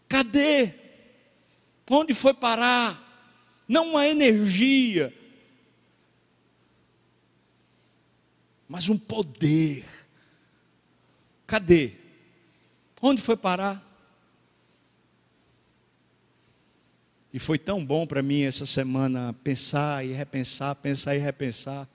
Cadê? 0.09 0.73
Onde 1.87 2.15
foi 2.15 2.33
parar? 2.33 3.05
Não 3.67 3.91
uma 3.91 4.07
energia, 4.07 5.13
mas 8.67 8.89
um 8.89 8.97
poder. 8.97 9.85
Cadê? 11.45 11.91
Onde 12.99 13.21
foi 13.21 13.37
parar? 13.37 13.86
E 17.37 17.39
foi 17.39 17.59
tão 17.59 17.85
bom 17.85 18.07
para 18.07 18.23
mim 18.23 18.45
essa 18.45 18.65
semana 18.65 19.31
pensar 19.43 20.03
e 20.03 20.11
repensar, 20.11 20.73
pensar 20.73 21.15
e 21.15 21.19
repensar, 21.19 21.87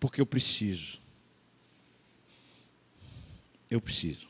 porque 0.00 0.20
eu 0.20 0.26
preciso. 0.26 0.98
Eu 3.70 3.80
preciso. 3.80 4.26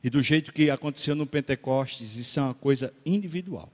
E 0.00 0.08
do 0.08 0.22
jeito 0.22 0.52
que 0.52 0.70
aconteceu 0.70 1.16
no 1.16 1.26
Pentecostes, 1.26 2.14
isso 2.14 2.38
é 2.38 2.42
uma 2.44 2.54
coisa 2.54 2.94
individual. 3.04 3.68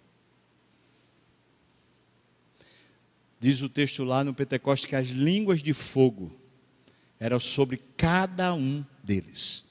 Diz 3.39 3.61
o 3.61 3.69
texto 3.69 4.05
lá 4.05 4.25
no 4.25 4.33
Pentecostes 4.33 4.89
que 4.89 4.97
as 4.97 5.09
línguas 5.09 5.63
de 5.63 5.75
fogo 5.75 6.35
eram 7.21 7.39
sobre 7.39 7.77
cada 7.95 8.55
um 8.55 8.83
deles. 9.03 9.65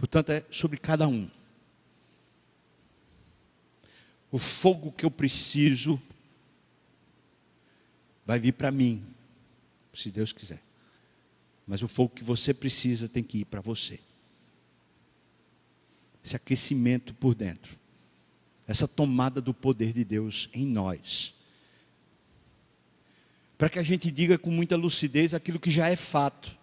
Portanto, 0.00 0.30
é 0.30 0.42
sobre 0.50 0.78
cada 0.78 1.06
um. 1.06 1.28
O 4.32 4.38
fogo 4.38 4.90
que 4.90 5.04
eu 5.04 5.10
preciso 5.10 6.00
vai 8.24 8.38
vir 8.38 8.52
para 8.52 8.70
mim, 8.70 9.04
se 9.92 10.10
Deus 10.10 10.32
quiser. 10.32 10.62
Mas 11.66 11.82
o 11.82 11.88
fogo 11.88 12.14
que 12.14 12.24
você 12.24 12.54
precisa 12.54 13.10
tem 13.10 13.22
que 13.22 13.40
ir 13.40 13.44
para 13.44 13.60
você. 13.60 14.00
Esse 16.24 16.34
aquecimento 16.34 17.12
por 17.12 17.34
dentro. 17.34 17.78
Essa 18.66 18.88
tomada 18.88 19.38
do 19.38 19.52
poder 19.52 19.92
de 19.92 20.02
Deus 20.02 20.48
em 20.54 20.64
nós. 20.64 21.34
Para 23.58 23.68
que 23.68 23.78
a 23.78 23.82
gente 23.82 24.10
diga 24.10 24.38
com 24.38 24.50
muita 24.50 24.76
lucidez 24.76 25.34
aquilo 25.34 25.60
que 25.60 25.70
já 25.70 25.90
é 25.90 25.96
fato. 25.96 26.58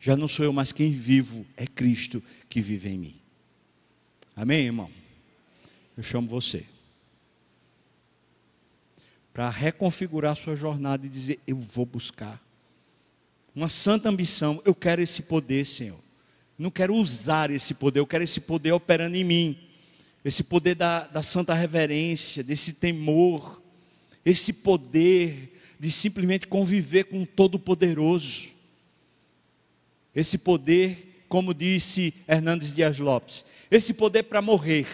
Já 0.00 0.16
não 0.16 0.28
sou 0.28 0.44
eu 0.44 0.52
mais 0.52 0.72
quem 0.72 0.92
vivo, 0.92 1.44
é 1.56 1.66
Cristo 1.66 2.22
que 2.48 2.60
vive 2.60 2.88
em 2.88 2.98
mim. 2.98 3.20
Amém, 4.36 4.66
irmão? 4.66 4.90
Eu 5.96 6.02
chamo 6.02 6.28
você 6.28 6.64
para 9.38 9.50
reconfigurar 9.50 10.34
sua 10.34 10.56
jornada 10.56 11.06
e 11.06 11.08
dizer: 11.08 11.38
Eu 11.46 11.56
vou 11.60 11.86
buscar 11.86 12.42
uma 13.54 13.68
santa 13.68 14.08
ambição. 14.08 14.60
Eu 14.64 14.74
quero 14.74 15.00
esse 15.00 15.22
poder, 15.22 15.64
Senhor. 15.64 15.98
Não 16.58 16.72
quero 16.72 16.92
usar 16.92 17.48
esse 17.50 17.72
poder, 17.72 18.00
eu 18.00 18.06
quero 18.06 18.24
esse 18.24 18.40
poder 18.40 18.72
operando 18.72 19.16
em 19.16 19.22
mim. 19.22 19.58
Esse 20.24 20.42
poder 20.42 20.74
da, 20.74 21.06
da 21.06 21.22
santa 21.22 21.54
reverência, 21.54 22.42
desse 22.42 22.72
temor, 22.72 23.62
esse 24.24 24.52
poder 24.52 25.56
de 25.78 25.90
simplesmente 25.90 26.48
conviver 26.48 27.04
com 27.04 27.22
o 27.22 27.26
Todo-Poderoso. 27.26 28.48
Esse 30.14 30.38
poder, 30.38 31.24
como 31.28 31.54
disse 31.54 32.14
Hernandes 32.26 32.74
Dias 32.74 32.98
Lopes, 32.98 33.44
esse 33.70 33.94
poder 33.94 34.24
para 34.24 34.42
morrer. 34.42 34.86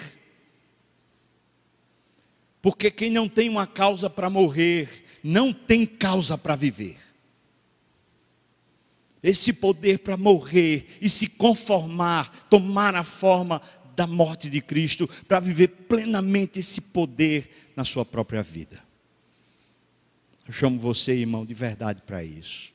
Porque 2.60 2.90
quem 2.90 3.10
não 3.10 3.28
tem 3.28 3.48
uma 3.48 3.66
causa 3.66 4.08
para 4.08 4.30
morrer, 4.30 5.04
não 5.22 5.52
tem 5.52 5.86
causa 5.86 6.36
para 6.36 6.56
viver 6.56 7.04
esse 9.24 9.54
poder 9.54 10.00
para 10.00 10.18
morrer 10.18 10.98
e 11.00 11.08
se 11.08 11.26
conformar, 11.26 12.46
tomar 12.50 12.94
a 12.94 13.02
forma 13.02 13.62
da 13.96 14.06
morte 14.06 14.50
de 14.50 14.60
Cristo, 14.60 15.08
para 15.26 15.40
viver 15.40 15.68
plenamente 15.68 16.60
esse 16.60 16.78
poder 16.78 17.72
na 17.74 17.86
sua 17.86 18.04
própria 18.04 18.42
vida. 18.42 18.84
Eu 20.46 20.52
chamo 20.52 20.78
você, 20.78 21.14
irmão, 21.14 21.46
de 21.46 21.54
verdade 21.54 22.02
para 22.02 22.22
isso. 22.22 22.73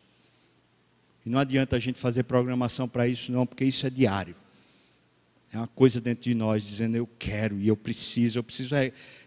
E 1.25 1.29
não 1.29 1.39
adianta 1.39 1.75
a 1.75 1.79
gente 1.79 1.99
fazer 1.99 2.23
programação 2.23 2.87
para 2.87 3.07
isso, 3.07 3.31
não, 3.31 3.45
porque 3.45 3.65
isso 3.65 3.85
é 3.85 3.89
diário. 3.89 4.35
É 5.51 5.57
uma 5.57 5.67
coisa 5.67 5.99
dentro 5.99 6.23
de 6.23 6.35
nós 6.35 6.63
dizendo 6.63 6.95
eu 6.95 7.07
quero 7.17 7.59
e 7.59 7.67
eu 7.67 7.75
preciso, 7.75 8.39
eu 8.39 8.43
preciso 8.43 8.75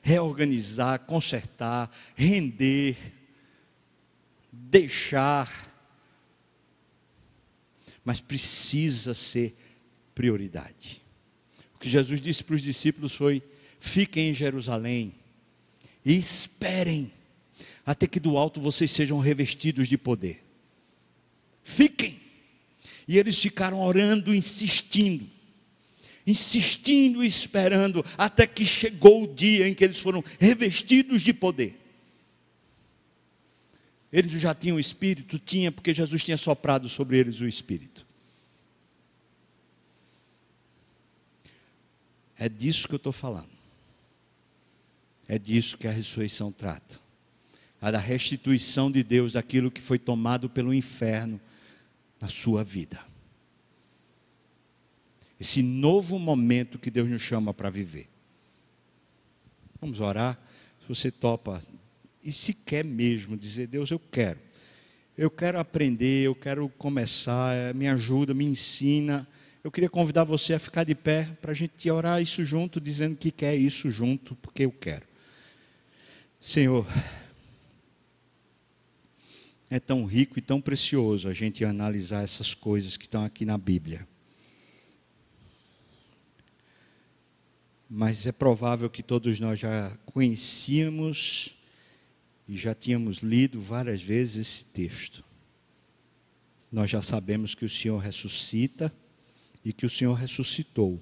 reorganizar, 0.00 1.00
consertar, 1.00 1.90
render, 2.14 2.96
deixar 4.52 5.72
mas 8.04 8.20
precisa 8.20 9.14
ser 9.14 9.56
prioridade. 10.14 11.00
O 11.74 11.78
que 11.78 11.88
Jesus 11.88 12.20
disse 12.20 12.42
para 12.42 12.56
os 12.56 12.62
discípulos 12.62 13.14
foi: 13.14 13.42
fiquem 13.78 14.30
em 14.30 14.34
Jerusalém 14.34 15.14
e 16.04 16.16
esperem 16.16 17.12
até 17.84 18.06
que 18.06 18.20
do 18.20 18.36
alto 18.36 18.60
vocês 18.60 18.90
sejam 18.90 19.18
revestidos 19.18 19.88
de 19.88 19.98
poder. 19.98 20.42
Fiquem. 21.62 22.20
E 23.06 23.18
eles 23.18 23.38
ficaram 23.38 23.80
orando, 23.80 24.34
insistindo, 24.34 25.26
insistindo 26.26 27.22
e 27.22 27.26
esperando, 27.26 28.04
até 28.16 28.46
que 28.46 28.64
chegou 28.64 29.24
o 29.24 29.34
dia 29.34 29.68
em 29.68 29.74
que 29.74 29.84
eles 29.84 29.98
foram 29.98 30.22
revestidos 30.38 31.22
de 31.22 31.32
poder. 31.32 31.78
Eles 34.12 34.32
já 34.32 34.54
tinham 34.54 34.76
o 34.76 34.80
Espírito? 34.80 35.38
Tinha, 35.38 35.72
porque 35.72 35.94
Jesus 35.94 36.22
tinha 36.22 36.36
soprado 36.36 36.88
sobre 36.88 37.18
eles 37.18 37.40
o 37.40 37.48
Espírito. 37.48 38.06
É 42.38 42.48
disso 42.48 42.86
que 42.86 42.94
eu 42.94 42.98
estou 42.98 43.12
falando. 43.12 43.50
É 45.26 45.38
disso 45.38 45.78
que 45.78 45.86
a 45.86 45.92
ressurreição 45.92 46.52
trata. 46.52 47.00
A 47.80 47.90
da 47.90 47.98
restituição 47.98 48.90
de 48.90 49.02
Deus 49.02 49.32
daquilo 49.32 49.70
que 49.70 49.80
foi 49.80 49.98
tomado 49.98 50.50
pelo 50.50 50.74
inferno 50.74 51.40
na 52.22 52.28
sua 52.28 52.62
vida. 52.62 53.00
Esse 55.40 55.60
novo 55.60 56.20
momento 56.20 56.78
que 56.78 56.88
Deus 56.88 57.08
nos 57.08 57.20
chama 57.20 57.52
para 57.52 57.68
viver. 57.68 58.08
Vamos 59.80 60.00
orar. 60.00 60.40
Se 60.80 60.88
você 60.88 61.10
topa 61.10 61.60
e 62.22 62.30
se 62.30 62.54
quer 62.54 62.84
mesmo 62.84 63.36
dizer, 63.36 63.66
Deus, 63.66 63.90
eu 63.90 63.98
quero. 63.98 64.38
Eu 65.18 65.28
quero 65.32 65.58
aprender, 65.58 66.22
eu 66.24 66.34
quero 66.36 66.68
começar, 66.68 67.56
eh, 67.56 67.72
me 67.72 67.88
ajuda, 67.88 68.32
me 68.32 68.44
ensina. 68.44 69.26
Eu 69.64 69.72
queria 69.72 69.90
convidar 69.90 70.22
você 70.22 70.54
a 70.54 70.60
ficar 70.60 70.84
de 70.84 70.94
pé 70.94 71.28
para 71.40 71.50
a 71.50 71.54
gente 71.54 71.90
orar 71.90 72.22
isso 72.22 72.44
junto, 72.44 72.80
dizendo 72.80 73.16
que 73.16 73.32
quer 73.32 73.56
isso 73.56 73.90
junto, 73.90 74.36
porque 74.36 74.64
eu 74.64 74.70
quero. 74.70 75.06
Senhor, 76.40 76.86
é 79.74 79.80
tão 79.80 80.04
rico 80.04 80.38
e 80.38 80.42
tão 80.42 80.60
precioso 80.60 81.30
a 81.30 81.32
gente 81.32 81.64
analisar 81.64 82.22
essas 82.22 82.52
coisas 82.52 82.98
que 82.98 83.06
estão 83.06 83.24
aqui 83.24 83.46
na 83.46 83.56
Bíblia. 83.56 84.06
Mas 87.88 88.26
é 88.26 88.32
provável 88.32 88.90
que 88.90 89.02
todos 89.02 89.40
nós 89.40 89.58
já 89.58 89.90
conhecíamos 90.04 91.54
e 92.46 92.54
já 92.54 92.74
tínhamos 92.74 93.20
lido 93.20 93.62
várias 93.62 94.02
vezes 94.02 94.46
esse 94.46 94.64
texto. 94.66 95.24
Nós 96.70 96.90
já 96.90 97.00
sabemos 97.00 97.54
que 97.54 97.64
o 97.64 97.70
Senhor 97.70 97.96
ressuscita 97.96 98.92
e 99.64 99.72
que 99.72 99.86
o 99.86 99.90
Senhor 99.90 100.12
ressuscitou. 100.12 101.00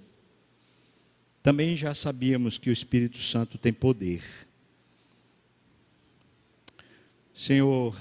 Também 1.43 1.75
já 1.75 1.93
sabíamos 1.93 2.57
que 2.57 2.71
o 2.71 2.73
Espírito 2.73 3.19
Santo 3.19 3.59
tem 3.59 3.73
poder. 3.73 4.23
Senhor, 7.35 7.97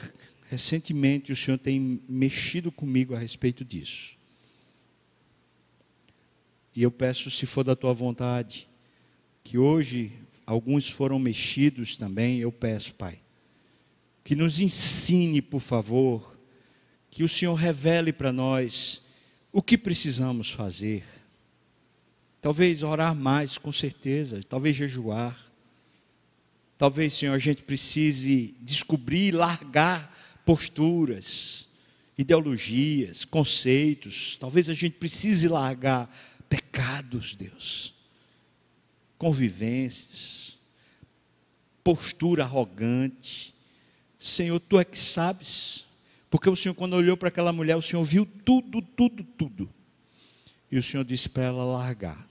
recentemente 0.50 1.32
o 1.32 1.36
Senhor 1.36 1.60
tem 1.60 2.02
mexido 2.10 2.72
comigo 2.72 3.16
a 3.16 3.20
respeito 3.20 3.64
disso. 3.64 4.18
E 6.76 6.82
eu 6.82 6.90
peço, 6.90 7.30
se 7.30 7.46
for 7.46 7.64
da 7.64 7.76
tua 7.76 7.94
vontade, 7.94 8.68
que 9.44 9.60
hoje 9.60 10.12
alguns 10.48 10.90
foram 10.90 11.20
mexidos 11.20 11.96
também, 11.96 12.40
eu 12.40 12.52
peço, 12.52 12.96
Pai, 12.96 13.20
que 14.24 14.36
nos 14.36 14.60
ensine, 14.60 15.40
por 15.40 15.60
favor, 15.60 16.36
que 17.12 17.24
o 17.24 17.30
Senhor 17.30 17.54
revele 17.54 18.12
para 18.12 18.32
nós 18.32 19.04
o 19.52 19.62
que 19.62 19.78
precisamos 19.78 20.50
fazer. 20.50 21.04
Talvez 22.42 22.82
orar 22.82 23.14
mais, 23.14 23.58
com 23.58 23.72
certeza, 23.72 24.42
talvez 24.44 24.76
jejuar. 24.76 25.38
Talvez, 26.76 27.14
Senhor, 27.14 27.34
a 27.34 27.40
gente 27.40 27.62
precise 27.62 28.56
descobrir, 28.62 29.32
largar 29.32 30.16
posturas, 30.50 31.68
ideologias, 32.18 33.24
conceitos. 33.24 34.36
Talvez 34.38 34.68
a 34.68 34.74
gente 34.74 34.94
precise 34.94 35.48
largar 35.48 36.12
pecados, 36.50 37.36
Deus, 37.36 37.94
convivências, 39.16 40.58
postura 41.84 42.44
arrogante 42.44 43.54
Senhor, 44.18 44.60
tu 44.60 44.80
é 44.80 44.84
que 44.84 44.98
sabes. 44.98 45.86
Porque 46.32 46.50
o 46.50 46.56
Senhor, 46.56 46.74
quando 46.74 46.94
olhou 46.94 47.16
para 47.16 47.30
aquela 47.30 47.54
mulher, 47.54 47.76
o 47.76 47.82
Senhor 47.82 48.04
viu 48.04 48.26
tudo, 48.26 48.82
tudo, 48.82 49.24
tudo. 49.24 49.70
e 50.72 50.80
o 50.80 50.84
Senhor 50.84 51.04
disse 51.04 51.30
para 51.30 51.44
ela 51.44 51.64
largar. 51.64 52.28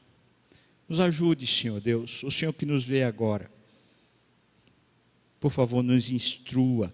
Nos 0.88 0.98
ajude, 0.98 1.46
Senhor 1.46 1.80
Deus, 1.80 2.24
o 2.24 2.32
Senhor 2.32 2.52
que 2.52 2.66
nos 2.66 2.84
vê 2.84 3.04
agora. 3.04 3.48
Por 5.38 5.52
favor, 5.52 5.84
nos 5.84 6.10
instrua 6.10 6.92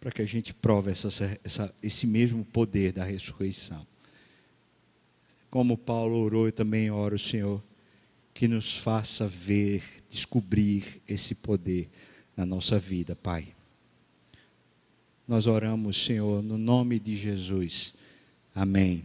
para 0.00 0.10
que 0.12 0.22
a 0.22 0.26
gente 0.26 0.54
prove 0.54 0.90
essa, 0.90 1.08
essa, 1.42 1.74
esse 1.82 2.06
mesmo 2.06 2.44
poder 2.44 2.92
da 2.92 3.04
ressurreição. 3.04 3.86
Como 5.50 5.76
Paulo 5.76 6.16
orou, 6.18 6.46
eu 6.46 6.52
também 6.52 6.90
oro, 6.90 7.18
Senhor, 7.18 7.62
que 8.34 8.46
nos 8.46 8.76
faça 8.76 9.26
ver, 9.26 9.82
descobrir 10.08 11.02
esse 11.08 11.34
poder 11.34 11.88
na 12.36 12.46
nossa 12.46 12.78
vida, 12.78 13.16
Pai. 13.16 13.48
Nós 15.26 15.46
oramos, 15.46 16.04
Senhor, 16.04 16.42
no 16.42 16.56
nome 16.56 16.98
de 16.98 17.16
Jesus. 17.16 17.94
Amém. 18.54 19.04